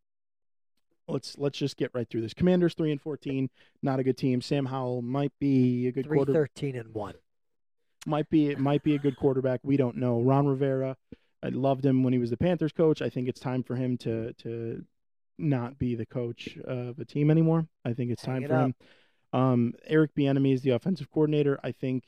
[1.08, 2.34] Let's let's just get right through this.
[2.34, 3.50] Commanders three and fourteen,
[3.82, 4.42] not a good team.
[4.42, 7.14] Sam Howell might be a good Three quarter thirteen and one.
[8.06, 9.60] Might be it might be a good quarterback.
[9.64, 10.22] We don't know.
[10.22, 10.96] Ron Rivera,
[11.44, 13.02] I loved him when he was the Panthers coach.
[13.02, 14.84] I think it's time for him to to
[15.38, 17.68] not be the coach of a team anymore.
[17.86, 18.66] I think it's Hang time it for up.
[18.66, 18.76] him.
[19.34, 21.60] Um, Eric Bieniemy is the offensive coordinator.
[21.64, 22.06] I think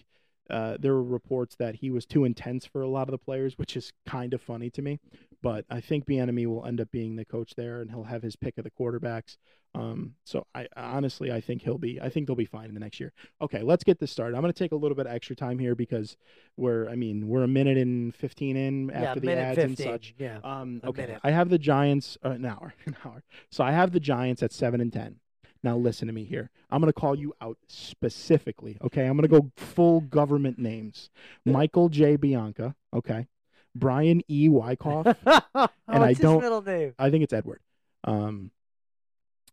[0.49, 3.57] uh, there were reports that he was too intense for a lot of the players,
[3.57, 4.99] which is kind of funny to me.
[5.41, 8.35] But I think Bieniemy will end up being the coach there, and he'll have his
[8.35, 9.37] pick of the quarterbacks.
[9.75, 12.01] Um, so I honestly, I think he'll be.
[12.01, 13.13] I think they'll be fine in the next year.
[13.41, 14.35] Okay, let's get this started.
[14.35, 16.17] I'm going to take a little bit of extra time here because
[16.57, 16.89] we're.
[16.89, 19.65] I mean, we're a minute and fifteen in yeah, after the ads 15.
[19.65, 20.15] and such.
[20.17, 20.39] Yeah.
[20.43, 21.21] Um, okay, minute.
[21.23, 23.23] I have the Giants uh, an hour, an hour.
[23.51, 25.17] So I have the Giants at seven and ten.
[25.61, 26.49] Now listen to me here.
[26.71, 28.77] I'm going to call you out specifically.
[28.81, 31.09] Okay, I'm going to go full government names.
[31.45, 32.15] Michael J.
[32.15, 32.75] Bianca.
[32.93, 33.27] Okay,
[33.75, 34.49] Brian E.
[34.49, 35.07] Wyckoff.
[35.25, 36.93] oh, and I don't- middle name?
[36.99, 37.61] I think it's Edward.
[38.03, 38.51] Um,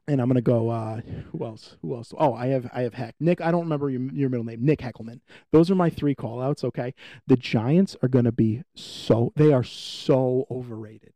[0.09, 0.68] and I'm gonna go.
[0.70, 1.01] Uh,
[1.32, 1.76] who else?
[1.82, 2.14] Who else?
[2.16, 3.16] Oh, I have I have Heck.
[3.18, 3.40] Nick.
[3.40, 4.64] I don't remember your your middle name.
[4.64, 5.20] Nick Heckelman.
[5.51, 6.62] Those are my three call outs.
[6.62, 6.94] Okay.
[7.26, 9.32] The Giants are gonna be so.
[9.34, 11.14] They are so overrated.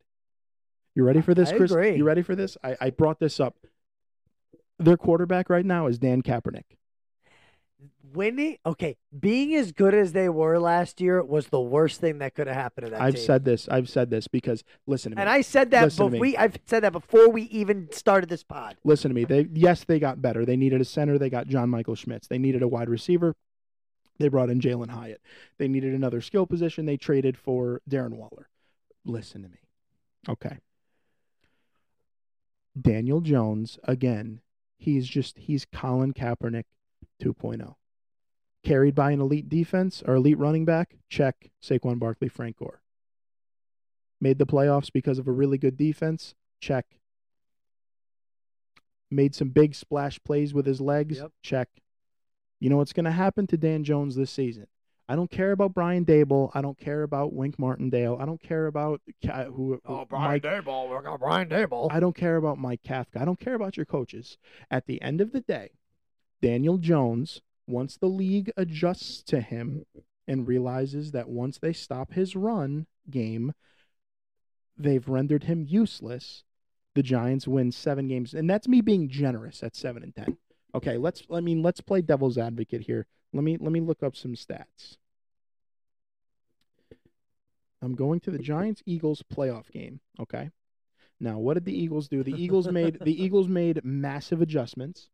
[0.93, 1.71] You ready for this, I Chris?
[1.71, 1.95] agree.
[1.95, 2.57] You ready for this?
[2.65, 3.55] I, I brought this up.
[4.77, 6.65] Their quarterback right now is Dan Kaepernick.
[8.13, 12.35] Winning, okay, being as good as they were last year was the worst thing that
[12.35, 13.23] could have happened to that I've team.
[13.23, 13.67] said this.
[13.69, 15.21] I've said this because listen to me.
[15.21, 16.37] and I said that Listen before we.
[16.37, 18.77] I've said that before we even started this pod.
[18.83, 19.23] listen to me.
[19.23, 20.45] They yes, they got better.
[20.45, 21.17] They needed a center.
[21.17, 22.27] They got John Michael Schmitz.
[22.27, 23.35] They needed a wide receiver.
[24.19, 25.21] They brought in Jalin Hyatt.
[25.57, 26.85] They needed another skill position.
[26.85, 28.49] They traded for Darren Waller.
[29.03, 29.57] Listen to me.
[30.29, 30.57] Okay.
[32.79, 34.41] Daniel Jones, again,
[34.77, 36.65] he's just he's Colin Kaepernick
[37.21, 37.75] 2.0.
[38.63, 42.81] Carried by an elite defense or elite running back, check Saquon Barkley, Frank Gore.
[44.19, 46.85] Made the playoffs because of a really good defense, check
[49.09, 51.17] made some big splash plays with his legs.
[51.17, 51.31] Yep.
[51.41, 51.69] Check.
[52.59, 54.67] You know what's going to happen to Dan Jones this season?
[55.09, 56.51] I don't care about Brian Daboll.
[56.53, 58.17] I don't care about Wink Martindale.
[58.21, 59.81] I don't care about who.
[59.85, 60.95] Oh, who- Mike, Daboll.
[60.95, 61.91] We got Brian Daboll.
[61.91, 63.19] I don't care about Mike Kafka.
[63.19, 64.37] I don't care about your coaches.
[64.69, 65.71] At the end of the day,
[66.41, 69.85] Daniel Jones, once the league adjusts to him
[70.27, 73.53] and realizes that once they stop his run game,
[74.77, 76.43] they've rendered him useless.
[76.93, 80.37] The Giants win seven games, and that's me being generous at seven and ten.
[80.75, 81.23] Okay, let's.
[81.31, 83.07] I mean, let's play devil's advocate here.
[83.33, 84.97] Let me let me look up some stats.
[87.81, 90.01] I'm going to the Giants Eagles playoff game.
[90.19, 90.49] Okay.
[91.19, 92.23] Now, what did the Eagles do?
[92.23, 95.09] The Eagles made the Eagles made massive adjustments,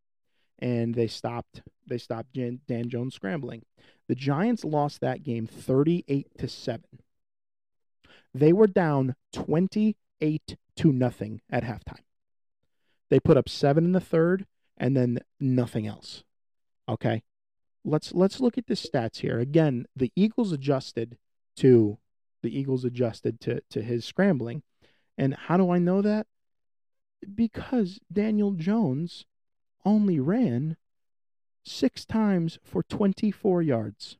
[0.60, 3.64] and they stopped they stopped Jan, Dan Jones scrambling.
[4.08, 7.00] The Giants lost that game 38 to seven.
[8.34, 12.04] They were down 28 to nothing at halftime.
[13.10, 14.46] They put up seven in the third,
[14.78, 16.24] and then nothing else.
[16.90, 17.24] Okay,
[17.84, 19.40] let's let's look at the stats here.
[19.40, 21.18] Again, the Eagles adjusted
[21.58, 21.98] to
[22.44, 24.64] the Eagles adjusted to to his scrambling.
[25.18, 26.28] And how do I know that?
[27.34, 29.26] Because Daniel Jones
[29.88, 30.76] only ran
[31.64, 34.18] six times for 24 yards.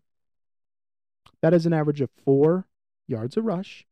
[1.42, 2.68] That is an average of four
[3.06, 3.86] yards a rush.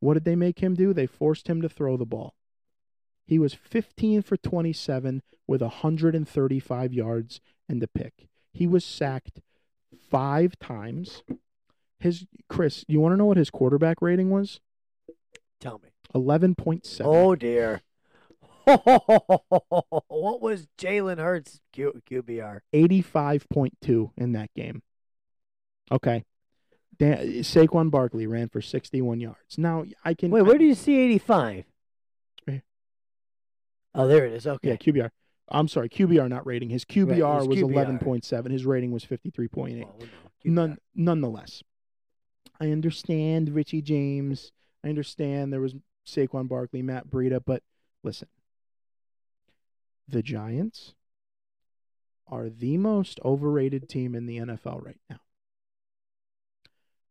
[0.00, 0.92] What did they make him do?
[0.92, 2.34] They forced him to throw the ball.
[3.24, 8.28] He was 15 for 27 with 135 yards and a pick.
[8.52, 9.40] He was sacked
[10.10, 11.22] five times.
[12.00, 14.60] His Chris, you want to know what his quarterback rating was?
[15.60, 15.90] Tell me.
[16.14, 17.00] 11.7.
[17.04, 17.80] Oh dear.
[20.08, 22.60] what was Jalen Hurts Q- QBR?
[22.72, 24.82] 85.2 in that game.
[25.90, 26.24] Okay.
[26.98, 29.58] Dan, Saquon Barkley ran for 61 yards.
[29.58, 30.30] Now, I can.
[30.30, 31.64] Wait, where do you see 85?
[32.46, 32.62] Right.
[33.94, 34.46] Oh, there it is.
[34.46, 34.70] Okay.
[34.70, 35.10] Yeah, QBR.
[35.48, 36.70] I'm sorry, QBR not rating.
[36.70, 38.00] His QBR his was QBR.
[38.00, 38.50] 11.7.
[38.50, 39.80] His rating was 53.8.
[39.80, 39.94] Well.
[40.44, 41.62] None, nonetheless,
[42.60, 44.52] I understand Richie James.
[44.84, 45.74] I understand there was
[46.06, 47.62] Saquon Barkley, Matt Breida, but
[48.02, 48.28] listen,
[50.12, 50.94] the Giants
[52.28, 55.20] are the most overrated team in the NFL right now.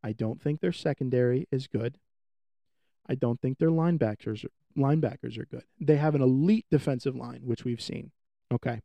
[0.03, 1.99] I don't think their secondary is good.
[3.07, 4.45] I don't think their linebackers
[4.77, 5.63] linebackers are good.
[5.79, 8.11] They have an elite defensive line, which we've seen.
[8.51, 8.81] Okay.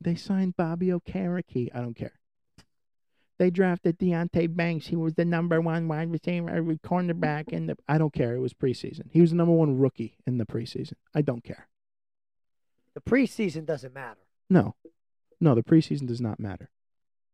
[0.00, 1.68] They signed Bobby Okereke.
[1.74, 2.18] I don't care.
[3.38, 4.88] They drafted Deonte Banks.
[4.88, 7.76] He was the number one wide receiver, cornerback in the.
[7.88, 8.34] I don't care.
[8.34, 9.04] It was preseason.
[9.10, 10.94] He was the number one rookie in the preseason.
[11.14, 11.68] I don't care.
[12.94, 14.20] The preseason doesn't matter.
[14.48, 14.74] No,
[15.40, 16.70] no, the preseason does not matter.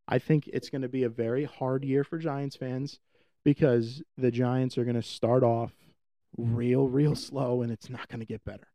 [0.08, 3.00] I think it's going to be a very hard year for Giants fans
[3.44, 5.72] because the Giants are going to start off
[6.36, 8.68] real, real slow, and it's not going to get better.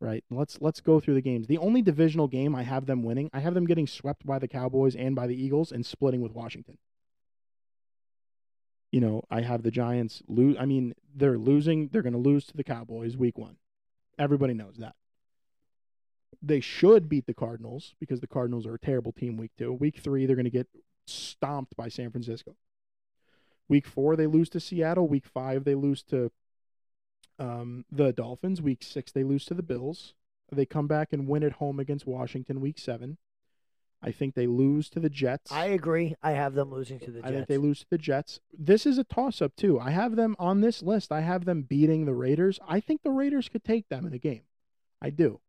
[0.00, 0.22] Right?
[0.30, 1.46] Let's let's go through the games.
[1.46, 4.48] The only divisional game I have them winning, I have them getting swept by the
[4.48, 6.76] Cowboys and by the Eagles and splitting with Washington.
[8.92, 10.56] You know, I have the Giants lose.
[10.60, 11.88] I mean, they're losing.
[11.88, 13.56] They're going to lose to the Cowboys week one.
[14.18, 14.94] Everybody knows that.
[16.46, 19.72] They should beat the Cardinals because the Cardinals are a terrible team week two.
[19.72, 20.68] Week three, they're going to get
[21.06, 22.56] stomped by San Francisco.
[23.68, 25.08] Week four, they lose to Seattle.
[25.08, 26.30] Week five, they lose to
[27.38, 28.60] um, the Dolphins.
[28.60, 30.14] Week six, they lose to the Bills.
[30.52, 33.16] They come back and win at home against Washington week seven.
[34.02, 35.50] I think they lose to the Jets.
[35.50, 36.14] I agree.
[36.22, 37.26] I have them losing to the Jets.
[37.26, 38.38] I think they lose to the Jets.
[38.52, 39.80] This is a toss up, too.
[39.80, 41.10] I have them on this list.
[41.10, 42.60] I have them beating the Raiders.
[42.68, 44.42] I think the Raiders could take them in a game.
[45.00, 45.40] I do.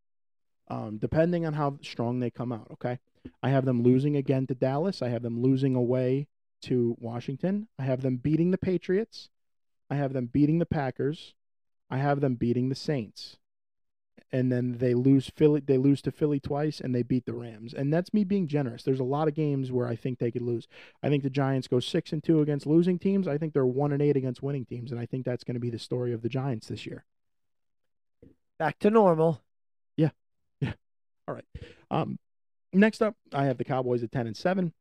[0.68, 3.00] Um, depending on how strong they come out, okay?
[3.44, 5.02] I have them losing again to Dallas.
[5.02, 6.28] I have them losing away
[6.64, 7.68] to Washington.
[7.78, 9.30] I have them beating the Patriots.
[9.90, 11.34] I have them beating the Packers.
[11.90, 13.38] I have them beating the Saints
[14.36, 15.62] and then they lose Philly.
[15.62, 17.74] They lose to Philly twice, and they beat the Rams.
[17.74, 18.84] And that's me being generous.
[18.84, 20.68] There's a lot of games where I think they could lose.
[21.02, 23.30] I think the Giants go six and two against losing teams.
[23.30, 25.62] I think they're one and eight against winning teams, and I think that's going to
[25.62, 27.06] be the story of the Giants this year.
[28.60, 29.42] Back to normal.
[31.28, 31.46] All right.
[31.92, 32.20] Um,
[32.74, 34.74] next up, I have the Cowboys at ten and seven.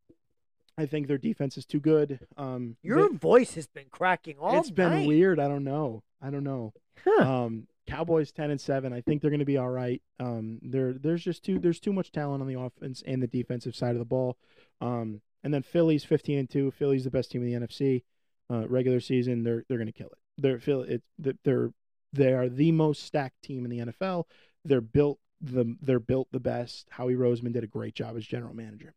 [0.76, 2.18] I think their defense is too good.
[2.36, 5.38] Um, Your they, voice has been cracking all It's been weird.
[5.38, 6.02] I don't know.
[6.20, 6.72] I don't know.
[7.04, 7.44] Huh.
[7.44, 8.92] Um, Cowboys ten and seven.
[8.92, 10.02] I think they're going to be all right.
[10.18, 13.76] Um, there, there's just too there's too much talent on the offense and the defensive
[13.76, 14.36] side of the ball.
[14.80, 16.70] Um, and then Philly's fifteen and two.
[16.70, 18.02] Philly's the best team in the NFC.
[18.50, 20.18] Uh, regular season, they're they're going to kill it.
[20.38, 20.82] They're Phil.
[20.82, 21.70] It they're
[22.12, 24.24] they are the most stacked team in the NFL.
[24.64, 26.86] They're built the they're built the best.
[26.90, 28.94] Howie Roseman did a great job as general manager.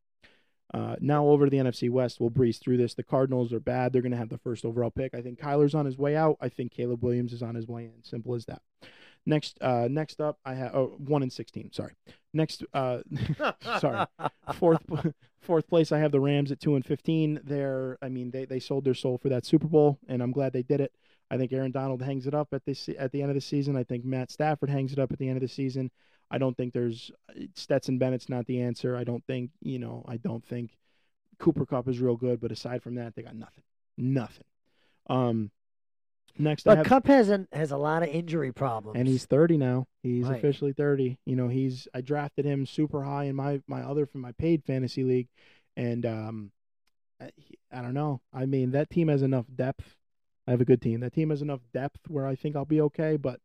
[0.73, 2.19] Uh, now over to the NFC West.
[2.19, 2.93] We'll breeze through this.
[2.93, 3.93] The Cardinals are bad.
[3.93, 5.13] They're going to have the first overall pick.
[5.13, 6.37] I think Kyler's on his way out.
[6.41, 8.03] I think Caleb Williams is on his way in.
[8.03, 8.61] Simple as that.
[9.25, 11.71] Next, uh, next up, I have oh, one and sixteen.
[11.73, 11.93] Sorry.
[12.33, 12.99] Next, uh,
[13.79, 14.05] sorry,
[14.53, 14.81] fourth,
[15.41, 15.91] fourth place.
[15.91, 17.39] I have the Rams at two and fifteen.
[17.43, 20.53] They're, I mean, they they sold their soul for that Super Bowl, and I'm glad
[20.53, 20.93] they did it.
[21.29, 23.75] I think Aaron Donald hangs it up at this at the end of the season.
[23.75, 25.91] I think Matt Stafford hangs it up at the end of the season.
[26.29, 27.11] I don't think there's
[27.55, 28.95] Stetson Bennett's not the answer.
[28.95, 30.03] I don't think you know.
[30.07, 30.77] I don't think
[31.39, 33.63] Cooper Kupp is real good, but aside from that, they got nothing.
[33.97, 34.43] Nothing.
[35.09, 35.51] Um,
[36.37, 38.97] next, I But have, Kupp has an, has a lot of injury problems.
[38.99, 39.87] and he's 30 now.
[40.03, 40.37] He's Right.
[40.37, 41.17] officially 30.
[41.25, 44.63] You know, he's I drafted him super high in my my other from my paid
[44.65, 45.29] fantasy league,
[45.77, 46.51] and um,
[47.21, 47.31] I,
[47.71, 48.21] I don't know.
[48.33, 49.95] I mean, that team has enough depth.
[50.45, 50.99] I have a good team.
[51.01, 53.39] That team has enough depth where I think I'll be okay, but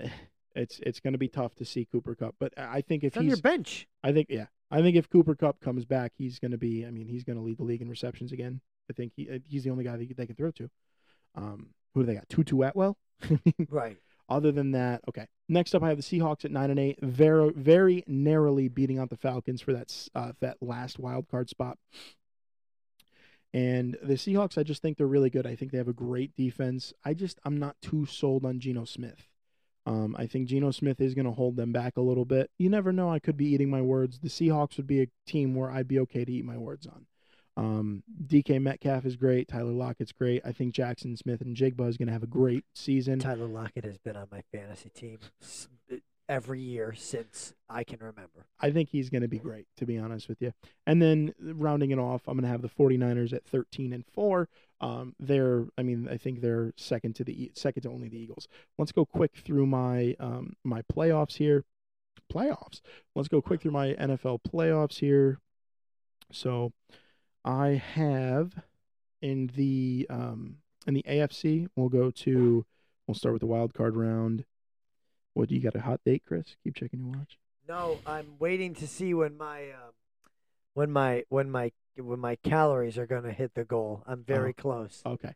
[0.00, 0.08] eh,
[0.54, 2.36] it's it's going to be tough to see Cooper Kupp.
[2.38, 3.86] But I think if It's on he's your bench.
[4.02, 4.46] I think yeah.
[4.70, 6.86] I think if Cooper Kupp comes back, he's going to be.
[6.86, 8.60] I mean, he's going to lead the league in receptions again.
[8.90, 10.70] I think he uh, he's the only guy that they can throw to.
[11.34, 12.28] Um, who do they got?
[12.28, 12.96] Tutu Atwell.
[13.68, 13.96] Right.
[14.28, 15.26] Other than that, okay.
[15.48, 19.10] Next up, I have the Seahawks at nine and eight, very very narrowly beating out
[19.10, 21.76] the Falcons for that uh, that last wild card spot.
[23.52, 25.46] And the Seahawks, I just think they're really good.
[25.46, 26.94] I think they have a great defense.
[27.04, 29.28] I just I'm not too sold on Geno Smith.
[29.84, 32.50] Um, I think Geno Smith is going to hold them back a little bit.
[32.58, 33.10] You never know.
[33.10, 34.20] I could be eating my words.
[34.20, 37.06] The Seahawks would be a team where I'd be okay to eat my words on.
[37.56, 39.48] Um, DK Metcalf is great.
[39.48, 40.42] Tyler Lockett's great.
[40.44, 43.18] I think Jaxon Smith-Njigba is going to have a great season.
[43.18, 45.18] Tyler Lockett has been on my fantasy team
[46.28, 48.46] every year since I can remember.
[48.60, 50.54] I think he's going to be great, to be honest with you.
[50.86, 54.48] And then rounding it off, I'm going to have the 49ers at 13 and 4.
[54.82, 58.48] Um, they're, I mean, I think they're second to the second to only the Eagles.
[58.78, 61.64] Let's go quick through my um, my playoffs here.
[62.32, 62.80] Playoffs.
[63.14, 65.38] Let's go quick through my NFL playoffs here.
[66.32, 66.72] So,
[67.44, 68.54] I have
[69.20, 70.56] in the um,
[70.86, 72.64] in the AFC, we'll go to
[73.06, 74.44] we'll start with the wild card round.
[75.34, 76.56] What do you got a hot date, Chris?
[76.64, 77.38] Keep checking your watch.
[77.68, 79.92] No, I'm waiting to see when my um,
[80.74, 84.02] when my when my when my calories are going to hit the goal.
[84.06, 85.02] I'm very close.
[85.04, 85.34] Okay.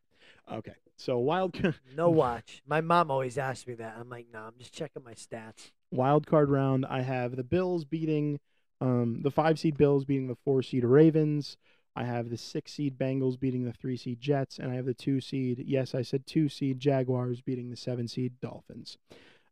[0.51, 0.75] Okay.
[0.97, 1.55] So wild
[1.97, 2.63] No watch.
[2.67, 3.97] My mom always asks me that.
[3.99, 5.73] I'm like, no, I'm just checking my stats.
[5.91, 8.41] wild card round, I have the Bills beating
[8.81, 11.57] um the 5 seed Bills beating the 4 seed Ravens.
[11.95, 14.95] I have the 6 seed Bengals beating the 3 seed Jets and I have the
[14.95, 18.99] 2 seed, yes, I said 2 seed Jaguars beating the 7 seed Dolphins.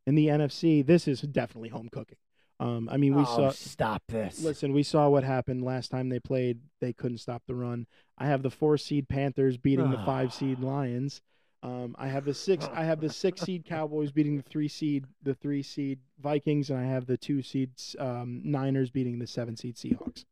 [0.06, 2.18] In the NFC, this is definitely home cooking.
[2.60, 4.42] Um I mean, we oh, saw stop this.
[4.42, 6.60] Listen, we saw what happened last time they played.
[6.80, 7.86] They couldn't stop the run.
[8.16, 11.20] I have the four seed Panthers beating the five seed Lions.
[11.64, 12.68] Um, I have the six.
[12.74, 16.78] I have the six seed Cowboys beating the three seed the three seed Vikings, and
[16.78, 20.26] I have the two seeds um, Niners beating the seven seed Seahawks.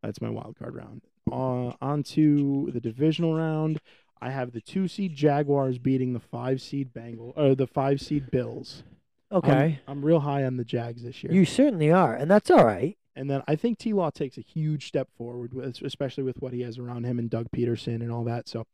[0.00, 1.02] That's my wild card round.
[1.30, 3.80] Uh, on to the divisional round.
[4.22, 8.30] I have the two seed Jaguars beating the five seed Bengal or the five seed
[8.30, 8.84] Bills.
[9.30, 9.80] I'm- okay.
[9.86, 11.32] I'm, real high on the Jags this year.
[11.32, 12.96] you certainly are, and that's all right.
[13.16, 16.52] And then I think T Law takes a huge step forward, with, especially with what
[16.52, 18.48] he has around him and Doug Pederson and all that.
[18.48, 18.66] So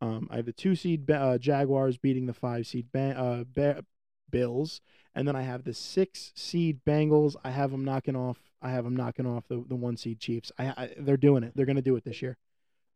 [0.00, 3.84] um, I have the two seed uh, Jaguars beating the five seed ba- uh, ba-
[4.30, 4.80] Bills,
[5.14, 7.36] And then I have the six seed Bengals.
[7.44, 8.38] I have them knocking off.
[8.60, 10.50] I have them knocking off the, the one seed Chiefs.
[10.58, 11.52] I, I they're doing it.
[11.54, 12.36] They're going to do it this year.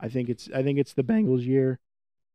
[0.00, 1.78] I think it's I think it's the Bengals year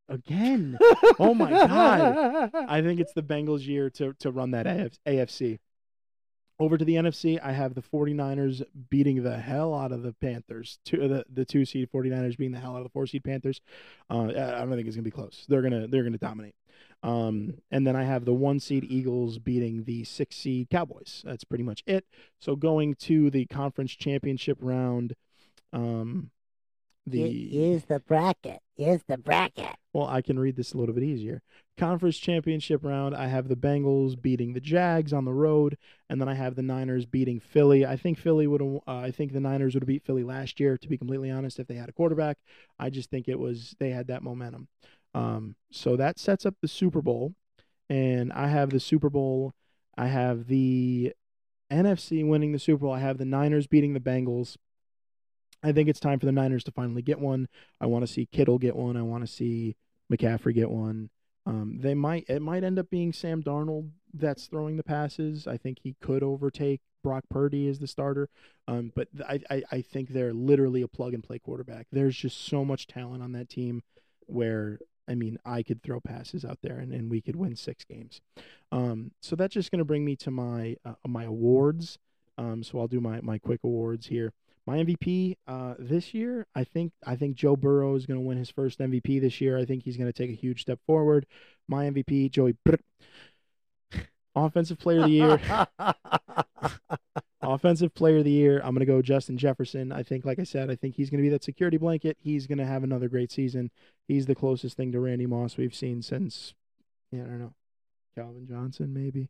[0.09, 0.77] again.
[1.19, 2.51] Oh my God.
[2.67, 4.65] I think it's the Bengals year to to run that
[5.05, 5.59] AFC.
[6.59, 10.79] Over to the NFC, I have the 49ers beating the hell out of the Panthers.
[10.85, 13.61] Two, the the two seed 49ers beating the hell out of the four seed Panthers.
[14.09, 15.45] Uh, I don't think it's gonna be close.
[15.47, 16.55] They're gonna they're gonna dominate.
[17.03, 21.21] Um, and then I have the one seed Eagles beating the six seed Cowboys.
[21.25, 22.05] That's pretty much it.
[22.39, 25.15] So going to the conference championship round,
[25.73, 26.31] um,
[27.05, 28.59] the Use the bracket.
[28.77, 29.75] Use the bracket.
[29.93, 31.41] well, I can read this a little bit easier.
[31.77, 35.77] Conference championship round, I have the Bengals beating the Jags on the road,
[36.09, 37.85] and then I have the Niners beating Philly.
[37.85, 38.75] I think Philly would have.
[38.87, 40.77] Uh, I think the Niners would have beat Philly last year.
[40.77, 42.37] To be completely honest, if they had a quarterback,
[42.79, 44.67] I just think it was they had that momentum.
[45.13, 47.33] Um, so that sets up the Super Bowl,
[47.89, 49.53] and I have the Super Bowl.
[49.97, 51.13] I have the
[51.71, 52.93] NFC winning the Super Bowl.
[52.93, 54.57] I have the Niners beating the Bengals.
[55.63, 57.47] I think it's time for the Niners to finally get one.
[57.79, 58.97] I want to see Kittle get one.
[58.97, 59.75] I want to see
[60.11, 61.09] McCaffrey get one.
[61.45, 65.47] Um, they might it might end up being Sam Darnold that's throwing the passes.
[65.47, 68.29] I think he could overtake Brock Purdy as the starter.
[68.67, 71.87] Um, but I, I I think they're literally a plug and play quarterback.
[71.91, 73.81] There's just so much talent on that team
[74.27, 77.83] where I mean I could throw passes out there and, and we could win six
[77.83, 78.21] games.
[78.71, 81.97] Um, so that's just gonna bring me to my uh, my awards.
[82.37, 84.31] Um, so I'll do my my quick awards here.
[84.65, 88.37] My MVP uh, this year, I think I think Joe Burrow is going to win
[88.37, 89.57] his first MVP this year.
[89.57, 91.25] I think he's going to take a huge step forward.
[91.67, 92.55] My MVP, Joey.
[92.63, 92.77] Brr.
[94.35, 95.67] Offensive Player of the Year.
[97.41, 98.59] Offensive Player of the Year.
[98.63, 99.91] I'm going to go Justin Jefferson.
[99.91, 102.17] I think, like I said, I think he's going to be that security blanket.
[102.19, 103.69] He's going to have another great season.
[104.07, 106.53] He's the closest thing to Randy Moss we've seen since,
[107.11, 107.53] yeah, I don't know,
[108.15, 109.29] Calvin Johnson maybe.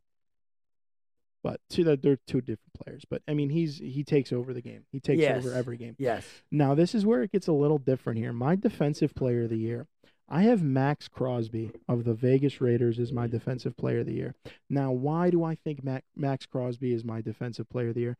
[1.44, 3.04] But that they're two different players.
[3.08, 4.86] But I mean, he's he takes over the game.
[4.90, 5.44] He takes Yes.
[5.44, 5.94] over every game.
[5.98, 6.26] yes.
[6.50, 8.32] Now this is where it gets a little different here.
[8.32, 9.86] My defensive player of the year,
[10.26, 14.34] I have Maxx Crosby of the Vegas Raiders as my defensive player of the year.
[14.70, 18.16] Now, why do I think Mac, Maxx Crosby is my defensive player of the year?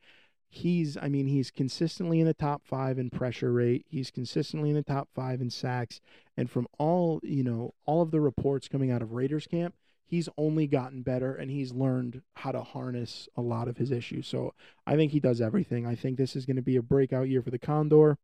[0.50, 3.86] He's, I mean, he's consistently in the top five in pressure rate.
[3.88, 6.00] He's consistently in the top five in sacks.
[6.36, 9.74] And from all, you know, all of the reports coming out of Raiders camp,
[10.06, 14.26] he's only gotten better and he's learned how to harness a lot of his issues.
[14.26, 14.54] So
[14.86, 15.86] I think he does everything.
[15.86, 18.18] I think this is going to be a breakout year for the Condor.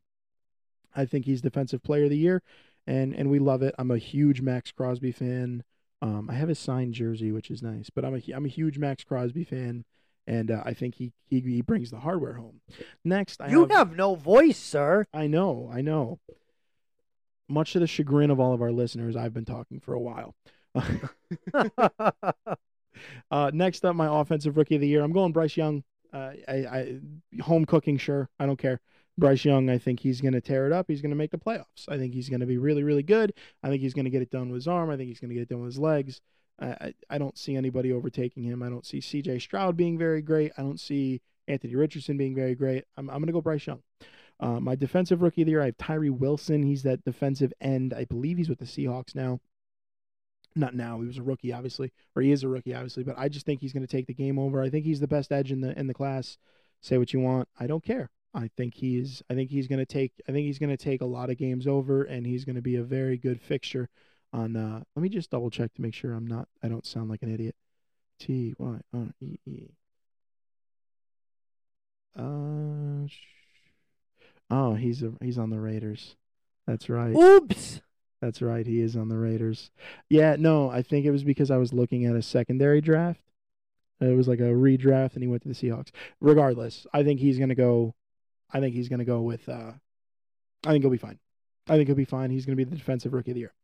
[0.95, 2.43] I think he's defensive player of the year,
[2.87, 3.75] and and we love it.
[3.79, 5.63] I'm a huge Maxx Crosby fan.
[6.03, 8.79] Um, I have his signed jersey, which is nice, but I'm a I'm a huge
[8.79, 9.85] Maxx Crosby fan,
[10.27, 12.61] and uh, I think he, he he brings the hardware home.
[13.05, 15.07] Next, I you have, have no voice, sir.
[15.15, 16.19] I know, I know.
[17.49, 20.35] Much to the chagrin of all of our listeners, I've been talking for a while.
[23.31, 25.03] Uh, next up, my offensive rookie of the year.
[25.03, 25.83] I'm going Bryce Young.
[26.13, 27.01] Uh, I, I
[27.41, 28.29] home cooking, sure.
[28.39, 28.81] I don't care.
[29.19, 30.87] Bryce Young, I think he's going to tear it up.
[30.89, 31.89] He's going to make the playoffs.
[31.89, 33.33] I think he's going to be really, really good.
[33.63, 34.91] I think he's going to get it done with his arm.
[34.91, 36.21] I think he's going to get it done with his legs.
[36.61, 38.63] I, I, don't see anybody overtaking him.
[38.63, 39.39] I don't see C.J.
[39.39, 40.53] Stroud being very great.
[40.59, 42.85] I don't see Anthony Richardson being very great.
[42.99, 43.83] I'm, I'm going to go Bryce Young.
[44.41, 46.63] Uh, my defensive rookie of the year, I have Tyree Wilson.
[46.63, 47.95] He's that defensive end.
[47.95, 49.41] I believe he's with the Seahawks now
[50.55, 51.01] not now.
[51.01, 53.03] He was a rookie, obviously, or he is a rookie, obviously.
[53.03, 54.63] But I just think he's going to take the game over.
[54.63, 56.39] I think he's the best edge in the in the class.
[56.81, 58.11] Say what you want, I don't care.
[58.33, 59.23] I think he's.
[59.29, 60.13] I think he's going to take.
[60.29, 62.63] I think he's going to take a lot of games over, and he's going to
[62.63, 63.89] be a very good fixture.
[64.33, 66.49] On uh, let me just double check to make sure I'm not.
[66.63, 67.57] I don't sound like an idiot.
[68.19, 69.71] T Y R E E.
[72.17, 73.09] Uh,
[74.51, 76.17] oh, he's a he's on the Raiders.
[76.67, 77.15] That's right.
[77.17, 77.81] Oops.
[78.21, 78.67] That's right.
[78.67, 79.71] He is on the Raiders.
[80.09, 83.23] Yeah, no, I think it was because I was looking at a secondary draft.
[84.01, 85.91] It was like a redraft, and he went to the Seahawks.
[86.21, 87.95] Regardless, I think he's gonna go.
[88.51, 89.49] I think he's gonna go with.
[89.49, 89.73] uh
[90.67, 91.19] I think he'll be fine.
[91.69, 92.31] I think he'll be fine.
[92.31, 93.55] He's gonna be the defensive rookie of the year.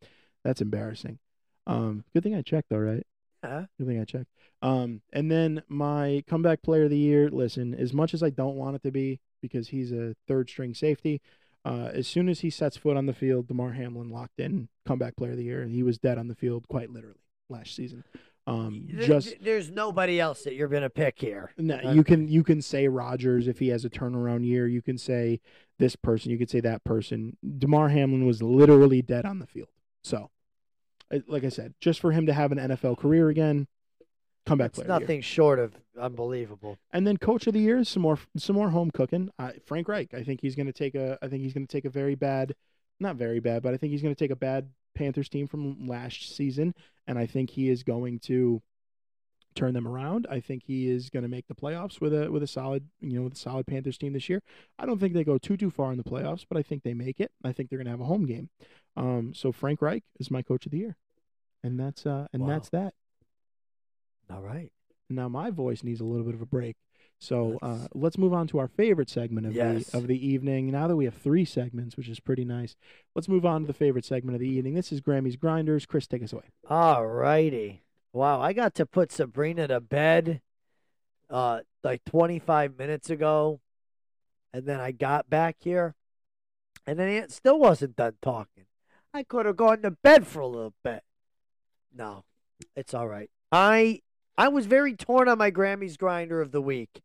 [0.44, 1.18] That's embarrassing.
[1.66, 3.06] Um, good thing I checked though, right?
[3.42, 3.66] Yeah.
[3.78, 4.30] Good thing I checked.
[4.62, 7.30] Um, and then my comeback player of the year.
[7.30, 10.74] Listen, as much as I don't want it to be because he's a third string
[10.74, 11.20] safety,
[11.66, 15.16] uh, as soon as he sets foot on the field, Damar Hamlin locked in comeback
[15.16, 18.04] player of the year, and he was dead on the field quite literally last season.
[18.48, 21.50] Um, Th- just there's nobody else that you're gonna pick here.
[21.58, 24.68] no, Uh, you can you can say Rodgers if he has a turnaround year.
[24.68, 25.40] You can say
[25.80, 26.30] this person.
[26.30, 27.36] You could say that person.
[27.58, 29.68] Damar Hamlin was literally dead on the field.
[30.04, 30.30] So,
[31.26, 33.66] like I said, just for him to have an NFL career again,
[34.46, 34.90] comeback It's player.
[34.92, 36.78] of nothing short of unbelievable.
[36.92, 39.30] And then coach of the year, some more some more home cooking.
[39.38, 40.14] Uh, Frank Reich.
[40.14, 41.18] I think he's going to take a.
[41.22, 42.54] I think he's going to take a very bad,
[43.00, 45.86] not very bad, but I think he's going to take a bad Panthers team from
[45.86, 46.74] last season,
[47.06, 48.62] and I think he is going to
[49.54, 50.26] turn them around.
[50.30, 53.16] I think he is going to make the playoffs with a with a solid, you
[53.18, 54.42] know, with a solid Panthers team this year.
[54.78, 56.94] I don't think they go too too far in the playoffs, but I think they
[56.94, 57.32] make it.
[57.42, 58.50] I think they're going to have a home game.
[58.96, 60.96] Um, so Frank Reich is my coach of the year,
[61.62, 62.48] and that's uh, and Wow.
[62.48, 62.94] that's that.
[64.30, 64.70] All right.
[65.08, 66.76] Now my voice needs a little bit of a break.
[67.18, 69.90] So uh, Let's- let's move on to our favorite segment of Yes.
[69.90, 70.70] the of the evening.
[70.70, 72.76] Now that we have three segments, which is pretty nice,
[73.14, 74.74] let's move on to the favorite segment of the evening.
[74.74, 75.86] This is Grammy's Grinders.
[75.86, 76.50] Chris, take us away.
[76.68, 77.82] All righty.
[78.12, 80.40] Wow, I got to put Sabrina to bed
[81.30, 83.60] uh like 25 minutes ago.
[84.52, 85.94] And then I got back here
[86.86, 88.64] and then it still wasn't done talking.
[89.14, 91.02] I could have gone to bed for a little bit.
[91.94, 92.24] No.
[92.74, 93.30] It's all right.
[93.50, 94.02] I
[94.38, 97.02] I was very torn on my Grammys grinder of the week.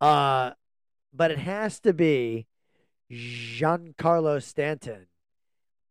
[0.00, 0.52] Uh
[1.12, 2.46] but it has to be
[3.10, 5.06] Giancarlo Stanton.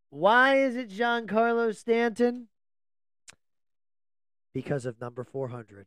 [0.09, 2.47] Why is it Giancarlo Stanton?
[4.57, 5.85] because of number 400.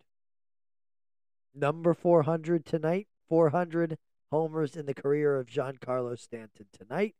[1.52, 3.98] Number 400 tonight, 400
[4.30, 7.16] homers in the career of Giancarlo Stanton tonight.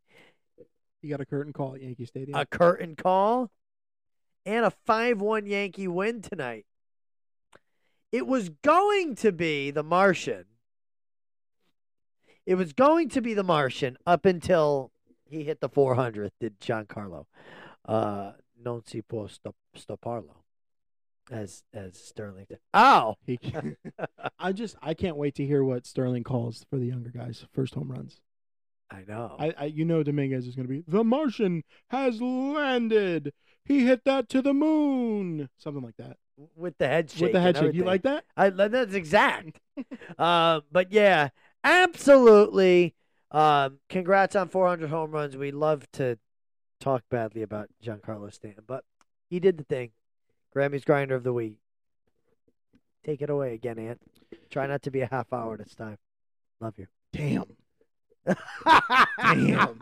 [1.02, 2.38] You got a curtain call at Yankee Stadium.
[2.38, 3.50] A curtain call
[4.46, 6.66] and a 5 1 Yankee win tonight.
[8.12, 10.46] It was going to be the Martian.
[12.46, 14.90] It was going to be the Martian up until
[15.24, 17.26] he hit the 400th, did Giancarlo.
[17.84, 18.32] Uh,
[18.62, 20.42] non si può stop, stopparlo,
[21.30, 22.58] as, as Sterling said.
[22.74, 23.16] Ow!
[23.26, 23.38] He,
[24.38, 27.74] I just I can't wait to hear what Sterling calls for the younger guys first
[27.74, 28.20] home runs.
[28.90, 29.36] I know.
[29.38, 33.32] I, I you know Dominguez is going to be the Martian has landed.
[33.64, 35.48] He hit that to the moon.
[35.58, 36.16] Something like that.
[36.56, 37.22] With the head shake.
[37.22, 37.74] With the head shake.
[37.74, 38.24] You like that?
[38.36, 39.60] I, that's exact.
[40.18, 41.28] uh, but yeah,
[41.64, 42.94] absolutely.
[43.30, 45.36] Um, congrats on 400 home runs.
[45.36, 46.18] We love to
[46.80, 48.84] talk badly about Giancarlo Stanton, but
[49.28, 49.90] he did the thing.
[50.52, 51.58] Grammy's grinder of the week.
[53.04, 54.00] Take it away again, Ant.
[54.50, 55.98] Try not to be a half hour this time.
[56.60, 56.86] Love you.
[57.12, 57.44] Damn.
[59.18, 59.80] Damn.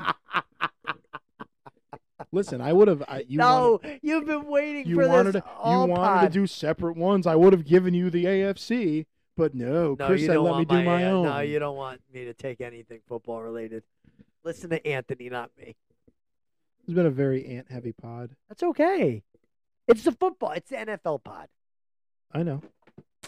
[2.33, 3.03] Listen, I would have.
[3.09, 6.33] I, you no, wanted, you've been waiting you for wanted this to, you wanted pod.
[6.33, 7.27] to do separate ones.
[7.27, 9.07] I would have given you the AFC,
[9.37, 9.97] but no.
[9.99, 11.25] No, Chris said let me do my uh, own.
[11.25, 13.83] No, you don't want me to take anything football related.
[14.45, 15.77] Listen to Anthony, not me.
[16.85, 18.31] It's been a very ant heavy pod.
[18.49, 19.23] That's okay.
[19.87, 20.53] It's the football.
[20.53, 21.49] It's the NFL pod.
[22.33, 22.63] I know.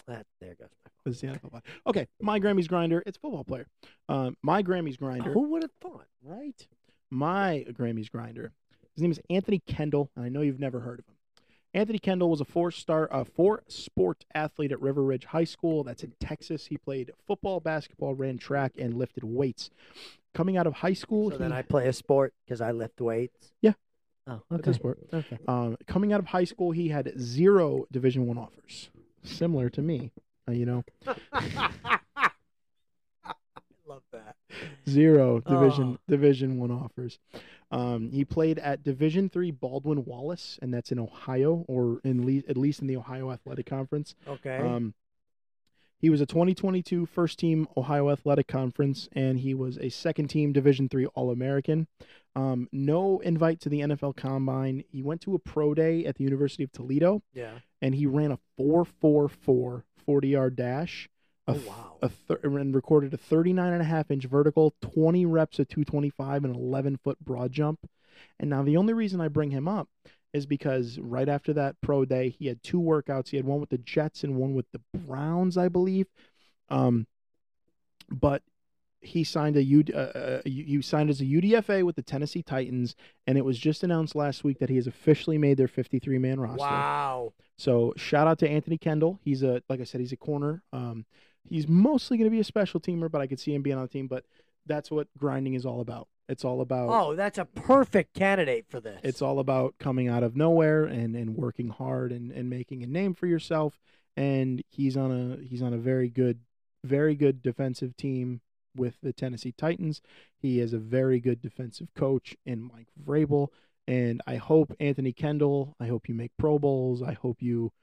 [0.07, 1.63] That, there goes my It's the NFL pod.
[1.85, 3.03] Okay, my Grammys grinder.
[3.05, 3.67] It's football player.
[4.09, 5.31] Um, my Grammys grinder.
[5.31, 6.07] Who would have thought?
[6.23, 6.67] Right.
[7.09, 8.53] My Grammys grinder.
[8.95, 11.15] His name is Anthony Kendall, and I know you've never heard of him.
[11.73, 15.83] Anthony Kendall was a four-star, uh, four-sport athlete at River Ridge High School.
[15.85, 16.65] That's in Texas.
[16.65, 19.69] He played football, basketball, ran track, and lifted weights.
[20.33, 22.99] Coming out of high school, So he, then I play a sport because I lift
[22.99, 23.53] weights.
[23.61, 23.73] Yeah.
[24.27, 24.73] Oh, that's okay.
[24.77, 24.99] sport.
[25.13, 25.37] Okay.
[25.47, 28.89] Um, coming out of high school, he had zero Division One offers,
[29.23, 30.11] similar to me.
[30.47, 30.83] Uh, you know,
[31.33, 32.29] I
[33.87, 34.35] love that.
[34.87, 35.97] zero division Oh.
[36.07, 37.19] division one offers
[37.71, 42.43] um, he played at division three baldwin wallace and that's in ohio or in le-
[42.49, 44.15] at least in the ohio athletic conference.
[44.27, 44.57] Okay.
[44.57, 44.93] um,
[45.99, 50.51] he was a 2022 first team ohio athletic conference and he was a second team
[50.51, 51.87] division three all-american.
[52.35, 54.83] Um, no invite to the nfl combine.
[54.89, 57.21] He went to a pro day at the university of toledo.
[57.33, 57.59] Yeah.
[57.81, 61.07] and he ran a 444 40 yard dash
[61.51, 62.09] a Oh, wow.
[62.29, 66.55] a and recorded a 39 and a half inch vertical 20 reps at 225 and
[66.55, 67.79] 11 foot broad jump
[68.39, 69.87] and now the only reason i bring him up
[70.33, 73.69] is because right after that pro day he had two workouts he had one with
[73.69, 76.07] the jets and one with the browns i believe
[76.69, 77.05] um,
[78.09, 78.41] but
[79.03, 82.95] he signed a U, uh, uh, he signed as a UDFA with the Tennessee Titans,
[83.25, 86.39] and it was just announced last week that he has officially made their 53 man
[86.39, 86.59] roster.
[86.59, 87.33] Wow.
[87.57, 89.19] So shout out to Anthony Kendall.
[89.23, 90.61] He's a like I said, he's a corner.
[90.71, 91.05] Um,
[91.49, 93.83] he's mostly going to be a special teamer, but I could see him being on
[93.83, 94.07] the team.
[94.07, 94.25] But
[94.65, 96.07] that's what grinding is all about.
[96.29, 96.89] It's all about.
[96.89, 98.99] Oh, that's a perfect candidate for this.
[99.03, 102.87] It's all about coming out of nowhere and, and working hard and, and making a
[102.87, 103.79] name for yourself.
[104.15, 106.39] And he's on a he's on a very good,
[106.83, 108.41] very good defensive team
[108.75, 110.01] with the Tennessee Titans.
[110.37, 113.49] He is a very good defensive coach in Mike Vrabel.
[113.87, 117.01] And I hope Anthony Kendall, I hope you make Pro Bowls.
[117.01, 117.73] I hope you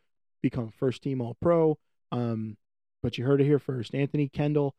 [0.41, 1.79] become first team All Pro.
[2.13, 2.57] Um,
[3.03, 3.95] but you heard it here first.
[3.95, 4.75] Anthony Kendall,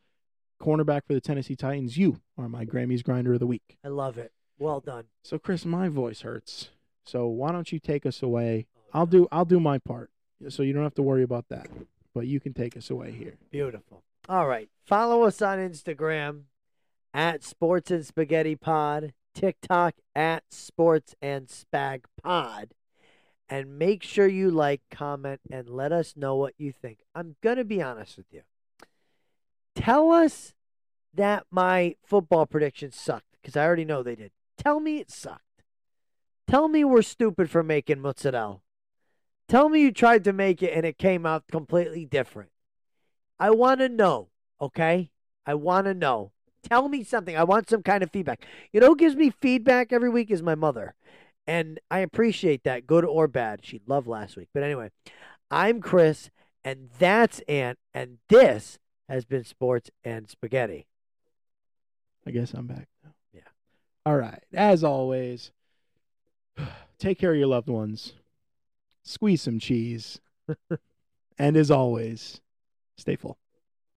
[0.62, 1.98] cornerback for the Tennessee Titans.
[1.98, 3.78] You are my Grammys grinder of the week.
[3.84, 4.32] I love it.
[4.58, 5.06] Well done.
[5.24, 6.70] So Chris, my voice hurts.
[7.06, 8.68] So why don't you take us away?
[8.76, 10.12] Oh, I'll do I'll do my part.
[10.50, 11.68] So you don't have to worry about that.
[12.14, 13.38] But you can take us away here.
[13.52, 14.04] Beautiful.
[14.28, 14.70] All right.
[14.86, 16.44] Follow us on Instagram
[17.14, 22.74] at Sports and Spaghetti Pod, TikTok at Sports and Spag Pod.
[23.50, 27.00] And make sure you like, comment, and let us know what you think.
[27.16, 28.42] I'm going to be honest with you.
[29.76, 30.54] Tell us
[31.14, 34.32] that my football predictions sucked because I already know they did.
[34.58, 35.64] Tell me it sucked.
[36.48, 38.62] Tell me we're stupid for making mozzarella.
[39.48, 42.52] Tell me you tried to make it and it came out completely different.
[43.40, 44.30] I want to know,
[44.62, 45.10] okay?
[45.46, 46.32] I want to know.
[46.62, 47.38] Tell me something.
[47.38, 48.46] I want some kind of feedback.
[48.72, 50.94] You know who gives me feedback every week is my mother.
[51.50, 53.62] And I appreciate that, good or bad.
[53.64, 54.50] She loved last week.
[54.54, 54.92] But anyway,
[55.50, 56.30] I'm Chris,
[56.64, 58.78] and that's Ant, and this
[59.08, 60.86] has been Sports and Spaghetti.
[62.28, 63.16] I guess I'm back now.
[63.34, 63.50] Yeah.
[64.06, 64.44] All right.
[64.54, 65.50] As always,
[67.00, 68.14] take care of your loved ones.
[69.02, 70.22] Squeeze some cheese.
[71.40, 72.42] and as always,
[72.96, 73.40] stay full.